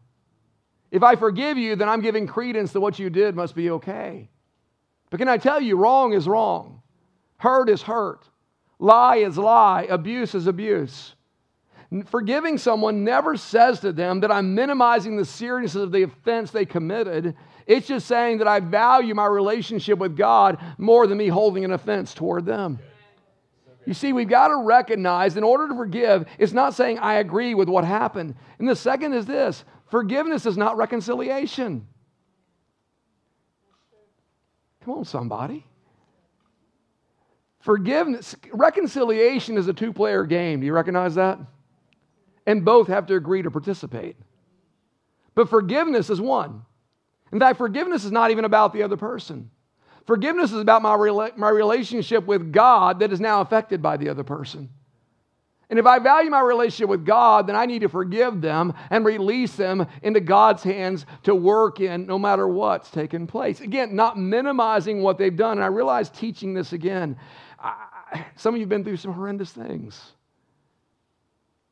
If 0.91 1.01
I 1.01 1.15
forgive 1.15 1.57
you, 1.57 1.75
then 1.75 1.89
I'm 1.89 2.01
giving 2.01 2.27
credence 2.27 2.71
that 2.73 2.81
what 2.81 2.99
you 2.99 3.09
did 3.09 3.35
must 3.35 3.55
be 3.55 3.71
okay. 3.71 4.29
But 5.09 5.17
can 5.17 5.27
I 5.27 5.37
tell 5.37 5.59
you, 5.59 5.77
wrong 5.77 6.13
is 6.13 6.27
wrong, 6.27 6.83
hurt 7.37 7.67
is 7.67 7.81
hurt, 7.81 8.29
lie 8.77 9.17
is 9.17 9.39
lie, 9.39 9.87
abuse 9.89 10.35
is 10.35 10.45
abuse. 10.45 11.15
Forgiving 12.05 12.57
someone 12.57 13.03
never 13.03 13.35
says 13.35 13.81
to 13.81 13.91
them 13.91 14.21
that 14.21 14.31
I'm 14.31 14.55
minimizing 14.55 15.17
the 15.17 15.25
seriousness 15.25 15.83
of 15.83 15.91
the 15.91 16.03
offense 16.03 16.51
they 16.51 16.65
committed. 16.65 17.35
It's 17.67 17.87
just 17.87 18.07
saying 18.07 18.37
that 18.37 18.47
I 18.47 18.61
value 18.61 19.13
my 19.13 19.25
relationship 19.25 19.99
with 19.99 20.15
God 20.15 20.57
more 20.77 21.05
than 21.05 21.17
me 21.17 21.27
holding 21.27 21.65
an 21.65 21.73
offense 21.73 22.13
toward 22.13 22.45
them. 22.45 22.79
You 23.85 23.93
see, 23.93 24.13
we've 24.13 24.29
got 24.29 24.49
to 24.49 24.57
recognize 24.57 25.35
in 25.35 25.43
order 25.43 25.67
to 25.67 25.75
forgive, 25.75 26.27
it's 26.37 26.53
not 26.53 26.75
saying 26.75 26.99
I 26.99 27.15
agree 27.15 27.55
with 27.55 27.67
what 27.67 27.83
happened. 27.83 28.35
And 28.57 28.69
the 28.69 28.75
second 28.75 29.13
is 29.13 29.25
this 29.25 29.65
forgiveness 29.89 30.45
is 30.45 30.55
not 30.55 30.77
reconciliation. 30.77 31.87
Come 34.85 34.93
on, 34.93 35.05
somebody. 35.05 35.65
Forgiveness, 37.59 38.35
reconciliation 38.53 39.57
is 39.57 39.67
a 39.67 39.73
two 39.73 39.91
player 39.91 40.23
game. 40.23 40.61
Do 40.61 40.65
you 40.65 40.73
recognize 40.73 41.15
that? 41.15 41.37
And 42.45 42.65
both 42.65 42.87
have 42.87 43.07
to 43.07 43.15
agree 43.15 43.41
to 43.41 43.51
participate. 43.51 44.15
But 45.35 45.49
forgiveness 45.49 46.09
is 46.09 46.19
one. 46.19 46.63
In 47.31 47.39
fact, 47.39 47.57
forgiveness 47.57 48.03
is 48.03 48.11
not 48.11 48.31
even 48.31 48.45
about 48.45 48.73
the 48.73 48.83
other 48.83 48.97
person. 48.97 49.49
Forgiveness 50.05 50.51
is 50.51 50.59
about 50.59 50.81
my, 50.81 50.95
rela- 50.95 51.37
my 51.37 51.49
relationship 51.49 52.25
with 52.25 52.51
God 52.51 52.99
that 52.99 53.13
is 53.13 53.19
now 53.19 53.41
affected 53.41 53.81
by 53.81 53.97
the 53.97 54.09
other 54.09 54.23
person. 54.23 54.69
And 55.69 55.79
if 55.79 55.85
I 55.85 55.99
value 55.99 56.29
my 56.29 56.41
relationship 56.41 56.89
with 56.89 57.05
God, 57.05 57.47
then 57.47 57.55
I 57.55 57.65
need 57.65 57.79
to 57.79 57.87
forgive 57.87 58.41
them 58.41 58.73
and 58.89 59.05
release 59.05 59.55
them 59.55 59.87
into 60.03 60.19
God's 60.19 60.63
hands 60.63 61.05
to 61.23 61.33
work 61.33 61.79
in 61.79 62.05
no 62.05 62.19
matter 62.19 62.45
what's 62.45 62.91
taken 62.91 63.25
place. 63.25 63.61
Again, 63.61 63.95
not 63.95 64.19
minimizing 64.19 65.01
what 65.01 65.17
they've 65.17 65.35
done. 65.35 65.59
And 65.59 65.63
I 65.63 65.67
realize 65.67 66.09
teaching 66.09 66.53
this 66.53 66.73
again, 66.73 67.15
I, 67.57 68.25
some 68.35 68.53
of 68.53 68.59
you 68.59 68.63
have 68.63 68.69
been 68.69 68.83
through 68.83 68.97
some 68.97 69.13
horrendous 69.13 69.53
things. 69.53 70.11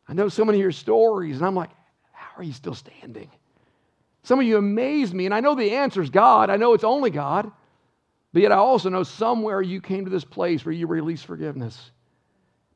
I 0.09 0.13
know 0.13 0.27
so 0.27 0.43
many 0.43 0.57
of 0.57 0.63
your 0.63 0.71
stories, 0.71 1.37
and 1.37 1.45
I'm 1.45 1.55
like, 1.55 1.69
how 2.11 2.31
are 2.37 2.43
you 2.43 2.51
still 2.51 2.73
standing? 2.73 3.29
Some 4.23 4.39
of 4.39 4.45
you 4.45 4.57
amaze 4.57 5.13
me, 5.13 5.25
and 5.25 5.33
I 5.33 5.39
know 5.39 5.55
the 5.55 5.71
answer 5.71 6.01
is 6.01 6.09
God. 6.09 6.49
I 6.49 6.57
know 6.57 6.73
it's 6.73 6.83
only 6.83 7.11
God. 7.11 7.51
But 8.33 8.41
yet, 8.41 8.51
I 8.51 8.55
also 8.55 8.89
know 8.89 9.03
somewhere 9.03 9.61
you 9.61 9.81
came 9.81 10.05
to 10.05 10.11
this 10.11 10.25
place 10.25 10.65
where 10.65 10.73
you 10.73 10.87
release 10.87 11.23
forgiveness. 11.23 11.91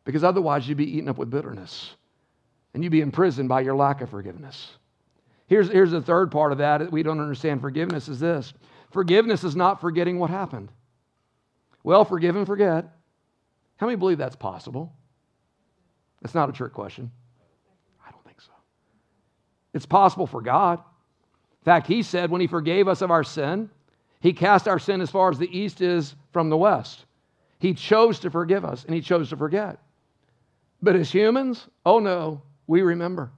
Because 0.06 0.24
otherwise, 0.24 0.68
you'd 0.68 0.78
be 0.78 0.98
eaten 0.98 1.10
up 1.10 1.18
with 1.18 1.30
bitterness 1.30 1.96
and 2.74 2.84
you'd 2.84 2.92
be 2.92 3.02
imprisoned 3.02 3.50
by 3.50 3.62
your 3.62 3.76
lack 3.76 4.02
of 4.02 4.10
forgiveness. 4.10 4.72
Here's, 5.48 5.70
here's 5.70 5.92
the 5.92 6.02
third 6.02 6.32
part 6.32 6.52
of 6.52 6.58
that 6.58 6.92
we 6.92 7.04
don't 7.04 7.20
understand 7.20 7.62
forgiveness 7.62 8.08
is 8.08 8.20
this 8.20 8.54
forgiveness 8.92 9.44
is 9.44 9.56
not 9.56 9.82
forgetting 9.82 10.20
what 10.20 10.30
happened. 10.30 10.72
Well, 11.84 12.06
forgive 12.06 12.36
and 12.36 12.48
forget. 12.48 12.86
How 13.78 13.88
many 13.88 13.98
believe 13.98 14.18
that's 14.18 14.36
possible? 14.36 14.94
That's 16.22 16.34
not 16.34 16.50
a 16.50 16.54
trick 16.54 16.74
question. 16.74 17.12
I 18.06 18.12
don't 18.12 18.24
think 18.24 18.40
so. 18.40 18.52
It's 19.74 19.86
possible 19.86 20.28
for 20.28 20.42
God. 20.42 20.80
In 20.80 21.66
fact, 21.66 21.88
He 21.88 22.04
said 22.04 22.30
when 22.30 22.42
He 22.42 22.48
forgave 22.48 22.88
us 22.88 23.02
of 23.02 23.12
our 23.12 23.24
sin, 23.24 23.70
he 24.24 24.32
cast 24.32 24.70
our 24.70 24.80
sin 24.80 25.02
as 25.02 25.12
far 25.12 25.30
as 25.30 25.38
the 25.38 25.60
east 25.60 25.82
is 25.82 26.16
from 26.32 26.50
the 26.50 26.56
west. 26.56 27.04
He 27.60 27.74
chose 27.74 28.20
to 28.20 28.32
forgive 28.32 28.64
us 28.64 28.86
and 28.86 28.96
He 28.96 29.02
chose 29.02 29.30
to 29.32 29.38
forget. 29.38 29.80
But 30.82 30.96
as 30.96 31.12
humans, 31.12 31.68
oh 31.86 32.00
no, 32.00 32.42
we 32.66 32.84
remember. 32.84 33.32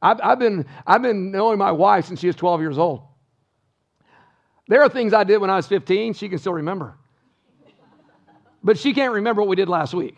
I've, 0.00 0.18
I've, 0.22 0.38
been, 0.38 0.64
I've 0.86 1.02
been 1.02 1.32
knowing 1.32 1.58
my 1.58 1.70
wife 1.70 2.06
since 2.06 2.20
she 2.20 2.28
was 2.28 2.36
12 2.36 2.62
years 2.62 2.78
old. 2.78 3.02
There 4.68 4.80
are 4.80 4.88
things 4.88 5.12
I 5.12 5.24
did 5.24 5.36
when 5.36 5.50
I 5.50 5.56
was 5.56 5.66
15, 5.66 6.14
she 6.14 6.30
can 6.30 6.38
still 6.38 6.54
remember. 6.54 6.96
But 8.64 8.78
she 8.78 8.94
can't 8.94 9.12
remember 9.12 9.42
what 9.42 9.48
we 9.48 9.56
did 9.56 9.68
last 9.68 9.92
week. 9.92 10.16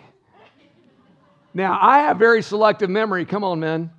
Now, 1.53 1.77
I 1.81 1.99
have 2.03 2.19
very 2.19 2.41
selective 2.41 2.89
memory. 2.89 3.25
Come 3.25 3.43
on, 3.43 3.59
men. 3.59 3.91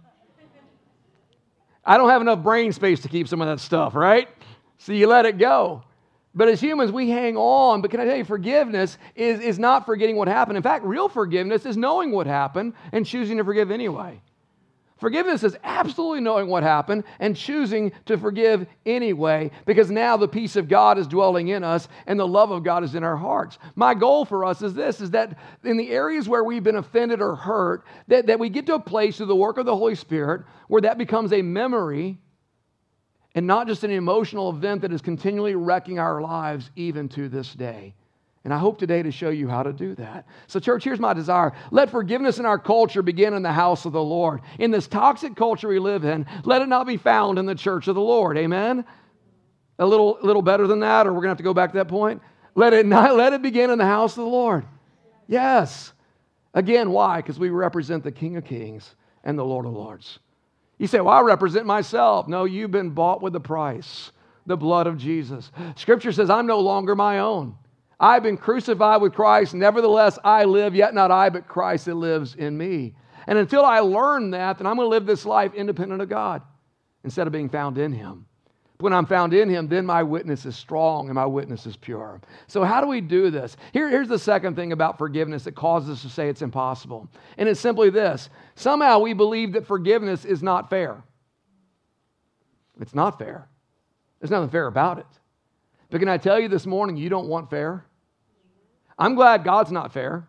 I 1.86 1.98
don't 1.98 2.10
have 2.10 2.22
enough 2.22 2.44
brain 2.44 2.72
space 2.72 3.02
to 3.02 3.10
keep 3.10 3.28
some 3.28 3.42
of 3.42 3.48
that 3.48 3.60
stuff, 3.60 3.96
right? 3.96 4.28
So 4.78 4.94
you 4.94 5.08
let 5.08 5.26
it 5.26 5.38
go. 5.38 5.84
But 6.36 6.48
as 6.48 6.62
humans, 6.62 6.92
we 6.92 7.10
hang 7.10 7.36
on. 7.38 7.82
But 7.82 7.92
can 7.92 8.00
I 8.00 8.06
tell 8.06 8.18
you, 8.18 8.24
forgiveness 8.24 8.98
is, 9.16 9.40
is 9.40 9.60
not 9.60 9.86
forgetting 9.86 10.16
what 10.16 10.28
happened. 10.28 10.58
In 10.58 10.64
fact, 10.64 10.86
real 10.86 11.10
forgiveness 11.10 11.66
is 11.66 11.76
knowing 11.76 12.12
what 12.12 12.28
happened 12.28 12.74
and 12.92 13.06
choosing 13.06 13.38
to 13.38 13.44
forgive 13.44 13.72
anyway. 13.72 14.22
Forgiveness 15.00 15.44
is 15.44 15.58
absolutely 15.64 16.20
knowing 16.20 16.48
what 16.48 16.62
happened 16.62 17.06
and 17.20 17.36
choosing 17.36 17.94
to 18.06 18.18
forgive 18.18 18.68
anyway, 18.86 19.50
because 19.66 19.90
now 19.90 20.18
the 20.18 20.28
peace 20.28 20.58
of 20.58 20.68
God 20.68 20.98
is 20.98 21.08
dwelling 21.08 21.48
in 21.48 21.64
us 21.64 21.88
and 22.06 22.20
the 22.20 22.28
love 22.28 22.52
of 22.52 22.64
God 22.64 22.84
is 22.84 22.96
in 22.96 23.04
our 23.04 23.16
hearts. 23.16 23.58
My 23.76 23.94
goal 23.94 24.26
for 24.26 24.44
us 24.44 24.62
is 24.62 24.74
this 24.74 25.00
is 25.00 25.12
that 25.12 25.38
in 25.64 25.78
the 25.78 25.90
areas 25.90 26.28
where 26.28 26.44
we've 26.44 26.64
been 26.64 26.76
offended 26.76 27.22
or 27.22 27.36
hurt, 27.36 27.86
that, 28.10 28.28
that 28.28 28.40
we 28.40 28.50
get 28.50 28.66
to 28.66 28.76
a 28.76 28.80
place 28.80 29.18
through 29.18 29.28
the 29.28 29.36
work 29.36 29.58
of 29.58 29.66
the 29.66 29.76
Holy 29.76 29.96
Spirit 29.96 30.42
where 30.68 30.82
that 30.82 30.98
becomes 30.98 31.32
a 31.32 31.42
memory 31.42 32.20
and 33.36 33.48
not 33.48 33.68
just 33.68 33.86
an 33.86 33.92
emotional 33.92 34.50
event 34.50 34.82
that 34.82 34.92
is 34.92 35.02
continually 35.02 35.56
wrecking 35.56 35.98
our 35.98 36.22
lives 36.22 36.72
even 36.76 37.08
to 37.10 37.30
this 37.30 37.54
day. 37.54 37.96
And 38.50 38.56
I 38.56 38.58
hope 38.58 38.80
today 38.80 39.04
to 39.04 39.12
show 39.12 39.30
you 39.30 39.48
how 39.48 39.62
to 39.62 39.72
do 39.72 39.94
that. 39.94 40.26
So, 40.48 40.60
church, 40.60 40.84
here's 40.84 41.00
my 41.00 41.14
desire. 41.14 41.54
Let 41.70 41.92
forgiveness 41.92 42.40
in 42.40 42.48
our 42.48 42.58
culture 42.58 43.04
begin 43.04 43.36
in 43.36 43.44
the 43.44 43.52
house 43.52 43.86
of 43.86 43.92
the 43.92 44.02
Lord. 44.02 44.42
In 44.58 44.72
this 44.72 44.88
toxic 44.88 45.36
culture 45.36 45.68
we 45.68 45.78
live 45.78 46.04
in, 46.04 46.26
let 46.46 46.64
it 46.64 46.68
not 46.68 46.88
be 46.88 46.98
found 46.98 47.38
in 47.38 47.46
the 47.46 47.54
church 47.54 47.88
of 47.88 47.94
the 47.94 48.02
Lord. 48.02 48.40
Amen? 48.40 48.86
A 49.78 49.86
little, 49.86 50.18
little 50.24 50.42
better 50.42 50.66
than 50.66 50.80
that, 50.80 51.06
or 51.06 51.12
we're 51.12 51.18
going 51.18 51.28
to 51.28 51.30
have 51.30 51.38
to 51.38 51.44
go 51.44 51.54
back 51.54 51.74
to 51.74 51.78
that 51.78 51.90
point? 51.90 52.24
Let 52.56 52.74
it, 52.74 52.88
not, 52.88 53.16
let 53.16 53.34
it 53.34 53.44
begin 53.44 53.70
in 53.70 53.78
the 53.78 53.86
house 53.86 54.14
of 54.14 54.24
the 54.24 54.32
Lord. 54.32 54.66
Yes. 55.28 55.94
Again, 56.56 56.90
why? 56.90 57.18
Because 57.18 57.38
we 57.38 57.52
represent 57.52 58.04
the 58.04 58.12
King 58.12 58.36
of 58.36 58.46
Kings 58.46 58.96
and 59.24 59.38
the 59.38 59.46
Lord 59.46 59.68
of 59.68 59.74
Lords. 59.74 60.18
You 60.80 60.88
say, 60.88 61.00
Well, 61.02 61.14
I 61.14 61.22
represent 61.22 61.68
myself. 61.68 62.28
No, 62.28 62.46
you've 62.46 62.72
been 62.72 62.90
bought 62.90 63.22
with 63.22 63.36
a 63.36 63.40
price 63.40 64.12
the 64.48 64.58
blood 64.58 64.88
of 64.88 64.98
Jesus. 64.98 65.52
Scripture 65.76 66.12
says, 66.12 66.32
I'm 66.32 66.48
no 66.48 66.62
longer 66.62 66.96
my 66.96 67.20
own. 67.20 67.56
I've 68.00 68.24
been 68.24 68.38
crucified 68.38 69.02
with 69.02 69.14
Christ. 69.14 69.54
Nevertheless, 69.54 70.18
I 70.24 70.46
live, 70.46 70.74
yet 70.74 70.94
not 70.94 71.12
I, 71.12 71.30
but 71.30 71.48
Christ 71.48 71.86
that 71.86 71.96
lives 71.96 72.36
in 72.36 72.58
me. 72.58 72.94
And 73.28 73.38
until 73.38 73.66
I 73.66 73.80
learn 73.80 74.32
that, 74.32 74.58
then 74.58 74.68
I'm 74.68 74.76
going 74.76 74.86
to 74.86 74.90
live 74.90 75.06
this 75.06 75.26
life 75.26 75.54
independent 75.54 76.02
of 76.02 76.10
God 76.10 76.42
instead 77.04 77.28
of 77.28 77.34
being 77.34 77.50
found 77.50 77.78
in 77.78 77.92
Him. 77.92 78.26
When 78.80 78.94
I'm 78.94 79.06
found 79.06 79.34
in 79.34 79.50
him, 79.50 79.68
then 79.68 79.86
my 79.86 80.04
witness 80.04 80.46
is 80.46 80.56
strong 80.56 81.08
and 81.08 81.16
my 81.16 81.26
witness 81.26 81.66
is 81.66 81.76
pure. 81.76 82.22
So, 82.48 82.64
how 82.64 82.80
do 82.80 82.88
we 82.88 83.02
do 83.02 83.30
this? 83.30 83.58
Here, 83.74 83.90
here's 83.90 84.08
the 84.08 84.18
second 84.18 84.56
thing 84.56 84.72
about 84.72 84.98
forgiveness 84.98 85.44
that 85.44 85.52
causes 85.54 85.90
us 85.90 86.02
to 86.04 86.10
say 86.10 86.30
it's 86.30 86.42
impossible. 86.42 87.10
And 87.38 87.50
it's 87.50 87.60
simply 87.60 87.90
this 87.90 88.30
somehow 88.56 89.00
we 89.00 89.12
believe 89.12 89.52
that 89.52 89.68
forgiveness 89.68 90.24
is 90.24 90.42
not 90.42 90.70
fair. 90.70 91.04
It's 92.80 92.96
not 92.96 93.20
fair. 93.20 93.50
There's 94.22 94.32
nothing 94.32 94.50
fair 94.50 94.68
about 94.68 95.00
it. 95.00 95.06
But 95.90 96.00
can 96.00 96.08
I 96.08 96.18
tell 96.18 96.40
you 96.40 96.48
this 96.48 96.66
morning, 96.66 96.96
you 96.96 97.10
don't 97.10 97.28
want 97.28 97.50
fair? 97.50 97.86
I'm 99.00 99.16
glad 99.16 99.46
God's 99.46 99.72
not 99.72 99.94
fair. 99.94 100.28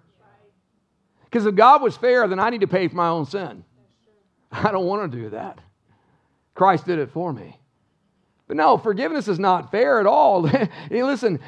Because 1.25 1.45
if 1.45 1.55
God 1.55 1.83
was 1.83 1.97
fair, 1.97 2.27
then 2.29 2.39
I 2.39 2.51
need 2.51 2.63
to 2.63 2.69
pay 2.69 2.89
for 2.89 2.97
my 2.97 3.09
own 3.09 3.27
sin. 3.27 3.65
I 4.51 4.71
don't 4.73 4.87
want 4.87 5.11
to 5.11 5.19
do 5.19 5.31
that. 5.31 5.59
Christ 6.55 6.87
did 6.87 6.99
it 6.99 7.11
for 7.11 7.33
me. 7.33 7.59
But 8.47 8.57
no, 8.57 8.79
forgiveness 8.79 9.29
is 9.29 9.39
not 9.39 9.71
fair 9.71 10.01
at 10.01 10.07
all. 10.07 10.43
Listen, 10.91 11.41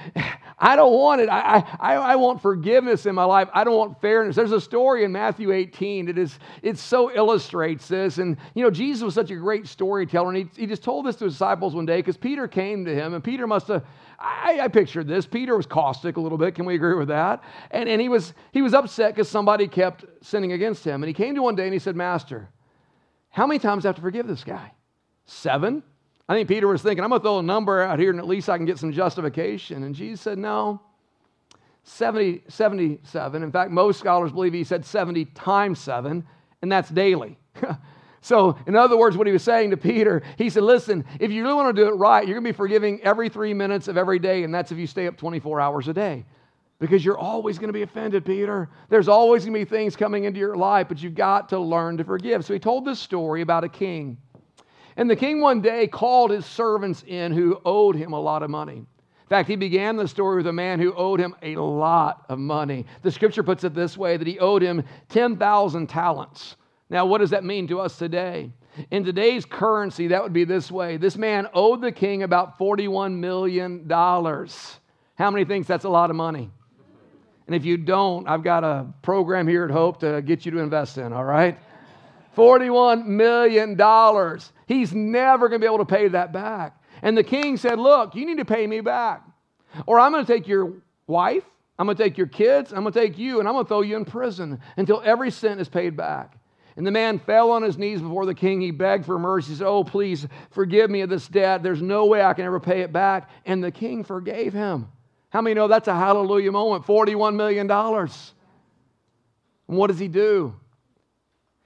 I 0.65 0.77
don't 0.77 0.93
want 0.93 1.21
it. 1.21 1.29
I, 1.29 1.59
I, 1.81 1.95
I 1.95 2.17
want 2.17 2.41
forgiveness 2.41 3.05
in 3.07 3.17
my 3.17 3.25
life. 3.25 3.49
I 3.53 3.65
don't 3.65 3.77
want 3.77 4.01
fairness. 4.01 4.37
There's 4.37 4.53
a 4.53 4.61
story 4.61 5.03
in 5.03 5.11
Matthew 5.11 5.51
18 5.51 6.07
that 6.07 6.17
is, 6.17 6.39
it 6.63 6.79
so 6.79 7.13
illustrates 7.13 7.89
this. 7.89 8.19
And, 8.19 8.37
you 8.55 8.63
know, 8.63 8.71
Jesus 8.71 9.03
was 9.03 9.13
such 9.13 9.33
a 9.33 9.35
great 9.35 9.67
storyteller. 9.67 10.29
And 10.33 10.37
he, 10.37 10.61
he 10.61 10.67
just 10.69 10.85
told 10.85 11.05
this 11.05 11.17
to 11.17 11.25
his 11.25 11.35
disciples 11.35 11.75
one 11.75 11.85
day 11.85 11.97
because 11.97 12.17
Peter 12.17 12.47
came 12.47 12.85
to 12.85 12.95
him. 12.95 13.13
And 13.13 13.25
Peter 13.25 13.49
must 13.49 13.67
have, 13.67 13.85
I, 14.21 14.61
I 14.63 14.69
pictured 14.69 15.09
this. 15.09 15.27
Peter 15.27 15.57
was 15.57 15.67
caustic 15.67 16.17
a 16.17 16.21
little 16.21 16.39
bit. 16.39 16.55
Can 16.55 16.65
we 16.65 16.77
agree 16.77 16.95
with 16.95 17.09
that? 17.09 17.43
And, 17.73 17.89
and 17.89 18.01
he, 18.01 18.09
was, 18.09 18.33
he 18.53 18.63
was 18.63 18.73
upset 18.73 19.17
because 19.17 19.29
somebody 19.29 19.67
kept 19.67 20.05
sinning 20.23 20.53
against 20.53 20.85
him. 20.85 21.03
And 21.03 21.09
he 21.09 21.15
came 21.15 21.35
to 21.35 21.43
one 21.43 21.57
day 21.57 21.65
and 21.65 21.73
he 21.73 21.81
said, 21.81 21.97
Master, 21.97 22.49
how 23.31 23.49
many 23.49 23.59
times 23.59 23.83
do 23.83 23.89
I 23.89 23.91
have 23.91 23.97
to 23.97 24.03
forgive 24.03 24.29
this 24.29 24.45
guy? 24.45 24.71
Seven? 25.27 25.83
I 26.29 26.35
think 26.35 26.49
Peter 26.49 26.69
was 26.69 26.83
thinking, 26.83 27.03
I'm 27.03 27.11
going 27.11 27.21
to 27.21 27.25
throw 27.25 27.39
a 27.41 27.43
number 27.43 27.83
out 27.83 27.99
here 27.99 28.11
and 28.11 28.19
at 28.19 28.27
least 28.27 28.49
I 28.49 28.57
can 28.57 28.67
get 28.67 28.79
some 28.79 28.93
justification. 28.93 29.83
And 29.83 29.95
Jesus 29.95 30.21
said, 30.21 30.39
No, 30.39 30.81
70, 31.85 32.43
77. 32.49 33.43
In 33.43 33.51
fact, 33.51 33.71
most 33.71 33.99
scholars 33.99 34.33
believe 34.33 34.53
he 34.53 34.65
said 34.65 34.85
70 34.85 35.27
times 35.27 35.81
7, 35.81 36.25
and 36.63 36.73
that's 36.73 36.89
daily. 36.89 37.39
so, 38.21 38.57
in 38.67 38.77
other 38.77 38.97
words, 38.97 39.17
what 39.17 39.27
he 39.27 39.33
was 39.33 39.43
saying 39.43 39.71
to 39.71 39.77
Peter, 39.77 40.23
he 40.39 40.49
said, 40.49 40.63
Listen, 40.63 41.05
if 41.19 41.33
you 41.33 41.43
really 41.43 41.55
want 41.55 41.75
to 41.75 41.83
do 41.83 41.89
it 41.89 41.95
right, 41.95 42.27
you're 42.27 42.37
going 42.37 42.45
to 42.45 42.53
be 42.53 42.57
forgiving 42.57 43.01
every 43.03 43.29
three 43.29 43.53
minutes 43.53 43.89
of 43.89 43.97
every 43.97 44.19
day, 44.19 44.45
and 44.45 44.55
that's 44.55 44.71
if 44.71 44.79
you 44.79 44.87
stay 44.87 45.09
up 45.09 45.17
24 45.17 45.61
hours 45.61 45.89
a 45.89 45.93
day. 45.93 46.25
Because 46.79 47.05
you're 47.05 47.19
always 47.19 47.59
going 47.59 47.69
to 47.69 47.73
be 47.73 47.83
offended, 47.83 48.25
Peter. 48.25 48.69
There's 48.89 49.07
always 49.07 49.45
going 49.45 49.55
to 49.55 49.61
be 49.61 49.65
things 49.65 49.95
coming 49.95 50.25
into 50.25 50.41
your 50.41 50.57
life, 50.57 50.89
but 50.89 51.01
you've 51.01 51.15
got 51.15 51.49
to 51.51 51.59
learn 51.59 51.97
to 51.99 52.05
forgive. 52.05 52.45
So 52.45 52.55
he 52.55 52.59
told 52.59 52.85
this 52.85 52.99
story 52.99 53.41
about 53.41 53.63
a 53.63 53.69
king 53.69 54.19
and 54.97 55.09
the 55.09 55.17
king 55.17 55.41
one 55.41 55.61
day 55.61 55.87
called 55.87 56.31
his 56.31 56.47
servants 56.47 57.05
in 57.07 57.33
who 57.33 57.61
owed 57.65 57.97
him 57.97 58.13
a 58.13 58.21
lot 58.21 58.43
of 58.43 58.51
money. 58.51 58.77
In 58.77 59.29
fact, 59.29 59.49
he 59.49 59.57
began 59.57 59.97
the 59.97 60.07
story 60.07 60.37
with 60.37 60.47
a 60.47 60.53
man 60.53 60.79
who 60.79 60.93
owed 60.95 61.19
him 61.19 61.35
a 61.43 61.57
lot 61.57 62.27
of 62.29 62.39
money. 62.39 62.85
The 63.03 63.11
scripture 63.11 63.43
puts 63.43 63.65
it 63.65 63.75
this 63.75 63.97
way 63.97 64.17
that 64.17 64.27
he 64.27 64.39
owed 64.39 64.63
him 64.63 64.85
10,000 65.09 65.87
talents. 65.87 66.57
Now, 66.91 67.07
what 67.07 67.19
does 67.19 67.31
that 67.31 67.43
mean 67.43 67.67
to 67.69 67.81
us 67.81 67.97
today? 67.97 68.51
In 68.91 69.05
today's 69.05 69.47
currency, 69.47 70.09
that 70.09 70.23
would 70.23 70.35
be 70.35 70.45
this 70.45 70.71
way. 70.71 70.99
This 70.99 71.17
man 71.17 71.47
owed 71.55 71.81
the 71.81 71.93
king 71.93 72.23
about 72.23 72.59
$41 72.59 73.15
million. 73.15 73.89
How 73.89 75.31
many 75.31 75.45
thinks 75.45 75.67
that's 75.67 75.85
a 75.85 75.91
lot 75.91 76.11
of 76.11 76.17
money? 76.17 76.51
And 77.47 77.57
if 77.57 77.65
you 77.65 77.77
don't, 77.77 78.29
I've 78.29 78.43
got 78.43 78.65
a 78.65 78.87
program 79.03 79.49
here 79.49 79.65
at 79.65 79.71
Hope 79.71 80.01
to 80.01 80.23
get 80.23 80.45
you 80.45 80.53
to 80.53 80.59
invest 80.59 80.99
in, 80.99 81.13
all 81.13 81.25
right? 81.25 81.59
$41 82.37 83.07
million. 83.07 84.41
He's 84.67 84.95
never 84.95 85.49
going 85.49 85.61
to 85.61 85.65
be 85.65 85.69
able 85.69 85.85
to 85.85 85.85
pay 85.85 86.09
that 86.09 86.33
back. 86.33 86.81
And 87.03 87.17
the 87.17 87.25
king 87.25 87.57
said, 87.57 87.79
Look, 87.79 88.15
you 88.15 88.25
need 88.25 88.39
to 88.39 88.45
pay 88.45 88.67
me 88.67 88.81
back. 88.81 89.23
Or 89.87 89.99
I'm 89.99 90.13
going 90.13 90.25
to 90.25 90.33
take 90.33 90.47
your 90.47 90.75
wife, 91.07 91.45
I'm 91.79 91.87
going 91.87 91.97
to 91.97 92.03
take 92.03 92.17
your 92.17 92.27
kids, 92.27 92.73
I'm 92.73 92.83
going 92.83 92.93
to 92.93 93.01
take 93.01 93.19
you, 93.19 93.41
and 93.41 93.49
I'm 93.49 93.55
going 93.55 93.65
to 93.65 93.69
throw 93.69 93.81
you 93.81 93.97
in 93.97 94.05
prison 94.05 94.61
until 94.77 95.03
every 95.05 95.31
cent 95.31 95.61
is 95.61 95.69
paid 95.69 95.97
back. 95.97 96.39
And 96.77 96.87
the 96.87 96.91
man 96.91 97.19
fell 97.19 97.51
on 97.51 97.63
his 97.63 97.77
knees 97.77 98.01
before 98.01 98.25
the 98.25 98.35
king. 98.35 98.61
He 98.61 98.71
begged 98.71 99.05
for 99.05 99.19
mercy. 99.19 99.51
He 99.51 99.57
said, 99.57 99.67
Oh, 99.67 99.85
please 99.85 100.27
forgive 100.51 100.91
me 100.91 101.03
of 101.03 101.11
this 101.11 101.29
debt. 101.29 101.63
There's 101.63 101.83
no 101.83 102.07
way 102.07 102.23
I 102.23 102.33
can 102.33 102.47
ever 102.47 102.61
pay 102.61 102.81
it 102.81 102.93
back. 102.93 103.29
And 103.45 103.63
the 103.63 103.71
king 103.71 104.05
forgave 104.05 104.55
him. 104.55 104.89
How 105.29 105.43
many 105.43 105.55
know 105.55 105.69
that's 105.69 105.89
a 105.89 105.95
hallelujah 105.95 106.53
moment? 106.53 106.87
$41 106.87 107.35
million. 107.35 107.71
And 107.71 109.79
what 109.79 109.89
does 109.89 109.99
he 109.99 110.09
do? 110.09 110.55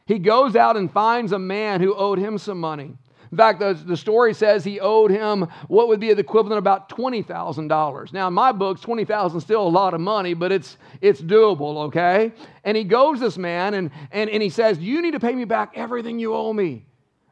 He 0.07 0.19
goes 0.19 0.57
out 0.57 0.77
and 0.77 0.91
finds 0.91 1.33
a 1.33 1.39
man 1.39 1.81
who 1.81 1.95
owed 1.95 2.19
him 2.19 2.39
some 2.39 2.61
money. 2.61 2.97
In 3.33 3.37
fact, 3.37 3.59
the, 3.59 3.75
the 3.75 3.97
story 3.97 4.35
says 4.35 4.65
he 4.65 4.79
owed 4.79 5.11
him 5.11 5.49
what 5.67 5.89
would 5.89 5.99
be 5.99 6.13
the 6.15 6.21
equivalent 6.21 6.53
of 6.53 6.63
about 6.63 6.89
$20,000. 6.89 8.13
Now, 8.13 8.29
in 8.29 8.35
my 8.35 8.53
books, 8.53 8.81
20000 8.83 9.37
is 9.37 9.43
still 9.43 9.67
a 9.67 9.69
lot 9.69 9.95
of 9.95 10.01
money, 10.01 10.35
but 10.35 10.53
it's, 10.53 10.79
it's 11.01 11.21
doable, 11.21 11.87
okay? 11.87 12.33
And 12.63 12.77
he 12.77 12.85
goes 12.85 13.19
this 13.19 13.37
man 13.37 13.75
and, 13.75 13.91
and, 14.13 14.31
and 14.31 14.43
he 14.43 14.49
says, 14.49 14.79
You 14.79 15.03
need 15.03 15.11
to 15.13 15.21
pay 15.21 15.35
me 15.35 15.45
back 15.45 15.73
everything 15.75 16.21
you 16.21 16.35
owe 16.35 16.53
me. 16.53 16.87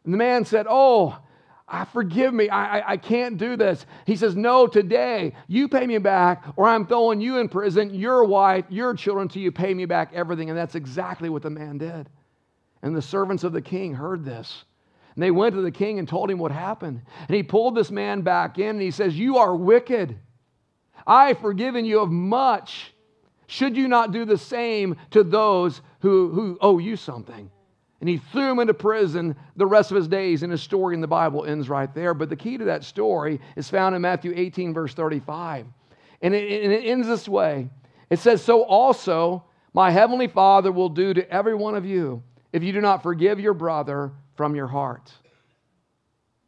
And 0.04 0.12
the 0.12 0.18
man 0.18 0.44
said, 0.44 0.66
Oh, 0.68 1.16
I 1.68 1.84
forgive 1.86 2.34
me. 2.34 2.48
I, 2.48 2.78
I, 2.78 2.90
I, 2.92 2.96
can't 2.98 3.38
do 3.38 3.56
this. 3.56 3.86
He 4.04 4.16
says, 4.16 4.34
No, 4.36 4.66
today 4.66 5.32
you 5.46 5.68
pay 5.68 5.86
me 5.86 5.98
back, 5.98 6.44
or 6.56 6.66
I'm 6.66 6.86
throwing 6.86 7.20
you 7.20 7.38
in 7.38 7.48
prison, 7.48 7.94
your 7.94 8.24
wife, 8.24 8.64
your 8.68 8.94
children, 8.94 9.28
till 9.28 9.42
you 9.42 9.52
pay 9.52 9.72
me 9.72 9.84
back 9.84 10.10
everything. 10.12 10.50
And 10.50 10.58
that's 10.58 10.74
exactly 10.74 11.28
what 11.28 11.42
the 11.42 11.50
man 11.50 11.78
did. 11.78 12.10
And 12.84 12.94
the 12.94 13.02
servants 13.02 13.44
of 13.44 13.54
the 13.54 13.62
king 13.62 13.94
heard 13.94 14.26
this. 14.26 14.64
And 15.14 15.22
they 15.22 15.30
went 15.30 15.54
to 15.54 15.62
the 15.62 15.70
king 15.70 15.98
and 15.98 16.06
told 16.06 16.30
him 16.30 16.38
what 16.38 16.52
happened. 16.52 17.00
And 17.26 17.34
he 17.34 17.42
pulled 17.42 17.74
this 17.74 17.90
man 17.90 18.20
back 18.20 18.58
in 18.58 18.68
and 18.68 18.82
he 18.82 18.90
says, 18.90 19.18
You 19.18 19.38
are 19.38 19.56
wicked. 19.56 20.18
I 21.06 21.28
have 21.28 21.38
forgiven 21.38 21.86
you 21.86 22.00
of 22.00 22.10
much. 22.10 22.92
Should 23.46 23.74
you 23.74 23.88
not 23.88 24.12
do 24.12 24.26
the 24.26 24.36
same 24.36 24.96
to 25.12 25.24
those 25.24 25.80
who, 26.00 26.30
who 26.30 26.58
owe 26.60 26.78
you 26.78 26.96
something? 26.96 27.50
And 28.00 28.08
he 28.08 28.18
threw 28.18 28.50
him 28.50 28.58
into 28.58 28.74
prison 28.74 29.34
the 29.56 29.66
rest 29.66 29.90
of 29.90 29.96
his 29.96 30.08
days, 30.08 30.42
and 30.42 30.52
his 30.52 30.62
story 30.62 30.94
in 30.94 31.00
the 31.00 31.06
Bible 31.06 31.46
ends 31.46 31.70
right 31.70 31.92
there. 31.94 32.12
But 32.12 32.28
the 32.28 32.36
key 32.36 32.58
to 32.58 32.64
that 32.66 32.84
story 32.84 33.40
is 33.56 33.70
found 33.70 33.94
in 33.94 34.02
Matthew 34.02 34.34
18, 34.36 34.74
verse 34.74 34.92
35. 34.92 35.66
And 36.20 36.34
it, 36.34 36.64
and 36.64 36.72
it 36.72 36.84
ends 36.84 37.06
this 37.06 37.26
way 37.26 37.70
it 38.10 38.18
says, 38.18 38.42
So 38.42 38.62
also 38.62 39.44
my 39.72 39.90
heavenly 39.90 40.28
Father 40.28 40.70
will 40.70 40.90
do 40.90 41.14
to 41.14 41.30
every 41.30 41.54
one 41.54 41.76
of 41.76 41.86
you 41.86 42.22
if 42.54 42.62
you 42.62 42.72
do 42.72 42.80
not 42.80 43.02
forgive 43.02 43.40
your 43.40 43.52
brother 43.52 44.12
from 44.36 44.54
your 44.54 44.68
heart. 44.68 45.12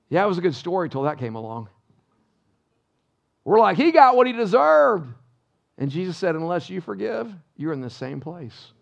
Yeah, 0.09 0.25
it 0.25 0.29
was 0.29 0.39
a 0.39 0.41
good 0.41 0.55
story 0.55 0.89
till 0.89 1.03
that 1.03 1.19
came 1.19 1.35
along. 1.35 1.69
We're 3.45 3.59
like, 3.59 3.77
he 3.77 3.91
got 3.91 4.15
what 4.15 4.29
he 4.29 4.33
deserved. 4.33 5.13
And 5.79 5.91
Jesus 5.91 6.17
said, 6.17 6.37
unless 6.37 6.71
you 6.71 6.81
forgive, 6.81 7.35
you're 7.57 7.73
in 7.73 7.81
the 7.81 7.91
same 7.91 8.21
place. 8.21 8.73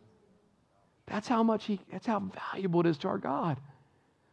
That's 1.07 1.27
how 1.27 1.43
much 1.43 1.65
he, 1.65 1.81
that's 1.91 2.05
how 2.05 2.21
valuable 2.53 2.81
it 2.81 2.87
is 2.87 2.99
to 2.99 3.09
our 3.09 3.19
God. 3.19 3.59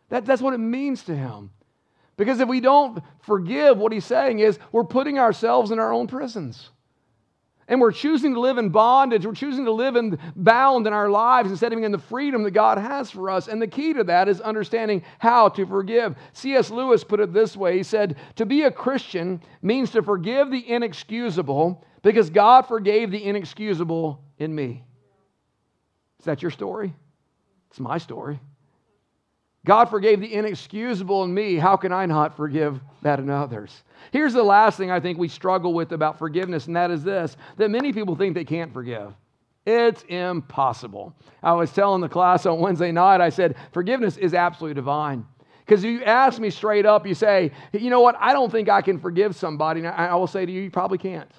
That, 0.09 0.25
that's 0.25 0.41
what 0.41 0.53
it 0.53 0.57
means 0.59 1.03
to 1.03 1.15
him. 1.15 1.49
Because 2.17 2.41
if 2.41 2.49
we 2.49 2.59
don't 2.59 3.01
forgive, 3.21 3.77
what 3.77 3.93
he's 3.93 4.05
saying 4.05 4.39
is 4.39 4.59
we're 4.73 4.83
putting 4.83 5.17
ourselves 5.17 5.71
in 5.71 5.79
our 5.79 5.93
own 5.93 6.07
prisons. 6.07 6.71
And 7.71 7.79
we're 7.79 7.93
choosing 7.93 8.33
to 8.33 8.39
live 8.41 8.57
in 8.57 8.67
bondage. 8.67 9.25
We're 9.25 9.31
choosing 9.31 9.63
to 9.63 9.71
live 9.71 9.95
in 9.95 10.19
bound 10.35 10.87
in 10.87 10.91
our 10.91 11.09
lives 11.09 11.49
instead 11.49 11.71
of 11.71 11.81
in 11.81 11.93
the 11.93 11.97
freedom 11.97 12.43
that 12.43 12.51
God 12.51 12.77
has 12.77 13.09
for 13.09 13.29
us. 13.29 13.47
And 13.47 13.61
the 13.61 13.67
key 13.67 13.93
to 13.93 14.03
that 14.03 14.27
is 14.27 14.41
understanding 14.41 15.03
how 15.19 15.47
to 15.47 15.65
forgive. 15.65 16.17
C.S. 16.33 16.69
Lewis 16.69 17.05
put 17.05 17.21
it 17.21 17.31
this 17.31 17.55
way 17.55 17.77
He 17.77 17.83
said, 17.83 18.17
To 18.35 18.45
be 18.45 18.63
a 18.63 18.71
Christian 18.71 19.41
means 19.61 19.91
to 19.91 20.03
forgive 20.03 20.51
the 20.51 20.69
inexcusable 20.69 21.85
because 22.01 22.29
God 22.29 22.63
forgave 22.63 23.09
the 23.09 23.23
inexcusable 23.23 24.21
in 24.37 24.53
me. 24.53 24.83
Is 26.19 26.25
that 26.25 26.41
your 26.41 26.51
story? 26.51 26.93
It's 27.69 27.79
my 27.79 27.99
story. 27.99 28.41
God 29.65 29.89
forgave 29.89 30.19
the 30.19 30.33
inexcusable 30.33 31.23
in 31.23 31.33
me. 31.33 31.55
How 31.55 31.77
can 31.77 31.91
I 31.91 32.05
not 32.07 32.35
forgive 32.35 32.79
that 33.03 33.19
in 33.19 33.29
others? 33.29 33.83
Here's 34.11 34.33
the 34.33 34.43
last 34.43 34.77
thing 34.77 34.89
I 34.89 34.99
think 34.99 35.19
we 35.19 35.27
struggle 35.27 35.73
with 35.73 35.91
about 35.91 36.17
forgiveness, 36.17 36.67
and 36.67 36.75
that 36.75 36.89
is 36.89 37.03
this 37.03 37.37
that 37.57 37.69
many 37.69 37.93
people 37.93 38.15
think 38.15 38.33
they 38.33 38.43
can't 38.43 38.73
forgive. 38.73 39.13
It's 39.65 40.03
impossible. 40.03 41.15
I 41.43 41.53
was 41.53 41.71
telling 41.71 42.01
the 42.01 42.09
class 42.09 42.47
on 42.47 42.59
Wednesday 42.59 42.91
night, 42.91 43.21
I 43.21 43.29
said, 43.29 43.55
forgiveness 43.71 44.17
is 44.17 44.33
absolutely 44.33 44.73
divine. 44.73 45.25
Because 45.59 45.83
you 45.83 46.03
ask 46.03 46.39
me 46.39 46.49
straight 46.49 46.87
up, 46.87 47.05
you 47.05 47.13
say, 47.13 47.51
you 47.71 47.91
know 47.91 48.01
what, 48.01 48.15
I 48.19 48.33
don't 48.33 48.51
think 48.51 48.67
I 48.69 48.81
can 48.81 48.99
forgive 48.99 49.35
somebody. 49.35 49.81
And 49.81 49.89
I 49.89 50.15
will 50.15 50.25
say 50.25 50.45
to 50.45 50.51
you, 50.51 50.61
you 50.61 50.71
probably 50.71 50.97
can't. 50.97 51.31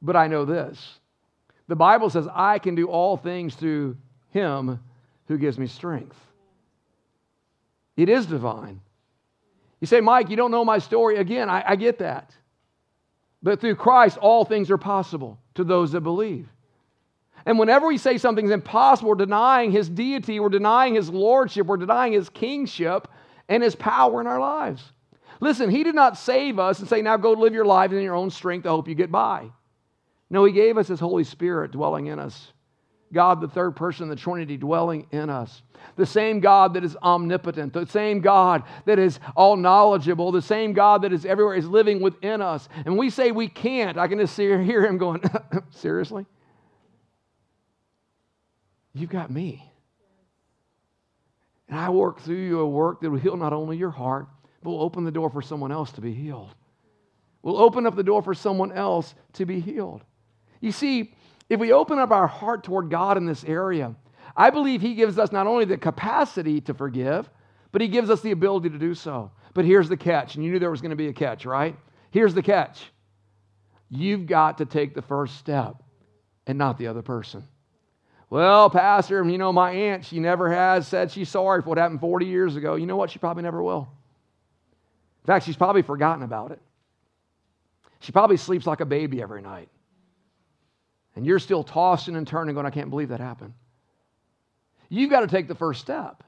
But 0.00 0.14
I 0.14 0.28
know 0.28 0.44
this 0.44 1.00
the 1.66 1.76
Bible 1.76 2.10
says, 2.10 2.28
I 2.32 2.58
can 2.58 2.74
do 2.74 2.86
all 2.86 3.16
things 3.16 3.54
through 3.54 3.96
him 4.30 4.78
who 5.26 5.38
gives 5.38 5.58
me 5.58 5.66
strength. 5.66 6.16
It 7.96 8.08
is 8.08 8.26
divine. 8.26 8.80
You 9.80 9.86
say, 9.86 10.00
Mike, 10.00 10.30
you 10.30 10.36
don't 10.36 10.50
know 10.50 10.64
my 10.64 10.78
story. 10.78 11.16
Again, 11.16 11.48
I, 11.48 11.62
I 11.68 11.76
get 11.76 11.98
that. 11.98 12.34
But 13.42 13.60
through 13.60 13.76
Christ, 13.76 14.16
all 14.18 14.44
things 14.44 14.70
are 14.70 14.78
possible 14.78 15.38
to 15.54 15.64
those 15.64 15.92
that 15.92 16.00
believe. 16.00 16.48
And 17.46 17.58
whenever 17.58 17.86
we 17.86 17.98
say 17.98 18.16
something's 18.16 18.50
impossible, 18.50 19.10
we're 19.10 19.16
denying 19.16 19.70
his 19.70 19.88
deity, 19.88 20.40
we're 20.40 20.48
denying 20.48 20.94
his 20.94 21.10
lordship, 21.10 21.66
we're 21.66 21.76
denying 21.76 22.14
his 22.14 22.30
kingship 22.30 23.06
and 23.48 23.62
his 23.62 23.76
power 23.76 24.20
in 24.20 24.26
our 24.26 24.40
lives. 24.40 24.92
Listen, 25.40 25.70
He 25.70 25.84
did 25.84 25.94
not 25.94 26.16
save 26.16 26.58
us 26.58 26.78
and 26.78 26.88
say, 26.88 27.02
now 27.02 27.16
go 27.16 27.32
live 27.32 27.54
your 27.54 27.64
life 27.64 27.92
in 27.92 28.00
your 28.00 28.14
own 28.14 28.30
strength. 28.30 28.66
I 28.66 28.70
hope 28.70 28.88
you 28.88 28.94
get 28.94 29.12
by. 29.12 29.50
No, 30.30 30.44
He 30.44 30.52
gave 30.52 30.78
us 30.78 30.88
His 30.88 31.00
Holy 31.00 31.24
Spirit 31.24 31.72
dwelling 31.72 32.06
in 32.06 32.18
us. 32.18 32.52
God, 33.14 33.40
the 33.40 33.48
third 33.48 33.76
person 33.76 34.04
of 34.04 34.10
the 34.10 34.22
Trinity, 34.22 34.56
dwelling 34.56 35.06
in 35.10 35.30
us. 35.30 35.62
The 35.96 36.04
same 36.06 36.40
God 36.40 36.74
that 36.74 36.84
is 36.84 36.96
omnipotent, 37.02 37.72
the 37.72 37.86
same 37.86 38.20
God 38.20 38.64
that 38.84 38.98
is 38.98 39.20
all 39.36 39.56
knowledgeable, 39.56 40.32
the 40.32 40.42
same 40.42 40.72
God 40.72 41.02
that 41.02 41.12
is 41.12 41.24
everywhere 41.24 41.54
is 41.54 41.66
living 41.66 42.00
within 42.00 42.42
us. 42.42 42.68
And 42.84 42.98
we 42.98 43.10
say 43.10 43.30
we 43.30 43.48
can't. 43.48 43.96
I 43.96 44.08
can 44.08 44.18
just 44.18 44.36
hear 44.36 44.84
him 44.84 44.98
going, 44.98 45.22
Seriously? 45.70 46.26
You've 48.92 49.10
got 49.10 49.30
me. 49.30 49.70
And 51.68 51.78
I 51.78 51.90
work 51.90 52.20
through 52.20 52.36
you 52.36 52.60
a 52.60 52.68
work 52.68 53.00
that 53.00 53.10
will 53.10 53.18
heal 53.18 53.36
not 53.36 53.52
only 53.52 53.76
your 53.76 53.90
heart, 53.90 54.28
but 54.62 54.70
will 54.70 54.82
open 54.82 55.04
the 55.04 55.10
door 55.10 55.30
for 55.30 55.42
someone 55.42 55.72
else 55.72 55.92
to 55.92 56.00
be 56.00 56.12
healed. 56.12 56.54
We'll 57.42 57.58
open 57.58 57.86
up 57.86 57.96
the 57.96 58.02
door 58.02 58.22
for 58.22 58.34
someone 58.34 58.72
else 58.72 59.14
to 59.34 59.44
be 59.44 59.60
healed. 59.60 60.02
You 60.60 60.72
see, 60.72 61.14
if 61.48 61.60
we 61.60 61.72
open 61.72 61.98
up 61.98 62.10
our 62.10 62.26
heart 62.26 62.64
toward 62.64 62.90
God 62.90 63.16
in 63.16 63.26
this 63.26 63.44
area, 63.44 63.94
I 64.36 64.50
believe 64.50 64.80
He 64.80 64.94
gives 64.94 65.18
us 65.18 65.32
not 65.32 65.46
only 65.46 65.64
the 65.64 65.76
capacity 65.76 66.60
to 66.62 66.74
forgive, 66.74 67.28
but 67.72 67.82
He 67.82 67.88
gives 67.88 68.10
us 68.10 68.20
the 68.20 68.30
ability 68.30 68.70
to 68.70 68.78
do 68.78 68.94
so. 68.94 69.30
But 69.52 69.64
here's 69.64 69.88
the 69.88 69.96
catch, 69.96 70.34
and 70.34 70.44
you 70.44 70.50
knew 70.50 70.58
there 70.58 70.70
was 70.70 70.80
going 70.80 70.90
to 70.90 70.96
be 70.96 71.08
a 71.08 71.12
catch, 71.12 71.46
right? 71.46 71.76
Here's 72.10 72.34
the 72.34 72.42
catch 72.42 72.84
you've 73.90 74.26
got 74.26 74.58
to 74.58 74.64
take 74.64 74.94
the 74.94 75.02
first 75.02 75.36
step 75.38 75.76
and 76.46 76.58
not 76.58 76.78
the 76.78 76.88
other 76.88 77.02
person. 77.02 77.44
Well, 78.30 78.68
Pastor, 78.70 79.24
you 79.24 79.38
know, 79.38 79.52
my 79.52 79.70
aunt, 79.70 80.04
she 80.04 80.18
never 80.18 80.50
has 80.50 80.88
said 80.88 81.12
she's 81.12 81.28
sorry 81.28 81.62
for 81.62 81.68
what 81.68 81.78
happened 81.78 82.00
40 82.00 82.26
years 82.26 82.56
ago. 82.56 82.74
You 82.74 82.86
know 82.86 82.96
what? 82.96 83.10
She 83.10 83.20
probably 83.20 83.44
never 83.44 83.62
will. 83.62 83.88
In 85.22 85.26
fact, 85.26 85.46
she's 85.46 85.56
probably 85.56 85.82
forgotten 85.82 86.24
about 86.24 86.50
it. 86.50 86.60
She 88.00 88.10
probably 88.10 88.36
sleeps 88.36 88.66
like 88.66 88.80
a 88.80 88.86
baby 88.86 89.22
every 89.22 89.40
night. 89.40 89.68
And 91.16 91.24
you're 91.24 91.38
still 91.38 91.62
tossing 91.62 92.16
and 92.16 92.26
turning, 92.26 92.54
going, 92.54 92.66
I 92.66 92.70
can't 92.70 92.90
believe 92.90 93.10
that 93.10 93.20
happened. 93.20 93.54
You've 94.88 95.10
got 95.10 95.20
to 95.20 95.26
take 95.26 95.48
the 95.48 95.54
first 95.54 95.80
step. 95.80 96.22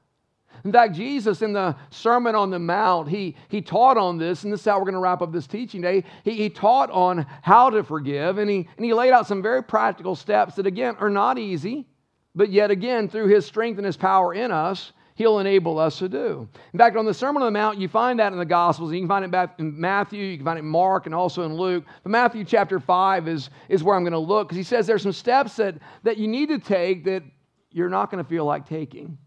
In 0.63 0.71
fact, 0.71 0.95
Jesus 0.95 1.41
in 1.41 1.53
the 1.53 1.75
Sermon 1.91 2.35
on 2.35 2.49
the 2.49 2.59
Mount, 2.59 3.09
he, 3.09 3.35
he 3.47 3.61
taught 3.61 3.97
on 3.97 4.17
this, 4.17 4.43
and 4.43 4.51
this 4.51 4.61
is 4.61 4.65
how 4.65 4.77
we're 4.77 4.85
going 4.85 4.93
to 4.93 4.99
wrap 4.99 5.21
up 5.21 5.31
this 5.31 5.45
teaching 5.45 5.81
day. 5.81 6.03
He, 6.23 6.33
he 6.33 6.49
taught 6.49 6.89
on 6.89 7.25
how 7.41 7.69
to 7.69 7.83
forgive, 7.83 8.37
and 8.37 8.49
he, 8.49 8.67
and 8.77 8.85
he 8.85 8.93
laid 8.93 9.11
out 9.11 9.27
some 9.27 9.41
very 9.41 9.63
practical 9.63 10.15
steps 10.15 10.55
that, 10.55 10.65
again, 10.65 10.95
are 10.99 11.09
not 11.09 11.37
easy, 11.37 11.85
but 12.33 12.49
yet 12.49 12.71
again, 12.71 13.07
through 13.07 13.27
his 13.27 13.45
strength 13.45 13.77
and 13.77 13.85
his 13.85 13.97
power 13.97 14.33
in 14.33 14.51
us, 14.51 14.93
he'll 15.17 15.39
enable 15.39 15.79
us 15.79 15.97
to 15.97 16.07
do. 16.07 16.47
In 16.73 16.79
fact, 16.79 16.95
on 16.95 17.05
the 17.05 17.13
Sermon 17.13 17.41
on 17.41 17.51
the 17.51 17.59
Mount, 17.59 17.79
you 17.79 17.87
find 17.87 18.19
that 18.19 18.31
in 18.31 18.37
the 18.37 18.45
Gospels. 18.45 18.93
You 18.93 18.99
can 18.99 19.07
find 19.07 19.25
it 19.25 19.49
in 19.57 19.79
Matthew, 19.79 20.23
you 20.23 20.37
can 20.37 20.45
find 20.45 20.59
it 20.59 20.61
in 20.61 20.67
Mark, 20.67 21.07
and 21.07 21.15
also 21.15 21.41
in 21.41 21.55
Luke. 21.55 21.85
But 22.03 22.11
Matthew 22.11 22.43
chapter 22.43 22.79
5 22.79 23.27
is, 23.27 23.49
is 23.67 23.83
where 23.83 23.95
I'm 23.95 24.03
going 24.03 24.13
to 24.13 24.19
look 24.19 24.47
because 24.47 24.57
he 24.57 24.63
says 24.63 24.85
there's 24.85 25.01
some 25.01 25.11
steps 25.11 25.55
that, 25.55 25.75
that 26.03 26.17
you 26.17 26.27
need 26.27 26.49
to 26.49 26.59
take 26.59 27.03
that 27.05 27.23
you're 27.71 27.89
not 27.89 28.11
going 28.11 28.23
to 28.23 28.29
feel 28.29 28.45
like 28.45 28.69
taking 28.69 29.17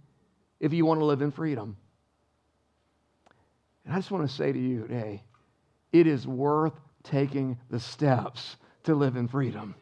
if 0.60 0.72
you 0.72 0.86
want 0.86 1.00
to 1.00 1.04
live 1.04 1.22
in 1.22 1.32
freedom. 1.32 1.76
And 3.84 3.92
I 3.92 3.98
just 3.98 4.12
want 4.12 4.28
to 4.28 4.34
say 4.34 4.52
to 4.52 4.58
you 4.58 4.82
today 4.82 5.24
it 5.92 6.06
is 6.06 6.24
worth 6.24 6.74
taking 7.02 7.58
the 7.68 7.80
steps 7.80 8.56
to 8.84 8.94
live 8.94 9.16
in 9.16 9.26
freedom. 9.26 9.74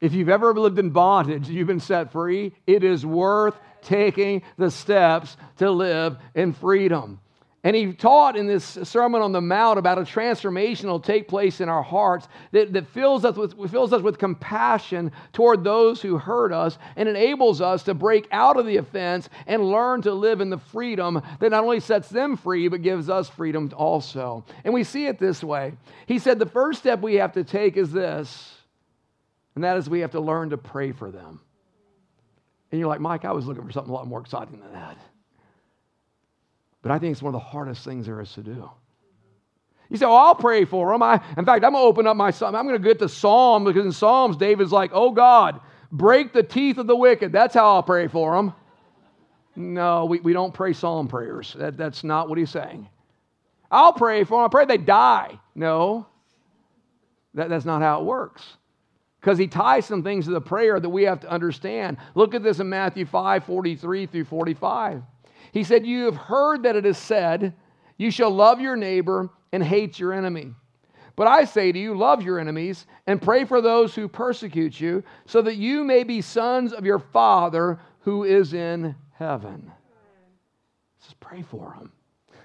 If 0.00 0.14
you've 0.14 0.28
ever 0.28 0.54
lived 0.54 0.78
in 0.78 0.90
bondage, 0.90 1.48
you've 1.48 1.66
been 1.66 1.80
set 1.80 2.12
free, 2.12 2.54
it 2.66 2.84
is 2.84 3.04
worth 3.04 3.56
taking 3.86 4.42
the 4.58 4.70
steps 4.70 5.36
to 5.58 5.70
live 5.70 6.18
in 6.34 6.52
freedom. 6.52 7.20
And 7.66 7.74
he 7.74 7.94
taught 7.94 8.36
in 8.36 8.46
this 8.46 8.78
Sermon 8.84 9.22
on 9.22 9.32
the 9.32 9.40
Mount 9.40 9.76
about 9.76 9.98
a 9.98 10.04
transformation 10.04 10.86
that 10.86 10.92
will 10.92 11.00
take 11.00 11.26
place 11.26 11.60
in 11.60 11.68
our 11.68 11.82
hearts 11.82 12.28
that, 12.52 12.72
that 12.74 12.86
fills, 12.86 13.24
us 13.24 13.34
with, 13.34 13.72
fills 13.72 13.92
us 13.92 14.02
with 14.02 14.18
compassion 14.18 15.10
toward 15.32 15.64
those 15.64 16.00
who 16.00 16.16
hurt 16.16 16.52
us 16.52 16.78
and 16.94 17.08
enables 17.08 17.60
us 17.60 17.82
to 17.82 17.92
break 17.92 18.28
out 18.30 18.56
of 18.56 18.66
the 18.66 18.76
offense 18.76 19.28
and 19.48 19.68
learn 19.68 20.00
to 20.02 20.14
live 20.14 20.40
in 20.40 20.48
the 20.48 20.58
freedom 20.58 21.20
that 21.40 21.50
not 21.50 21.64
only 21.64 21.80
sets 21.80 22.08
them 22.08 22.36
free, 22.36 22.68
but 22.68 22.82
gives 22.82 23.10
us 23.10 23.28
freedom 23.28 23.72
also. 23.76 24.44
And 24.64 24.72
we 24.72 24.84
see 24.84 25.06
it 25.06 25.18
this 25.18 25.42
way. 25.42 25.72
He 26.06 26.20
said 26.20 26.38
the 26.38 26.46
first 26.46 26.78
step 26.78 27.00
we 27.00 27.14
have 27.16 27.32
to 27.32 27.42
take 27.42 27.76
is 27.76 27.90
this, 27.90 28.54
and 29.56 29.64
that 29.64 29.76
is 29.76 29.90
we 29.90 30.00
have 30.00 30.12
to 30.12 30.20
learn 30.20 30.50
to 30.50 30.56
pray 30.56 30.92
for 30.92 31.10
them. 31.10 31.40
And 32.70 32.80
you're 32.80 32.88
like, 32.88 33.00
Mike, 33.00 33.24
I 33.24 33.32
was 33.32 33.46
looking 33.46 33.64
for 33.64 33.72
something 33.72 33.90
a 33.90 33.94
lot 33.94 34.06
more 34.06 34.20
exciting 34.20 34.60
than 34.60 34.72
that. 34.72 34.98
But 36.82 36.92
I 36.92 36.98
think 36.98 37.12
it's 37.12 37.22
one 37.22 37.34
of 37.34 37.40
the 37.40 37.46
hardest 37.46 37.84
things 37.84 38.06
there 38.06 38.20
is 38.20 38.32
to 38.32 38.42
do. 38.42 38.70
You 39.88 39.96
say, 39.96 40.06
"Oh, 40.06 40.14
I'll 40.14 40.34
pray 40.34 40.64
for 40.64 40.92
them." 40.92 41.02
I, 41.02 41.20
in 41.36 41.44
fact, 41.44 41.64
I'm 41.64 41.72
going 41.72 41.82
to 41.82 41.88
open 41.88 42.06
up 42.06 42.16
my 42.16 42.30
psalm. 42.30 42.54
I'm 42.54 42.66
going 42.66 42.80
to 42.80 42.88
get 42.88 42.98
to 43.00 43.08
Psalm 43.08 43.64
because 43.64 43.84
in 43.84 43.92
Psalms, 43.92 44.36
David's 44.36 44.72
like, 44.72 44.90
"Oh 44.92 45.10
God, 45.10 45.60
break 45.92 46.32
the 46.32 46.42
teeth 46.42 46.78
of 46.78 46.86
the 46.86 46.96
wicked." 46.96 47.32
That's 47.32 47.54
how 47.54 47.74
I'll 47.74 47.82
pray 47.82 48.08
for 48.08 48.34
them. 48.34 48.52
No, 49.54 50.04
we, 50.04 50.20
we 50.20 50.32
don't 50.32 50.52
pray 50.52 50.74
psalm 50.74 51.08
prayers. 51.08 51.56
That, 51.58 51.76
that's 51.76 52.04
not 52.04 52.28
what 52.28 52.36
he's 52.36 52.50
saying. 52.50 52.88
I'll 53.70 53.94
pray 53.94 54.24
for 54.24 54.38
them. 54.38 54.44
I 54.44 54.48
pray 54.48 54.66
they 54.66 54.76
die. 54.76 55.40
No, 55.54 56.06
that, 57.34 57.48
that's 57.48 57.64
not 57.64 57.80
how 57.80 58.00
it 58.00 58.04
works. 58.04 58.44
Because 59.26 59.40
he 59.40 59.48
ties 59.48 59.84
some 59.84 60.04
things 60.04 60.26
to 60.26 60.30
the 60.30 60.40
prayer 60.40 60.78
that 60.78 60.88
we 60.88 61.02
have 61.02 61.18
to 61.18 61.28
understand. 61.28 61.96
Look 62.14 62.36
at 62.36 62.44
this 62.44 62.60
in 62.60 62.68
Matthew 62.68 63.04
5 63.04 63.42
43 63.42 64.06
through 64.06 64.24
45. 64.24 65.02
He 65.50 65.64
said, 65.64 65.84
You 65.84 66.04
have 66.04 66.14
heard 66.14 66.62
that 66.62 66.76
it 66.76 66.86
is 66.86 66.96
said, 66.96 67.52
You 67.96 68.12
shall 68.12 68.30
love 68.30 68.60
your 68.60 68.76
neighbor 68.76 69.28
and 69.50 69.64
hate 69.64 69.98
your 69.98 70.12
enemy. 70.12 70.54
But 71.16 71.26
I 71.26 71.44
say 71.44 71.72
to 71.72 71.78
you, 71.78 71.96
love 71.98 72.22
your 72.22 72.38
enemies 72.38 72.86
and 73.08 73.20
pray 73.20 73.44
for 73.44 73.60
those 73.60 73.96
who 73.96 74.06
persecute 74.06 74.78
you, 74.78 75.02
so 75.26 75.42
that 75.42 75.56
you 75.56 75.82
may 75.82 76.04
be 76.04 76.20
sons 76.20 76.72
of 76.72 76.86
your 76.86 77.00
Father 77.00 77.80
who 78.02 78.22
is 78.22 78.54
in 78.54 78.94
heaven. 79.10 79.72
Just 81.02 81.18
pray 81.18 81.42
for 81.42 81.74
them. 81.76 81.90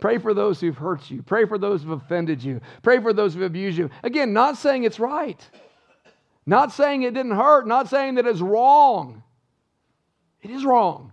Pray 0.00 0.18
for 0.18 0.34
those 0.34 0.60
who've 0.60 0.76
hurt 0.76 1.10
you. 1.10 1.22
Pray 1.22 1.46
for 1.46 1.56
those 1.56 1.82
who've 1.82 1.92
offended 1.92 2.42
you. 2.42 2.60
Pray 2.82 3.00
for 3.00 3.14
those 3.14 3.32
who've 3.32 3.44
abused 3.44 3.78
you. 3.78 3.88
Again, 4.02 4.34
not 4.34 4.58
saying 4.58 4.84
it's 4.84 5.00
right, 5.00 5.40
not 6.46 6.72
saying 6.72 7.02
it 7.02 7.14
didn't 7.14 7.36
hurt, 7.36 7.66
not 7.66 7.88
saying 7.88 8.16
that 8.16 8.26
it's 8.26 8.40
wrong. 8.40 9.22
It 10.42 10.50
is 10.50 10.64
wrong. 10.64 11.12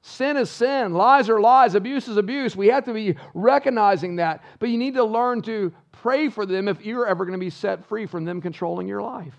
Sin 0.00 0.36
is 0.36 0.50
sin, 0.50 0.94
lies 0.94 1.28
are 1.28 1.40
lies, 1.40 1.74
abuse 1.74 2.06
is 2.06 2.16
abuse. 2.16 2.54
We 2.54 2.68
have 2.68 2.84
to 2.84 2.94
be 2.94 3.16
recognizing 3.34 4.16
that. 4.16 4.44
But 4.60 4.68
you 4.68 4.78
need 4.78 4.94
to 4.94 5.04
learn 5.04 5.42
to 5.42 5.72
pray 5.90 6.28
for 6.28 6.46
them 6.46 6.68
if 6.68 6.84
you're 6.84 7.06
ever 7.06 7.24
going 7.24 7.38
to 7.38 7.44
be 7.44 7.50
set 7.50 7.84
free 7.86 8.06
from 8.06 8.24
them 8.24 8.40
controlling 8.40 8.86
your 8.86 9.02
life. 9.02 9.34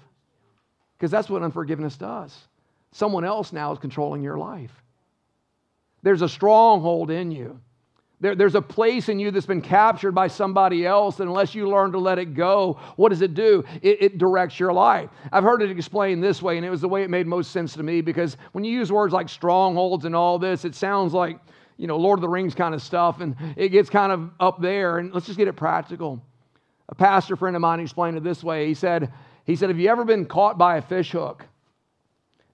Because 0.98 1.10
that's 1.10 1.30
what 1.30 1.42
unforgiveness 1.42 1.96
does. 1.96 2.36
Someone 2.92 3.24
else 3.24 3.54
now 3.54 3.72
is 3.72 3.80
controlling 3.80 4.22
your 4.22 4.38
life. 4.38 4.84
There's 6.04 6.22
a 6.22 6.30
stronghold 6.30 7.12
in 7.12 7.32
you. 7.32 7.60
There, 8.20 8.34
there's 8.34 8.56
a 8.56 8.62
place 8.62 9.10
in 9.10 9.20
you 9.20 9.30
that's 9.30 9.46
been 9.46 9.62
captured 9.62 10.14
by 10.14 10.28
somebody 10.28 10.88
else, 10.88 11.20
and 11.20 11.30
unless 11.30 11.54
you 11.54 11.70
learn 11.70 11.92
to 11.92 12.00
let 12.00 12.18
it 12.18 12.34
go, 12.34 12.80
what 12.96 13.10
does 13.10 13.22
it 13.22 13.36
do? 13.36 13.64
It, 13.84 14.02
it, 14.02 14.18
directs 14.18 14.60
your 14.60 14.74
life. 14.74 15.12
I've 15.32 15.44
heard 15.44 15.62
it 15.62 15.70
explained 15.70 16.24
this 16.24 16.42
way, 16.42 16.58
and 16.58 16.66
it 16.66 16.72
was 16.72 16.82
the 16.82 16.90
way 16.90 17.04
it 17.04 17.12
made 17.12 17.28
most 17.28 17.52
sense 17.52 17.74
to 17.74 17.84
me 17.84 18.02
because 18.02 18.36
when 18.54 18.64
you 18.64 18.72
use 18.72 18.92
words 18.92 19.14
like 19.14 19.30
strongholds 19.30 20.06
and 20.06 20.16
all 20.16 20.40
this, 20.40 20.66
it 20.66 20.74
sounds 20.74 21.14
like, 21.14 21.40
you 21.78 21.86
know, 21.86 21.96
Lord 21.96 22.18
of 22.18 22.22
the 22.22 22.30
Rings 22.30 22.56
kind 22.56 22.74
of 22.74 22.82
stuff, 22.82 23.22
and 23.22 23.36
it 23.56 23.70
gets 23.70 23.88
kind 23.88 24.12
of 24.12 24.32
up 24.40 24.60
there. 24.60 24.98
And 24.98 25.14
let's 25.14 25.28
just 25.28 25.38
get 25.38 25.48
it 25.48 25.54
practical. 25.54 26.20
A 26.90 26.96
pastor 26.96 27.36
friend 27.36 27.56
of 27.56 27.62
mine 27.62 27.80
explained 27.80 28.18
it 28.18 28.24
this 28.24 28.44
way. 28.44 28.66
He 28.66 28.74
said, 28.74 29.14
he 29.46 29.56
said, 29.56 29.70
Have 29.70 29.78
you 29.78 29.90
ever 29.90 30.06
been 30.06 30.26
caught 30.26 30.58
by 30.58 30.78
a 30.78 30.82
fish 30.82 31.12
hook? 31.12 31.46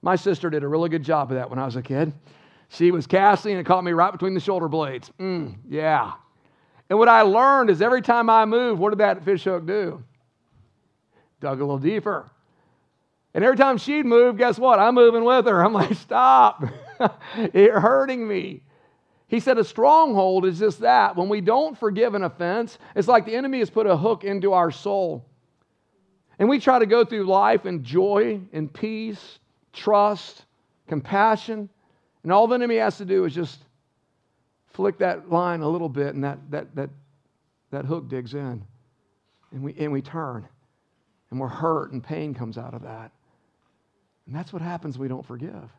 My 0.02 0.18
sister 0.18 0.50
did 0.50 0.64
a 0.64 0.68
really 0.68 0.90
good 0.90 1.04
job 1.04 1.32
of 1.32 1.38
that 1.38 1.50
when 1.50 1.58
I 1.58 1.64
was 1.64 1.78
a 1.78 1.82
kid. 1.82 2.12
She 2.74 2.90
was 2.90 3.06
casting 3.06 3.52
and 3.52 3.62
it 3.62 3.66
caught 3.66 3.84
me 3.84 3.92
right 3.92 4.12
between 4.12 4.34
the 4.34 4.40
shoulder 4.40 4.68
blades. 4.68 5.12
Mm, 5.20 5.58
yeah. 5.70 6.14
And 6.90 6.98
what 6.98 7.08
I 7.08 7.22
learned 7.22 7.70
is 7.70 7.84
every 7.84 8.02
time 8.02 8.32
I 8.32 8.46
moved, 8.46 8.80
what 8.80 8.90
did 8.90 9.00
that 9.00 9.24
fish 9.24 9.44
hook 9.44 9.68
do? 9.68 10.04
Dug 11.40 11.60
a 11.60 11.64
little 11.64 11.78
deeper. 11.78 12.32
And 13.36 13.44
every 13.44 13.58
time 13.58 13.78
she'd 13.78 14.08
move, 14.08 14.38
guess 14.38 14.58
what? 14.58 14.80
I'm 14.80 14.96
moving 14.96 15.24
with 15.24 15.46
her. 15.46 15.64
I'm 15.64 15.74
like, 15.74 15.94
stop. 15.96 16.64
You're 17.54 17.80
hurting 17.80 18.28
me. 18.28 18.64
He 19.28 19.40
said 19.40 19.60
a 19.60 19.64
stronghold 19.64 20.46
is 20.46 20.58
just 20.58 20.80
that. 20.80 21.16
When 21.16 21.30
we 21.30 21.42
don't 21.42 21.78
forgive 21.78 22.16
an 22.16 22.24
offense, 22.24 22.80
it's 22.96 23.08
like 23.08 23.26
the 23.26 23.36
enemy 23.36 23.60
has 23.60 23.70
put 23.70 23.86
a 23.86 23.96
hook 23.96 24.24
into 24.24 24.54
our 24.54 24.72
soul. 24.72 25.26
And 26.40 26.50
we 26.50 26.60
try 26.60 26.80
to 26.80 26.88
go 26.88 27.06
through 27.06 27.26
life 27.26 27.68
in 27.68 27.84
joy 27.84 28.42
and 28.52 28.74
peace, 28.74 29.40
trust, 29.74 30.46
compassion. 30.88 31.70
And 32.24 32.32
all 32.32 32.48
the 32.48 32.56
enemy 32.56 32.78
has 32.78 32.98
to 32.98 33.06
do 33.06 33.26
is 33.26 33.36
just 33.36 33.60
flick 34.68 34.98
that 35.00 35.30
line 35.30 35.62
a 35.62 35.70
little 35.70 35.90
bit, 35.90 36.16
and 36.16 36.24
that, 36.24 36.40
that, 36.50 36.76
that, 36.76 36.90
that 37.72 37.86
hook 37.86 38.10
digs 38.10 38.34
in. 38.34 38.64
And 39.52 39.64
we, 39.64 39.76
and 39.78 39.92
we 39.92 40.02
turn. 40.02 40.48
And 41.30 41.40
we're 41.40 41.48
hurt, 41.48 41.92
and 41.92 42.04
pain 42.04 42.34
comes 42.34 42.58
out 42.58 42.74
of 42.74 42.84
that. 42.84 43.12
And 44.26 44.36
that's 44.36 44.54
what 44.54 44.62
happens 44.62 44.98
we 44.98 45.08
don't 45.08 45.26
forgive. 45.26 45.70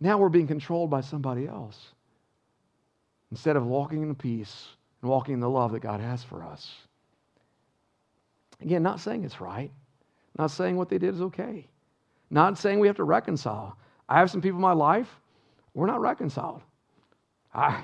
Now 0.00 0.18
we're 0.18 0.28
being 0.28 0.46
controlled 0.46 0.90
by 0.90 1.00
somebody 1.00 1.46
else. 1.46 1.78
instead 3.32 3.56
of 3.56 3.66
walking 3.66 4.02
in 4.02 4.08
the 4.08 4.14
peace 4.14 4.68
and 5.00 5.10
walking 5.10 5.32
in 5.34 5.40
the 5.40 5.48
love 5.48 5.72
that 5.72 5.80
God 5.80 6.00
has 6.00 6.22
for 6.22 6.44
us. 6.44 6.70
Again, 8.60 8.82
not 8.82 9.00
saying 9.00 9.24
it's 9.24 9.40
right, 9.40 9.72
not 10.38 10.50
saying 10.50 10.76
what 10.76 10.90
they 10.90 10.98
did 10.98 11.14
is 11.14 11.22
okay, 11.22 11.66
not 12.30 12.58
saying 12.58 12.78
we 12.78 12.86
have 12.86 12.96
to 12.96 13.04
reconcile. 13.04 13.76
I 14.06 14.18
have 14.18 14.30
some 14.30 14.42
people 14.42 14.58
in 14.58 14.62
my 14.62 14.74
life, 14.74 15.08
we're 15.74 15.86
not 15.86 16.00
reconciled. 16.00 16.62
I, 17.54 17.82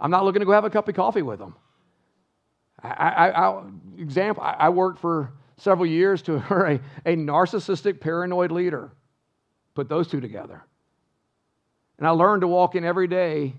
I'm 0.00 0.10
not 0.10 0.24
looking 0.24 0.40
to 0.40 0.46
go 0.46 0.52
have 0.52 0.64
a 0.64 0.70
cup 0.70 0.88
of 0.88 0.94
coffee 0.94 1.22
with 1.22 1.38
them. 1.38 1.54
I, 2.82 2.88
I, 2.88 3.28
I 3.30 3.62
example, 3.96 4.42
I, 4.42 4.52
I 4.52 4.68
worked 4.68 5.00
for 5.00 5.32
several 5.56 5.86
years 5.86 6.22
to 6.22 6.36
a, 6.50 6.80
a 7.06 7.16
narcissistic, 7.16 8.00
paranoid 8.00 8.50
leader. 8.52 8.92
Put 9.74 9.88
those 9.88 10.08
two 10.08 10.20
together. 10.20 10.64
And 11.98 12.06
I 12.06 12.10
learned 12.10 12.42
to 12.42 12.48
walk 12.48 12.74
in 12.74 12.84
every 12.84 13.08
day 13.08 13.54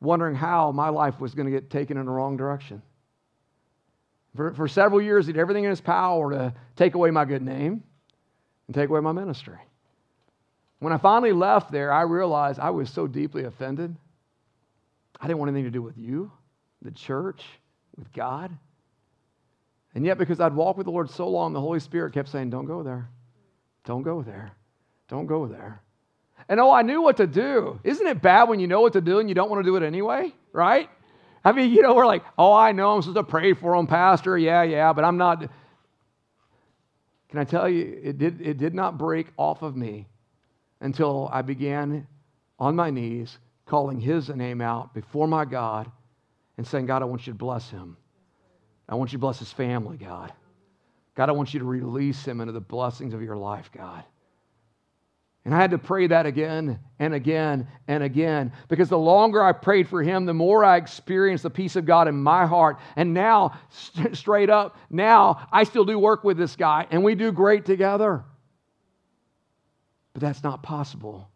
wondering 0.00 0.34
how 0.34 0.72
my 0.72 0.88
life 0.88 1.20
was 1.20 1.34
going 1.34 1.46
to 1.46 1.52
get 1.52 1.70
taken 1.70 1.96
in 1.96 2.06
the 2.06 2.10
wrong 2.10 2.36
direction. 2.36 2.82
For, 4.36 4.54
for 4.54 4.68
several 4.68 5.02
years, 5.02 5.26
he 5.26 5.32
did 5.32 5.40
everything 5.40 5.64
in 5.64 5.70
his 5.70 5.80
power 5.80 6.30
to 6.32 6.54
take 6.76 6.94
away 6.94 7.10
my 7.10 7.24
good 7.24 7.42
name 7.42 7.82
and 8.66 8.74
take 8.74 8.88
away 8.88 9.00
my 9.00 9.12
ministry. 9.12 9.58
When 10.80 10.94
I 10.94 10.96
finally 10.96 11.32
left 11.32 11.70
there, 11.70 11.92
I 11.92 12.02
realized 12.02 12.58
I 12.58 12.70
was 12.70 12.90
so 12.90 13.06
deeply 13.06 13.44
offended. 13.44 13.94
I 15.20 15.26
didn't 15.26 15.38
want 15.38 15.50
anything 15.50 15.66
to 15.66 15.70
do 15.70 15.82
with 15.82 15.98
you, 15.98 16.32
the 16.82 16.90
church, 16.90 17.44
with 17.96 18.10
God. 18.12 18.50
And 19.94 20.06
yet, 20.06 20.16
because 20.16 20.40
I'd 20.40 20.54
walked 20.54 20.78
with 20.78 20.86
the 20.86 20.90
Lord 20.90 21.10
so 21.10 21.28
long, 21.28 21.52
the 21.52 21.60
Holy 21.60 21.80
Spirit 21.80 22.14
kept 22.14 22.30
saying, 22.30 22.48
Don't 22.48 22.64
go 22.64 22.82
there. 22.82 23.08
Don't 23.84 24.02
go 24.02 24.22
there. 24.22 24.52
Don't 25.08 25.26
go 25.26 25.46
there. 25.46 25.82
And 26.48 26.58
oh, 26.58 26.72
I 26.72 26.82
knew 26.82 27.02
what 27.02 27.18
to 27.18 27.26
do. 27.26 27.78
Isn't 27.84 28.06
it 28.06 28.22
bad 28.22 28.48
when 28.48 28.58
you 28.58 28.66
know 28.66 28.80
what 28.80 28.94
to 28.94 29.00
do 29.00 29.18
and 29.18 29.28
you 29.28 29.34
don't 29.34 29.50
want 29.50 29.62
to 29.64 29.70
do 29.70 29.76
it 29.76 29.82
anyway? 29.82 30.32
Right? 30.52 30.88
I 31.44 31.52
mean, 31.52 31.72
you 31.72 31.82
know, 31.82 31.94
we're 31.94 32.06
like, 32.06 32.24
oh, 32.38 32.52
I 32.52 32.72
know 32.72 32.94
I'm 32.94 33.02
supposed 33.02 33.16
to 33.16 33.22
pray 33.24 33.52
for 33.52 33.74
him, 33.74 33.86
Pastor. 33.86 34.38
Yeah, 34.38 34.62
yeah, 34.62 34.92
but 34.92 35.04
I'm 35.04 35.18
not. 35.18 35.40
Can 37.28 37.38
I 37.38 37.44
tell 37.44 37.68
you, 37.68 38.00
it 38.02 38.18
did, 38.18 38.40
it 38.40 38.58
did 38.58 38.74
not 38.74 38.96
break 38.96 39.28
off 39.36 39.62
of 39.62 39.76
me 39.76 40.06
until 40.80 41.28
I 41.32 41.42
began 41.42 42.06
on 42.58 42.76
my 42.76 42.90
knees 42.90 43.38
calling 43.66 44.00
his 44.00 44.28
name 44.28 44.60
out 44.60 44.94
before 44.94 45.28
my 45.28 45.44
God 45.44 45.90
and 46.56 46.66
saying, 46.66 46.86
God, 46.86 47.02
I 47.02 47.06
want 47.06 47.26
you 47.26 47.32
to 47.32 47.38
bless 47.38 47.70
him. 47.70 47.96
I 48.88 48.96
want 48.96 49.12
you 49.12 49.18
to 49.18 49.20
bless 49.20 49.38
his 49.38 49.52
family, 49.52 49.96
God. 49.96 50.32
God, 51.14 51.28
I 51.28 51.32
want 51.32 51.54
you 51.54 51.60
to 51.60 51.66
release 51.66 52.24
him 52.24 52.40
into 52.40 52.52
the 52.52 52.60
blessings 52.60 53.14
of 53.14 53.22
your 53.22 53.36
life, 53.36 53.70
God. 53.72 54.04
And 55.44 55.54
I 55.54 55.58
had 55.58 55.70
to 55.70 55.78
pray 55.78 56.06
that 56.06 56.26
again 56.26 56.78
and 56.98 57.14
again 57.14 57.66
and 57.88 58.02
again 58.02 58.52
because 58.68 58.90
the 58.90 58.98
longer 58.98 59.42
I 59.42 59.52
prayed 59.52 59.88
for 59.88 60.02
him, 60.02 60.26
the 60.26 60.34
more 60.34 60.64
I 60.64 60.76
experienced 60.76 61.44
the 61.44 61.50
peace 61.50 61.76
of 61.76 61.86
God 61.86 62.08
in 62.08 62.22
my 62.22 62.44
heart. 62.44 62.78
And 62.94 63.14
now, 63.14 63.58
st- 63.70 64.16
straight 64.16 64.50
up, 64.50 64.76
now 64.90 65.48
I 65.50 65.64
still 65.64 65.84
do 65.84 65.98
work 65.98 66.24
with 66.24 66.36
this 66.36 66.56
guy 66.56 66.86
and 66.90 67.02
we 67.02 67.14
do 67.14 67.32
great 67.32 67.64
together. 67.64 68.24
But 70.12 70.22
that's 70.22 70.42
not 70.42 70.62
possible 70.62 71.28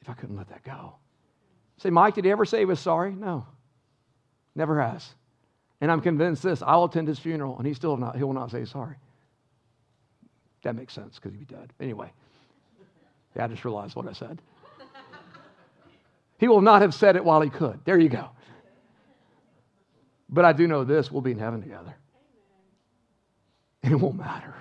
if 0.00 0.08
I 0.08 0.14
couldn't 0.14 0.36
let 0.36 0.48
that 0.48 0.62
go. 0.64 0.94
Say, 1.78 1.90
Mike, 1.90 2.14
did 2.14 2.24
he 2.24 2.30
ever 2.30 2.44
say 2.44 2.60
he 2.60 2.64
was 2.64 2.80
sorry? 2.80 3.12
No. 3.12 3.46
Never 4.54 4.80
has. 4.80 5.14
And 5.80 5.90
I'm 5.90 6.00
convinced 6.00 6.42
this 6.42 6.62
I'll 6.62 6.84
attend 6.84 7.08
his 7.08 7.18
funeral 7.18 7.56
and 7.58 7.66
he 7.66 7.74
still 7.74 7.96
not, 7.96 8.16
he 8.16 8.24
will 8.24 8.32
not 8.32 8.50
say 8.50 8.64
sorry. 8.64 8.96
That 10.62 10.74
makes 10.74 10.92
sense 10.92 11.16
because 11.16 11.32
he'd 11.32 11.46
be 11.46 11.54
dead. 11.54 11.72
Anyway. 11.80 12.10
Yeah, 13.36 13.44
I 13.44 13.48
just 13.48 13.64
realized 13.64 13.94
what 13.94 14.08
I 14.08 14.12
said. 14.12 14.42
He 16.38 16.48
will 16.48 16.60
not 16.60 16.82
have 16.82 16.94
said 16.94 17.16
it 17.16 17.24
while 17.24 17.40
he 17.40 17.50
could. 17.50 17.80
There 17.84 17.98
you 17.98 18.08
go. 18.08 18.28
But 20.28 20.44
I 20.44 20.52
do 20.52 20.66
know 20.66 20.84
this 20.84 21.10
we'll 21.10 21.22
be 21.22 21.32
in 21.32 21.38
heaven 21.38 21.62
together. 21.62 21.96
And 23.82 23.92
it 23.92 23.96
won't 23.96 24.16
matter. 24.16 24.54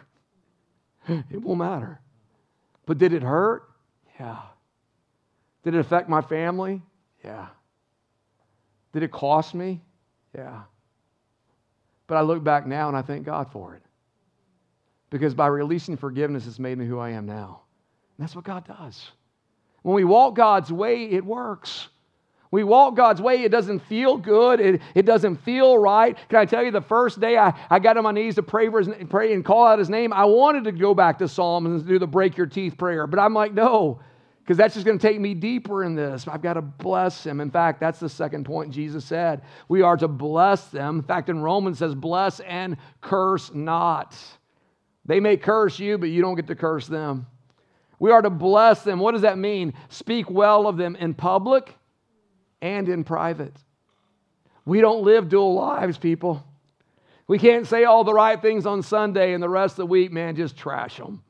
It 1.07 1.41
won't 1.41 1.59
matter. 1.59 1.99
But 2.87 2.97
did 2.97 3.13
it 3.13 3.21
hurt? 3.21 3.69
Yeah. 4.19 4.39
Did 5.63 5.75
it 5.75 5.79
affect 5.79 6.09
my 6.09 6.21
family? 6.21 6.81
Yeah. 7.23 7.47
Did 8.93 9.03
it 9.03 9.11
cost 9.11 9.53
me? 9.53 9.81
Yeah. 10.35 10.61
But 12.07 12.15
I 12.15 12.21
look 12.21 12.43
back 12.43 12.65
now 12.65 12.87
and 12.87 12.97
I 12.97 13.03
thank 13.03 13.25
God 13.25 13.51
for 13.51 13.75
it. 13.75 13.83
Because 15.09 15.35
by 15.35 15.47
releasing 15.47 15.97
forgiveness, 15.97 16.47
it's 16.47 16.57
made 16.57 16.77
me 16.77 16.85
who 16.85 16.97
I 16.97 17.11
am 17.11 17.25
now. 17.25 17.61
And 18.17 18.23
that's 18.25 18.35
what 18.35 18.45
God 18.45 18.65
does. 18.65 19.11
When 19.83 19.93
we 19.93 20.05
walk 20.05 20.35
God's 20.35 20.71
way, 20.71 21.05
it 21.05 21.23
works. 21.23 21.89
We 22.51 22.63
walk 22.63 22.95
God's 22.95 23.21
way, 23.21 23.43
it 23.43 23.51
doesn't 23.51 23.79
feel 23.79 24.17
good. 24.17 24.59
It, 24.59 24.81
it 24.95 25.05
doesn't 25.05 25.37
feel 25.37 25.77
right. 25.77 26.17
Can 26.29 26.39
I 26.39 26.45
tell 26.45 26.63
you, 26.63 26.71
the 26.71 26.81
first 26.81 27.19
day 27.19 27.37
I, 27.37 27.53
I 27.69 27.79
got 27.79 27.97
on 27.97 28.03
my 28.03 28.11
knees 28.11 28.35
to 28.35 28.43
pray, 28.43 28.69
for 28.69 28.81
his, 28.81 28.89
pray 29.09 29.33
and 29.33 29.43
call 29.43 29.65
out 29.65 29.79
his 29.79 29.89
name, 29.89 30.13
I 30.13 30.25
wanted 30.25 30.63
to 30.65 30.71
go 30.71 30.93
back 30.93 31.17
to 31.19 31.27
Psalms 31.27 31.67
and 31.67 31.87
do 31.87 31.99
the 31.99 32.07
break 32.07 32.37
your 32.37 32.47
teeth 32.47 32.77
prayer. 32.77 33.05
But 33.05 33.19
I'm 33.19 33.33
like, 33.33 33.53
no, 33.53 33.99
because 34.39 34.55
that's 34.55 34.75
just 34.75 34.85
going 34.85 34.97
to 34.97 35.05
take 35.05 35.19
me 35.19 35.33
deeper 35.33 35.83
in 35.83 35.93
this. 35.93 36.25
I've 36.25 36.41
got 36.41 36.53
to 36.53 36.61
bless 36.61 37.25
him. 37.25 37.41
In 37.41 37.51
fact, 37.51 37.81
that's 37.81 37.99
the 37.99 38.07
second 38.07 38.45
point 38.45 38.71
Jesus 38.71 39.03
said. 39.03 39.41
We 39.67 39.81
are 39.81 39.97
to 39.97 40.07
bless 40.07 40.67
them. 40.67 40.99
In 40.99 41.03
fact, 41.03 41.27
in 41.27 41.41
Romans 41.41 41.79
says, 41.79 41.93
bless 41.93 42.39
and 42.39 42.77
curse 43.01 43.53
not. 43.53 44.15
They 45.05 45.19
may 45.19 45.35
curse 45.35 45.79
you, 45.79 45.97
but 45.97 46.09
you 46.09 46.21
don't 46.21 46.35
get 46.35 46.47
to 46.47 46.55
curse 46.55 46.87
them. 46.87 47.27
We 47.99 48.11
are 48.11 48.21
to 48.21 48.29
bless 48.29 48.83
them. 48.83 48.99
What 48.99 49.13
does 49.13 49.23
that 49.23 49.37
mean? 49.37 49.73
Speak 49.89 50.29
well 50.29 50.65
of 50.67 50.77
them 50.77 50.95
in 50.95 51.13
public 51.13 51.75
and 52.61 52.89
in 52.89 53.03
private. 53.03 53.55
We 54.65 54.81
don't 54.81 55.03
live 55.03 55.29
dual 55.29 55.53
lives, 55.53 55.97
people. 55.97 56.43
We 57.27 57.39
can't 57.39 57.67
say 57.67 57.83
all 57.83 58.03
the 58.03 58.13
right 58.13 58.41
things 58.41 58.65
on 58.65 58.81
Sunday 58.83 59.33
and 59.33 59.43
the 59.43 59.49
rest 59.49 59.73
of 59.73 59.77
the 59.77 59.85
week, 59.85 60.11
man, 60.11 60.35
just 60.35 60.57
trash 60.57 60.97
them. 60.97 61.23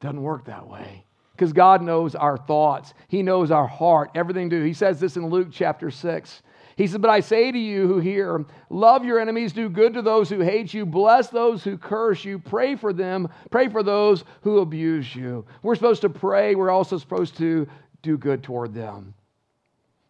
Doesn't 0.00 0.22
work 0.22 0.46
that 0.46 0.68
way. 0.68 1.04
Because 1.32 1.52
God 1.52 1.82
knows 1.82 2.14
our 2.14 2.36
thoughts, 2.36 2.94
He 3.08 3.22
knows 3.22 3.50
our 3.50 3.66
heart, 3.66 4.10
everything 4.14 4.48
do. 4.48 4.62
He 4.62 4.72
says 4.72 5.00
this 5.00 5.16
in 5.16 5.28
Luke 5.28 5.48
chapter 5.50 5.90
6. 5.90 6.42
He 6.76 6.86
said, 6.86 7.00
But 7.00 7.10
I 7.10 7.20
say 7.20 7.52
to 7.52 7.58
you 7.58 7.86
who 7.86 8.00
hear, 8.00 8.44
love 8.68 9.04
your 9.04 9.20
enemies, 9.20 9.52
do 9.52 9.68
good 9.68 9.94
to 9.94 10.02
those 10.02 10.28
who 10.28 10.40
hate 10.40 10.74
you, 10.74 10.84
bless 10.84 11.28
those 11.28 11.62
who 11.62 11.78
curse 11.78 12.24
you, 12.24 12.38
pray 12.38 12.74
for 12.74 12.92
them, 12.92 13.28
pray 13.50 13.68
for 13.68 13.82
those 13.82 14.24
who 14.42 14.58
abuse 14.58 15.14
you. 15.14 15.44
We're 15.62 15.76
supposed 15.76 16.02
to 16.02 16.08
pray, 16.08 16.54
we're 16.54 16.70
also 16.70 16.98
supposed 16.98 17.36
to 17.38 17.68
do 18.02 18.18
good 18.18 18.42
toward 18.42 18.74
them. 18.74 19.14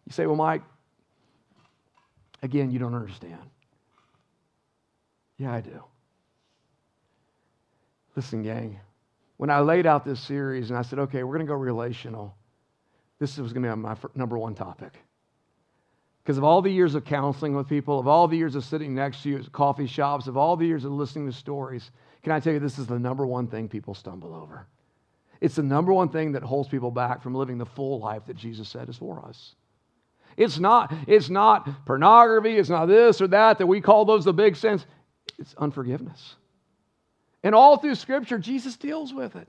You 0.05 0.11
say, 0.11 0.25
Well, 0.25 0.35
Mike, 0.35 0.61
again, 2.41 2.71
you 2.71 2.79
don't 2.79 2.95
understand. 2.95 3.41
Yeah, 5.37 5.53
I 5.53 5.61
do. 5.61 5.83
Listen, 8.15 8.43
gang, 8.43 8.79
when 9.37 9.49
I 9.49 9.59
laid 9.59 9.85
out 9.85 10.05
this 10.05 10.19
series 10.19 10.69
and 10.69 10.79
I 10.79 10.81
said, 10.81 10.99
okay, 10.99 11.23
we're 11.23 11.35
going 11.35 11.45
to 11.45 11.51
go 11.51 11.55
relational, 11.55 12.35
this 13.19 13.37
was 13.37 13.51
going 13.51 13.63
to 13.63 13.75
be 13.75 13.81
my 13.81 13.95
number 14.15 14.37
one 14.37 14.55
topic. 14.55 14.93
Because 16.23 16.37
of 16.37 16.43
all 16.43 16.61
the 16.61 16.71
years 16.71 16.95
of 16.95 17.05
counseling 17.05 17.53
with 17.55 17.67
people, 17.67 17.99
of 17.99 18.07
all 18.07 18.27
the 18.27 18.37
years 18.37 18.55
of 18.55 18.63
sitting 18.63 18.95
next 18.95 19.23
to 19.23 19.29
you 19.29 19.37
at 19.37 19.51
coffee 19.51 19.85
shops, 19.85 20.27
of 20.27 20.37
all 20.37 20.55
the 20.55 20.65
years 20.65 20.85
of 20.85 20.91
listening 20.91 21.27
to 21.27 21.33
stories, 21.33 21.91
can 22.23 22.31
I 22.31 22.39
tell 22.39 22.53
you 22.53 22.59
this 22.59 22.79
is 22.79 22.87
the 22.87 22.97
number 22.97 23.27
one 23.27 23.47
thing 23.47 23.67
people 23.67 23.93
stumble 23.93 24.33
over? 24.33 24.65
It's 25.41 25.55
the 25.55 25.63
number 25.63 25.93
one 25.93 26.09
thing 26.09 26.31
that 26.31 26.41
holds 26.41 26.69
people 26.69 26.89
back 26.89 27.21
from 27.21 27.35
living 27.35 27.57
the 27.57 27.65
full 27.65 27.99
life 27.99 28.25
that 28.25 28.37
Jesus 28.37 28.69
said 28.69 28.89
is 28.89 28.97
for 28.97 29.23
us. 29.27 29.55
It's 30.37 30.59
not, 30.59 30.93
it's 31.07 31.29
not 31.29 31.85
pornography, 31.85 32.57
it's 32.57 32.69
not 32.69 32.87
this 32.87 33.21
or 33.21 33.27
that 33.27 33.57
that 33.57 33.67
we 33.67 33.81
call 33.81 34.05
those 34.05 34.25
the 34.25 34.33
big 34.33 34.55
sins. 34.55 34.85
It's 35.39 35.55
unforgiveness. 35.57 36.35
And 37.43 37.53
all 37.53 37.77
through 37.77 37.95
Scripture, 37.95 38.39
Jesus 38.39 38.75
deals 38.75 39.13
with 39.13 39.35
it. 39.35 39.47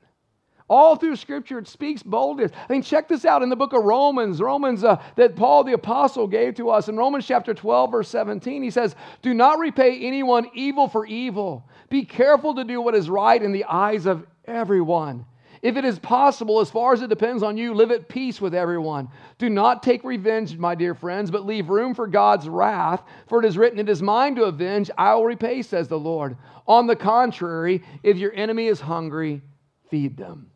All 0.68 0.96
through 0.96 1.16
Scripture, 1.16 1.58
it 1.60 1.68
speaks 1.68 2.02
boldness. 2.02 2.50
I 2.68 2.72
mean, 2.72 2.82
check 2.82 3.06
this 3.08 3.24
out 3.24 3.42
in 3.42 3.48
the 3.48 3.56
book 3.56 3.72
of 3.72 3.84
Romans, 3.84 4.40
Romans 4.40 4.82
uh, 4.82 5.00
that 5.14 5.36
Paul 5.36 5.62
the 5.62 5.74
Apostle 5.74 6.26
gave 6.26 6.56
to 6.56 6.70
us. 6.70 6.88
In 6.88 6.96
Romans 6.96 7.24
chapter 7.24 7.54
12, 7.54 7.92
verse 7.92 8.08
17, 8.08 8.62
he 8.64 8.70
says, 8.70 8.96
Do 9.22 9.32
not 9.32 9.60
repay 9.60 10.00
anyone 10.00 10.50
evil 10.54 10.88
for 10.88 11.06
evil. 11.06 11.68
Be 11.88 12.04
careful 12.04 12.56
to 12.56 12.64
do 12.64 12.80
what 12.80 12.96
is 12.96 13.08
right 13.08 13.40
in 13.40 13.52
the 13.52 13.64
eyes 13.64 14.06
of 14.06 14.26
everyone. 14.44 15.24
If 15.66 15.76
it 15.76 15.84
is 15.84 15.98
possible, 15.98 16.60
as 16.60 16.70
far 16.70 16.92
as 16.92 17.02
it 17.02 17.08
depends 17.08 17.42
on 17.42 17.56
you, 17.56 17.74
live 17.74 17.90
at 17.90 18.08
peace 18.08 18.40
with 18.40 18.54
everyone. 18.54 19.08
Do 19.36 19.50
not 19.50 19.82
take 19.82 20.04
revenge, 20.04 20.56
my 20.56 20.76
dear 20.76 20.94
friends, 20.94 21.28
but 21.28 21.44
leave 21.44 21.70
room 21.70 21.92
for 21.92 22.06
God's 22.06 22.48
wrath. 22.48 23.02
For 23.26 23.40
it 23.40 23.44
is 23.44 23.58
written, 23.58 23.80
It 23.80 23.88
is 23.88 24.00
mine 24.00 24.36
to 24.36 24.44
avenge, 24.44 24.92
I 24.96 25.12
will 25.16 25.24
repay, 25.24 25.62
says 25.62 25.88
the 25.88 25.98
Lord. 25.98 26.36
On 26.68 26.86
the 26.86 26.94
contrary, 26.94 27.82
if 28.04 28.16
your 28.16 28.32
enemy 28.34 28.68
is 28.68 28.78
hungry, 28.80 29.42
feed 29.90 30.16
them. 30.16 30.52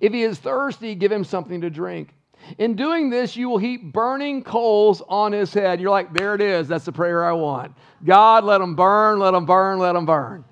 If 0.00 0.12
he 0.12 0.24
is 0.24 0.40
thirsty, 0.40 0.96
give 0.96 1.12
him 1.12 1.22
something 1.22 1.60
to 1.60 1.70
drink. 1.70 2.16
In 2.58 2.74
doing 2.74 3.10
this, 3.10 3.36
you 3.36 3.48
will 3.48 3.58
heap 3.58 3.92
burning 3.92 4.42
coals 4.42 5.02
on 5.08 5.30
his 5.30 5.54
head. 5.54 5.80
You're 5.80 5.92
like, 5.92 6.12
there 6.12 6.34
it 6.34 6.40
is. 6.40 6.66
That's 6.66 6.84
the 6.84 6.90
prayer 6.90 7.24
I 7.24 7.30
want. 7.30 7.76
God, 8.04 8.42
let 8.42 8.58
them 8.58 8.74
burn, 8.74 9.20
let 9.20 9.30
them 9.30 9.46
burn, 9.46 9.78
let 9.78 9.92
them 9.92 10.04
burn. 10.04 10.44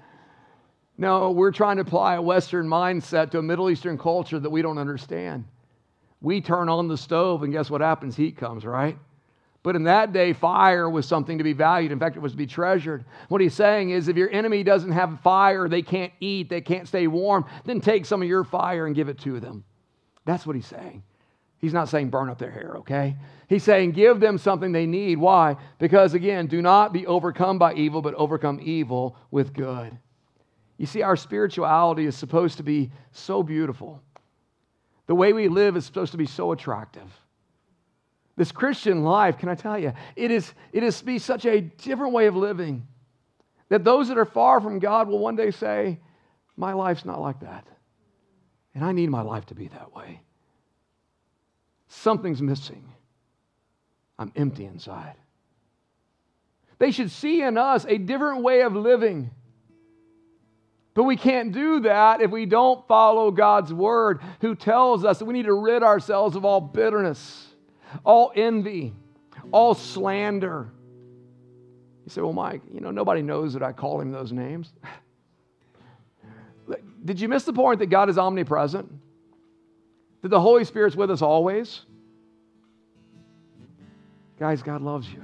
No, 0.98 1.30
we're 1.30 1.52
trying 1.52 1.76
to 1.76 1.82
apply 1.82 2.14
a 2.14 2.22
Western 2.22 2.66
mindset 2.66 3.30
to 3.32 3.38
a 3.38 3.42
Middle 3.42 3.70
Eastern 3.70 3.98
culture 3.98 4.38
that 4.38 4.50
we 4.50 4.62
don't 4.62 4.78
understand. 4.78 5.44
We 6.22 6.40
turn 6.40 6.68
on 6.68 6.88
the 6.88 6.96
stove, 6.96 7.42
and 7.42 7.52
guess 7.52 7.70
what 7.70 7.82
happens? 7.82 8.16
Heat 8.16 8.36
comes, 8.36 8.64
right? 8.64 8.98
But 9.62 9.76
in 9.76 9.82
that 9.84 10.12
day, 10.12 10.32
fire 10.32 10.88
was 10.88 11.06
something 11.06 11.38
to 11.38 11.44
be 11.44 11.52
valued. 11.52 11.92
In 11.92 11.98
fact, 11.98 12.16
it 12.16 12.20
was 12.20 12.32
to 12.32 12.38
be 12.38 12.46
treasured. 12.46 13.04
What 13.28 13.40
he's 13.40 13.52
saying 13.52 13.90
is 13.90 14.08
if 14.08 14.16
your 14.16 14.30
enemy 14.30 14.62
doesn't 14.62 14.92
have 14.92 15.20
fire, 15.20 15.68
they 15.68 15.82
can't 15.82 16.12
eat, 16.20 16.48
they 16.48 16.60
can't 16.60 16.86
stay 16.86 17.08
warm, 17.08 17.44
then 17.64 17.80
take 17.80 18.06
some 18.06 18.22
of 18.22 18.28
your 18.28 18.44
fire 18.44 18.86
and 18.86 18.94
give 18.94 19.08
it 19.08 19.18
to 19.22 19.40
them. 19.40 19.64
That's 20.24 20.46
what 20.46 20.56
he's 20.56 20.66
saying. 20.66 21.02
He's 21.58 21.72
not 21.72 21.88
saying 21.88 22.10
burn 22.10 22.30
up 22.30 22.38
their 22.38 22.50
hair, 22.50 22.76
okay? 22.78 23.16
He's 23.48 23.64
saying 23.64 23.92
give 23.92 24.20
them 24.20 24.38
something 24.38 24.72
they 24.72 24.86
need. 24.86 25.18
Why? 25.18 25.56
Because 25.78 26.14
again, 26.14 26.46
do 26.46 26.62
not 26.62 26.92
be 26.92 27.06
overcome 27.06 27.58
by 27.58 27.74
evil, 27.74 28.00
but 28.00 28.14
overcome 28.14 28.60
evil 28.62 29.16
with 29.30 29.52
good. 29.52 29.98
You 30.78 30.86
see, 30.86 31.02
our 31.02 31.16
spirituality 31.16 32.04
is 32.04 32.16
supposed 32.16 32.58
to 32.58 32.62
be 32.62 32.90
so 33.12 33.42
beautiful. 33.42 34.02
The 35.06 35.14
way 35.14 35.32
we 35.32 35.48
live 35.48 35.76
is 35.76 35.84
supposed 35.84 36.12
to 36.12 36.18
be 36.18 36.26
so 36.26 36.52
attractive. 36.52 37.10
This 38.36 38.52
Christian 38.52 39.02
life, 39.02 39.38
can 39.38 39.48
I 39.48 39.54
tell 39.54 39.78
you, 39.78 39.94
it 40.14 40.30
is, 40.30 40.52
it 40.72 40.82
is 40.82 40.98
to 40.98 41.04
be 41.04 41.18
such 41.18 41.46
a 41.46 41.60
different 41.60 42.12
way 42.12 42.26
of 42.26 42.36
living 42.36 42.86
that 43.68 43.84
those 43.84 44.08
that 44.08 44.18
are 44.18 44.26
far 44.26 44.60
from 44.60 44.78
God 44.78 45.08
will 45.08 45.18
one 45.18 45.36
day 45.36 45.50
say, 45.50 45.98
My 46.56 46.74
life's 46.74 47.04
not 47.04 47.20
like 47.20 47.40
that. 47.40 47.66
And 48.74 48.84
I 48.84 48.92
need 48.92 49.08
my 49.08 49.22
life 49.22 49.46
to 49.46 49.54
be 49.54 49.68
that 49.68 49.94
way. 49.94 50.20
Something's 51.88 52.42
missing. 52.42 52.84
I'm 54.18 54.32
empty 54.36 54.66
inside. 54.66 55.14
They 56.78 56.90
should 56.90 57.10
see 57.10 57.42
in 57.42 57.56
us 57.56 57.86
a 57.88 57.96
different 57.96 58.42
way 58.42 58.60
of 58.60 58.74
living. 58.74 59.30
But 60.96 61.04
we 61.04 61.16
can't 61.16 61.52
do 61.52 61.80
that 61.80 62.20
if 62.20 62.32
we 62.32 62.46
don't 62.46 62.84
follow 62.88 63.30
God's 63.30 63.72
word, 63.72 64.20
who 64.40 64.56
tells 64.56 65.04
us 65.04 65.20
that 65.20 65.26
we 65.26 65.34
need 65.34 65.44
to 65.44 65.52
rid 65.52 65.84
ourselves 65.84 66.34
of 66.34 66.44
all 66.44 66.60
bitterness 66.60 67.46
all 68.04 68.32
envy, 68.34 68.92
all 69.52 69.74
slander. 69.74 70.70
You 72.04 72.10
say, 72.10 72.20
Well, 72.20 72.32
Mike, 72.32 72.62
you 72.72 72.80
know, 72.80 72.90
nobody 72.90 73.22
knows 73.22 73.54
that 73.54 73.62
I 73.62 73.72
call 73.72 74.00
him 74.00 74.12
those 74.12 74.32
names. 74.32 74.72
Did 77.04 77.20
you 77.20 77.28
miss 77.28 77.44
the 77.44 77.52
point 77.52 77.78
that 77.78 77.86
God 77.86 78.10
is 78.10 78.18
omnipresent? 78.18 78.90
That 80.22 80.28
the 80.28 80.40
Holy 80.40 80.64
Spirit's 80.64 80.96
with 80.96 81.10
us 81.10 81.22
always? 81.22 81.82
Guys, 84.38 84.62
God 84.62 84.82
loves 84.82 85.08
you. 85.08 85.22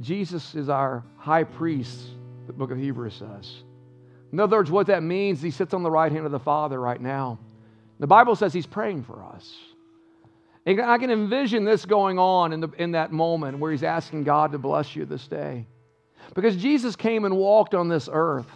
Jesus 0.00 0.54
is 0.54 0.68
our 0.68 1.04
high 1.16 1.44
priest, 1.44 2.08
the 2.46 2.52
book 2.52 2.70
of 2.70 2.78
Hebrews 2.78 3.14
says. 3.14 3.62
In 4.32 4.40
other 4.40 4.56
words, 4.56 4.70
what 4.70 4.86
that 4.86 5.02
means, 5.02 5.42
he 5.42 5.50
sits 5.50 5.74
on 5.74 5.82
the 5.82 5.90
right 5.90 6.10
hand 6.10 6.24
of 6.24 6.32
the 6.32 6.40
Father 6.40 6.80
right 6.80 7.00
now. 7.00 7.38
The 7.98 8.06
Bible 8.06 8.34
says 8.34 8.52
he's 8.52 8.66
praying 8.66 9.04
for 9.04 9.22
us. 9.22 9.54
And 10.64 10.80
I 10.80 10.98
can 10.98 11.10
envision 11.10 11.64
this 11.64 11.84
going 11.84 12.18
on 12.18 12.52
in, 12.52 12.60
the, 12.60 12.68
in 12.78 12.92
that 12.92 13.12
moment 13.12 13.58
where 13.58 13.72
he's 13.72 13.82
asking 13.82 14.24
God 14.24 14.52
to 14.52 14.58
bless 14.58 14.96
you 14.96 15.04
this 15.04 15.26
day. 15.26 15.66
Because 16.34 16.56
Jesus 16.56 16.96
came 16.96 17.24
and 17.24 17.36
walked 17.36 17.74
on 17.74 17.88
this 17.88 18.08
earth. 18.10 18.46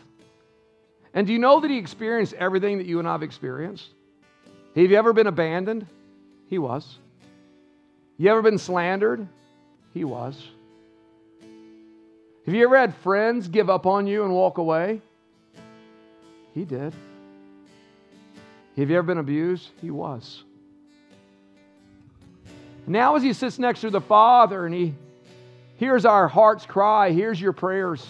And 1.15 1.27
do 1.27 1.33
you 1.33 1.39
know 1.39 1.61
that 1.61 1.71
he 1.71 1.79
experienced 1.79 2.35
everything 2.35 2.79
that 2.79 2.87
you 2.87 2.99
and 2.99 3.09
I 3.09 3.13
have 3.13 3.23
experienced? 3.23 3.91
Have 4.75 4.91
you 4.91 4.97
ever 4.97 5.13
been 5.13 5.27
abandoned? 5.27 5.87
He 6.49 6.59
was. 6.59 6.99
You 8.19 8.31
ever 8.31 8.43
been 8.43 8.59
slandered? 8.59 9.27
He 9.93 10.05
was. 10.05 10.37
Have 12.47 12.55
you 12.55 12.63
ever 12.65 12.79
had 12.79 12.95
friends 12.97 13.49
give 13.49 13.69
up 13.69 13.87
on 13.87 14.07
you 14.07 14.23
and 14.23 14.33
walk 14.33 14.59
away? 14.59 15.01
He 16.55 16.65
did. 16.65 16.95
Have 18.77 18.89
you 18.91 18.97
ever 18.97 19.07
been 19.07 19.19
abused? 19.19 19.71
He 19.81 19.91
was. 19.91 20.45
Now, 22.87 23.17
as 23.17 23.23
he 23.25 23.33
sits 23.33 23.59
next 23.59 23.81
to 23.81 23.91
the 23.91 24.01
Father 24.01 24.65
and 24.65 24.73
he 24.73 24.95
hears 25.77 26.05
our 26.05 26.29
heart's 26.29 26.65
cry, 26.67 27.11
hears 27.11 27.41
your 27.41 27.53
prayers. 27.53 28.07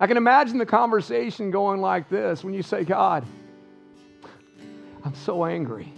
I 0.00 0.08
can 0.08 0.16
imagine 0.16 0.58
the 0.58 0.66
conversation 0.66 1.52
going 1.52 1.80
like 1.80 2.08
this 2.08 2.42
when 2.42 2.54
you 2.54 2.62
say, 2.62 2.82
God, 2.82 3.24
I'm 5.04 5.14
so 5.14 5.44
angry. 5.44 5.92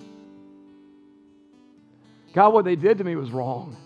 God, 2.35 2.53
what 2.53 2.67
they 2.67 2.77
did 2.77 2.99
to 2.99 3.05
me 3.05 3.17
was 3.17 3.31
wrong. 3.31 3.77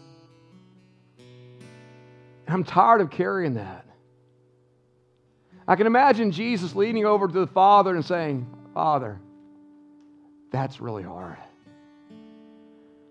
I'm 2.49 2.65
tired 2.65 3.01
of 3.01 3.11
carrying 3.11 3.55
that. 3.55 3.85
I 5.69 5.77
can 5.77 5.87
imagine 5.87 6.31
Jesus 6.31 6.75
leaning 6.75 7.05
over 7.05 7.27
to 7.27 7.33
the 7.33 7.47
Father 7.47 7.95
and 7.95 8.05
saying, 8.05 8.47
Father, 8.73 9.19
that's 10.53 10.81
really 10.81 11.03
hard 11.03 11.39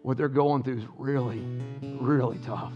what 0.05 0.17
they're 0.17 0.29
going 0.29 0.61
through 0.61 0.77
is 0.77 0.83
really, 0.99 1.43
really 1.81 2.37
tough. 2.45 2.71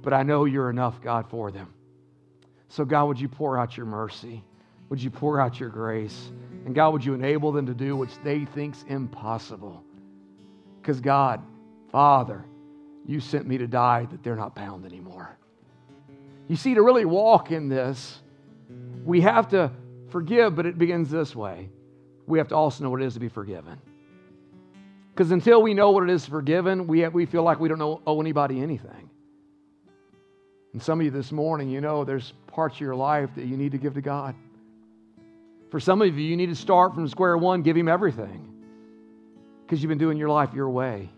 But 0.00 0.14
I 0.14 0.22
know 0.22 0.46
you're 0.46 0.70
enough, 0.70 1.02
God, 1.02 1.28
for 1.28 1.50
them. 1.50 1.70
So, 2.70 2.86
God, 2.86 3.04
would 3.04 3.20
you 3.20 3.28
pour 3.28 3.58
out 3.58 3.76
your 3.76 3.84
mercy? 3.84 4.42
Would 4.88 5.02
you 5.02 5.10
pour 5.10 5.38
out 5.38 5.60
your 5.60 5.68
grace? 5.68 6.30
And 6.64 6.74
God, 6.74 6.94
would 6.94 7.04
you 7.04 7.12
enable 7.12 7.52
them 7.52 7.66
to 7.66 7.74
do 7.74 7.94
what 7.94 8.08
they 8.24 8.46
think's 8.46 8.86
impossible? 8.88 9.84
Because 10.80 10.98
God, 10.98 11.42
Father, 11.92 12.46
you 13.06 13.20
sent 13.20 13.46
me 13.46 13.58
to 13.58 13.66
die 13.66 14.06
that 14.10 14.22
they're 14.22 14.36
not 14.36 14.54
bound 14.54 14.84
anymore. 14.84 15.36
You 16.48 16.56
see, 16.56 16.74
to 16.74 16.82
really 16.82 17.04
walk 17.04 17.50
in 17.50 17.68
this, 17.68 18.20
we 19.04 19.20
have 19.20 19.48
to 19.48 19.70
forgive, 20.10 20.56
but 20.56 20.66
it 20.66 20.78
begins 20.78 21.10
this 21.10 21.34
way. 21.34 21.70
We 22.26 22.38
have 22.38 22.48
to 22.48 22.56
also 22.56 22.84
know 22.84 22.90
what 22.90 23.02
it 23.02 23.06
is 23.06 23.14
to 23.14 23.20
be 23.20 23.28
forgiven. 23.28 23.80
Because 25.12 25.30
until 25.30 25.62
we 25.62 25.72
know 25.72 25.92
what 25.92 26.02
it 26.02 26.10
is 26.10 26.24
to 26.24 26.30
forgiven, 26.30 26.86
we, 26.86 27.00
have, 27.00 27.14
we 27.14 27.26
feel 27.26 27.42
like 27.42 27.58
we 27.58 27.68
don't 27.68 27.78
know, 27.78 28.02
owe 28.06 28.20
anybody 28.20 28.60
anything. 28.60 29.10
And 30.72 30.82
some 30.82 31.00
of 31.00 31.04
you 31.04 31.10
this 31.10 31.32
morning, 31.32 31.70
you 31.70 31.80
know 31.80 32.04
there's 32.04 32.34
parts 32.48 32.74
of 32.76 32.80
your 32.80 32.94
life 32.94 33.30
that 33.36 33.46
you 33.46 33.56
need 33.56 33.72
to 33.72 33.78
give 33.78 33.94
to 33.94 34.02
God. 34.02 34.34
For 35.70 35.80
some 35.80 36.02
of 36.02 36.18
you, 36.18 36.24
you 36.24 36.36
need 36.36 36.50
to 36.50 36.54
start 36.54 36.94
from 36.94 37.08
square 37.08 37.36
one, 37.38 37.62
give 37.62 37.76
Him 37.76 37.88
everything. 37.88 38.52
Because 39.64 39.82
you've 39.82 39.88
been 39.88 39.98
doing 39.98 40.18
your 40.18 40.28
life 40.28 40.52
your 40.54 40.68
way, 40.68 41.08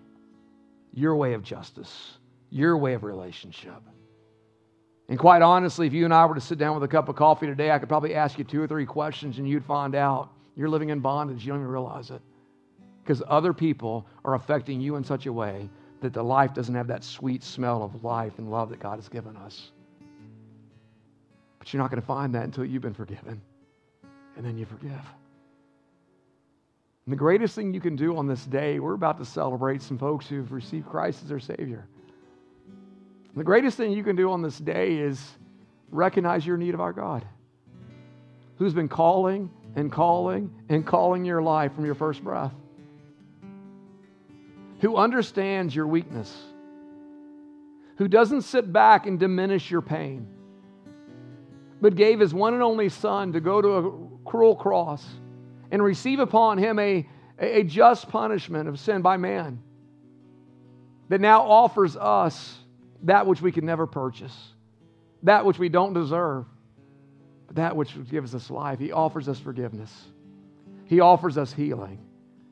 your 0.98 1.16
way 1.16 1.34
of 1.34 1.42
justice, 1.42 2.18
your 2.50 2.76
way 2.76 2.94
of 2.94 3.04
relationship. 3.04 3.80
And 5.08 5.18
quite 5.18 5.40
honestly, 5.40 5.86
if 5.86 5.92
you 5.92 6.04
and 6.04 6.12
I 6.12 6.26
were 6.26 6.34
to 6.34 6.40
sit 6.40 6.58
down 6.58 6.74
with 6.74 6.82
a 6.84 6.88
cup 6.88 7.08
of 7.08 7.16
coffee 7.16 7.46
today, 7.46 7.70
I 7.70 7.78
could 7.78 7.88
probably 7.88 8.14
ask 8.14 8.36
you 8.38 8.44
two 8.44 8.60
or 8.60 8.66
three 8.66 8.84
questions 8.84 9.38
and 9.38 9.48
you'd 9.48 9.64
find 9.64 9.94
out 9.94 10.30
you're 10.56 10.68
living 10.68 10.90
in 10.90 11.00
bondage. 11.00 11.46
You 11.46 11.52
don't 11.52 11.60
even 11.60 11.70
realize 11.70 12.10
it 12.10 12.20
because 13.02 13.22
other 13.26 13.54
people 13.54 14.06
are 14.24 14.34
affecting 14.34 14.80
you 14.80 14.96
in 14.96 15.04
such 15.04 15.26
a 15.26 15.32
way 15.32 15.70
that 16.02 16.12
the 16.12 16.22
life 16.22 16.52
doesn't 16.52 16.74
have 16.74 16.88
that 16.88 17.02
sweet 17.02 17.42
smell 17.42 17.82
of 17.82 18.04
life 18.04 18.38
and 18.38 18.50
love 18.50 18.68
that 18.68 18.80
God 18.80 18.96
has 18.96 19.08
given 19.08 19.36
us. 19.36 19.70
But 21.58 21.72
you're 21.72 21.82
not 21.82 21.90
going 21.90 22.02
to 22.02 22.06
find 22.06 22.34
that 22.34 22.44
until 22.44 22.64
you've 22.64 22.82
been 22.82 22.92
forgiven. 22.92 23.40
And 24.36 24.44
then 24.44 24.58
you 24.58 24.66
forgive. 24.66 25.00
And 27.08 27.12
the 27.14 27.16
greatest 27.16 27.54
thing 27.54 27.72
you 27.72 27.80
can 27.80 27.96
do 27.96 28.18
on 28.18 28.26
this 28.26 28.44
day, 28.44 28.80
we're 28.80 28.92
about 28.92 29.16
to 29.16 29.24
celebrate 29.24 29.80
some 29.80 29.96
folks 29.96 30.28
who've 30.28 30.52
received 30.52 30.86
Christ 30.86 31.22
as 31.22 31.30
their 31.30 31.40
Savior. 31.40 31.86
The 33.34 33.42
greatest 33.42 33.78
thing 33.78 33.92
you 33.92 34.04
can 34.04 34.14
do 34.14 34.30
on 34.30 34.42
this 34.42 34.58
day 34.58 34.98
is 34.98 35.18
recognize 35.90 36.46
your 36.46 36.58
need 36.58 36.74
of 36.74 36.82
our 36.82 36.92
God, 36.92 37.24
who's 38.58 38.74
been 38.74 38.90
calling 38.90 39.50
and 39.74 39.90
calling 39.90 40.54
and 40.68 40.86
calling 40.86 41.24
your 41.24 41.40
life 41.40 41.74
from 41.74 41.86
your 41.86 41.94
first 41.94 42.22
breath 42.22 42.52
who 44.80 44.98
understands 44.98 45.74
your 45.74 45.86
weakness, 45.86 46.30
who 47.96 48.06
doesn't 48.06 48.42
sit 48.42 48.70
back 48.70 49.06
and 49.06 49.18
diminish 49.18 49.70
your 49.70 49.80
pain, 49.80 50.28
but 51.80 51.94
gave 51.94 52.20
his 52.20 52.34
one 52.34 52.52
and 52.52 52.62
only 52.62 52.90
Son 52.90 53.32
to 53.32 53.40
go 53.40 53.62
to 53.62 53.68
a 53.70 54.28
cruel 54.28 54.54
cross 54.54 55.02
and 55.70 55.82
receive 55.82 56.18
upon 56.18 56.58
him 56.58 56.78
a, 56.78 57.06
a 57.38 57.62
just 57.64 58.08
punishment 58.08 58.68
of 58.68 58.78
sin 58.78 59.02
by 59.02 59.16
man 59.16 59.62
that 61.08 61.20
now 61.20 61.42
offers 61.42 61.96
us 61.96 62.58
that 63.02 63.26
which 63.26 63.40
we 63.40 63.52
can 63.52 63.64
never 63.64 63.86
purchase, 63.86 64.52
that 65.22 65.44
which 65.44 65.58
we 65.58 65.68
don't 65.68 65.92
deserve, 65.92 66.44
but 67.46 67.56
that 67.56 67.76
which 67.76 67.94
gives 68.10 68.34
us 68.34 68.50
life. 68.50 68.78
He 68.78 68.92
offers 68.92 69.28
us 69.28 69.38
forgiveness, 69.38 69.92
He 70.84 71.00
offers 71.00 71.38
us 71.38 71.52
healing, 71.52 71.98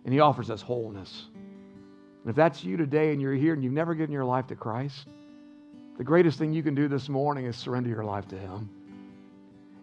and 0.05 0.13
He 0.13 0.21
offers 0.21 0.51
us 0.51 0.63
wholeness. 0.63 1.27
And 1.35 2.31
if 2.31 2.37
that's 2.37 2.65
you 2.65 2.77
today 2.77 3.13
and 3.13 3.21
you're 3.21 3.35
here 3.35 3.55
and 3.55 3.63
you've 3.63 3.73
never 3.73 3.95
given 3.95 4.13
your 4.13 4.25
life 4.25 4.49
to 4.49 4.57
Christ, 4.57 5.07
the 5.97 6.05
greatest 6.05 6.39
thing 6.39 6.53
you 6.53 6.63
can 6.63 6.75
do 6.75 6.89
this 6.89 7.09
morning 7.09 7.47
is 7.47 7.57
surrender 7.57 7.89
your 7.89 8.05
life 8.05 8.27
to 8.29 8.39
Him. 8.39 8.69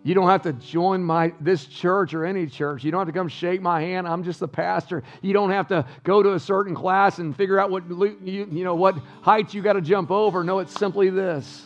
You 0.06 0.14
don't 0.14 0.28
have 0.28 0.41
to 0.41 0.51
join 0.51 1.01
my 1.01 1.34
this 1.39 1.66
church 1.66 2.14
or 2.14 2.26
any 2.26 2.45
church. 2.47 2.84
You 2.84 2.91
don't 2.91 2.99
have 2.99 3.08
to 3.08 3.14
come 3.14 3.30
shake 3.30 3.62
my 3.62 3.82
hand. 3.82 4.06
I'm 4.06 4.26
just 4.26 4.41
the 4.41 4.49
pastor. 4.49 5.01
You 5.22 5.32
don't 5.32 5.51
have 5.51 5.70
to 5.70 5.86
go 6.04 6.22
to 6.22 6.34
a 6.34 6.39
certain 6.39 6.76
class 6.76 7.20
and 7.20 7.34
figure 7.34 7.58
out 7.58 7.72
what 7.72 7.89
you, 7.89 8.47
you 8.51 8.64
know 8.66 8.76
what 8.76 8.97
heights 9.22 9.54
you 9.54 9.62
got 9.62 9.74
to 9.74 9.82
jump 9.82 10.12
over. 10.12 10.43
No, 10.43 10.60
it's 10.60 10.78
simply 10.78 11.10
this: 11.10 11.66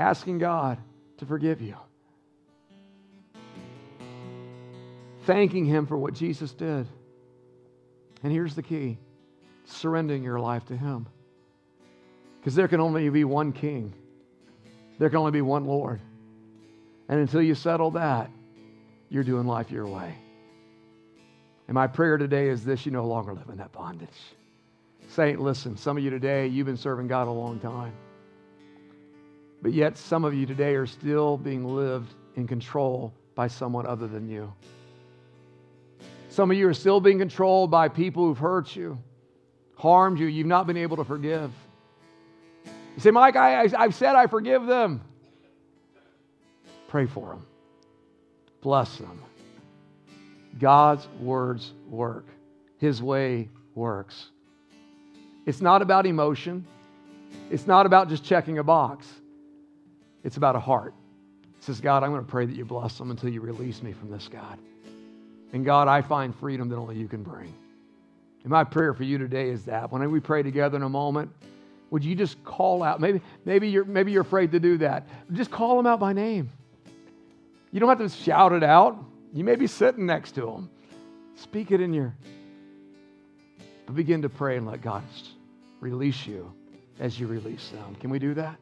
asking 0.00 0.38
God 0.38 0.78
to 1.18 1.26
forgive 1.26 1.60
you, 1.60 1.76
thanking 5.24 5.64
Him 5.64 5.86
for 5.86 5.96
what 5.96 6.14
Jesus 6.14 6.52
did. 6.52 6.88
And 8.24 8.32
here's 8.32 8.56
the 8.56 8.64
key: 8.64 8.98
surrendering 9.64 10.24
your 10.24 10.40
life 10.40 10.66
to 10.66 10.76
Him. 10.76 11.06
Because 12.40 12.56
there 12.56 12.66
can 12.66 12.80
only 12.80 13.08
be 13.10 13.22
one 13.22 13.52
King, 13.52 13.94
there 14.98 15.08
can 15.08 15.18
only 15.18 15.30
be 15.30 15.42
one 15.42 15.66
Lord. 15.66 16.00
And 17.08 17.20
until 17.20 17.42
you 17.42 17.54
settle 17.54 17.90
that, 17.92 18.30
you're 19.08 19.24
doing 19.24 19.46
life 19.46 19.70
your 19.70 19.86
way. 19.86 20.14
And 21.68 21.74
my 21.74 21.86
prayer 21.86 22.16
today 22.16 22.48
is 22.48 22.64
this 22.64 22.86
you 22.86 22.92
no 22.92 23.06
longer 23.06 23.32
live 23.32 23.48
in 23.48 23.58
that 23.58 23.72
bondage. 23.72 24.08
Saint, 25.08 25.40
listen, 25.40 25.76
some 25.76 25.96
of 25.96 26.02
you 26.02 26.10
today, 26.10 26.46
you've 26.46 26.66
been 26.66 26.76
serving 26.76 27.08
God 27.08 27.28
a 27.28 27.30
long 27.30 27.60
time. 27.60 27.92
But 29.60 29.72
yet, 29.72 29.96
some 29.96 30.24
of 30.24 30.34
you 30.34 30.46
today 30.46 30.74
are 30.74 30.86
still 30.86 31.36
being 31.36 31.64
lived 31.64 32.14
in 32.36 32.46
control 32.46 33.12
by 33.34 33.46
someone 33.46 33.86
other 33.86 34.06
than 34.06 34.28
you. 34.28 34.52
Some 36.30 36.50
of 36.50 36.56
you 36.56 36.66
are 36.68 36.74
still 36.74 37.00
being 37.00 37.18
controlled 37.18 37.70
by 37.70 37.88
people 37.88 38.24
who've 38.24 38.38
hurt 38.38 38.74
you, 38.74 38.98
harmed 39.76 40.18
you, 40.18 40.26
you've 40.26 40.46
not 40.46 40.66
been 40.66 40.78
able 40.78 40.96
to 40.96 41.04
forgive. 41.04 41.52
You 42.64 43.00
say, 43.00 43.10
Mike, 43.10 43.36
I, 43.36 43.66
have 43.66 43.94
said 43.94 44.14
I 44.14 44.26
forgive 44.26 44.66
them. 44.66 45.02
Pray 46.92 47.06
for 47.06 47.28
them, 47.28 47.46
bless 48.60 48.98
them. 48.98 49.18
God's 50.60 51.08
words 51.20 51.72
work, 51.88 52.26
His 52.76 53.02
way 53.02 53.48
works. 53.74 54.26
It's 55.46 55.62
not 55.62 55.80
about 55.80 56.04
emotion, 56.04 56.66
it's 57.50 57.66
not 57.66 57.86
about 57.86 58.10
just 58.10 58.24
checking 58.24 58.58
a 58.58 58.62
box, 58.62 59.06
it's 60.22 60.36
about 60.36 60.54
a 60.54 60.60
heart. 60.60 60.92
It 61.56 61.64
says, 61.64 61.80
God, 61.80 62.02
I'm 62.02 62.10
going 62.10 62.26
to 62.26 62.30
pray 62.30 62.44
that 62.44 62.54
you 62.54 62.66
bless 62.66 62.98
them 62.98 63.10
until 63.10 63.30
you 63.30 63.40
release 63.40 63.82
me 63.82 63.94
from 63.94 64.10
this, 64.10 64.28
God. 64.28 64.58
And 65.54 65.64
God, 65.64 65.88
I 65.88 66.02
find 66.02 66.36
freedom 66.36 66.68
that 66.68 66.76
only 66.76 66.98
you 66.98 67.08
can 67.08 67.22
bring. 67.22 67.54
And 68.42 68.50
my 68.50 68.64
prayer 68.64 68.92
for 68.92 69.04
you 69.04 69.16
today 69.16 69.48
is 69.48 69.64
that 69.64 69.90
when 69.90 70.10
we 70.10 70.20
pray 70.20 70.42
together 70.42 70.76
in 70.76 70.82
a 70.82 70.90
moment, 70.90 71.30
would 71.88 72.04
you 72.04 72.14
just 72.14 72.44
call 72.44 72.82
out? 72.82 73.00
Maybe, 73.00 73.22
maybe, 73.46 73.70
you're, 73.70 73.86
maybe 73.86 74.12
you're 74.12 74.20
afraid 74.20 74.52
to 74.52 74.60
do 74.60 74.76
that. 74.76 75.08
Just 75.32 75.50
call 75.50 75.78
them 75.78 75.86
out 75.86 75.98
by 75.98 76.12
name. 76.12 76.50
You 77.72 77.80
don't 77.80 77.88
have 77.88 77.98
to 77.98 78.08
shout 78.08 78.52
it 78.52 78.62
out. 78.62 79.02
You 79.32 79.44
may 79.44 79.56
be 79.56 79.66
sitting 79.66 80.06
next 80.06 80.32
to 80.32 80.42
them. 80.42 80.70
Speak 81.36 81.72
it 81.72 81.80
in 81.80 81.92
your. 81.94 82.14
But 83.86 83.96
begin 83.96 84.22
to 84.22 84.28
pray 84.28 84.58
and 84.58 84.66
let 84.66 84.82
God 84.82 85.02
release 85.80 86.26
you 86.26 86.52
as 87.00 87.18
you 87.18 87.26
release 87.26 87.70
them. 87.70 87.96
Can 87.96 88.10
we 88.10 88.18
do 88.18 88.34
that? 88.34 88.58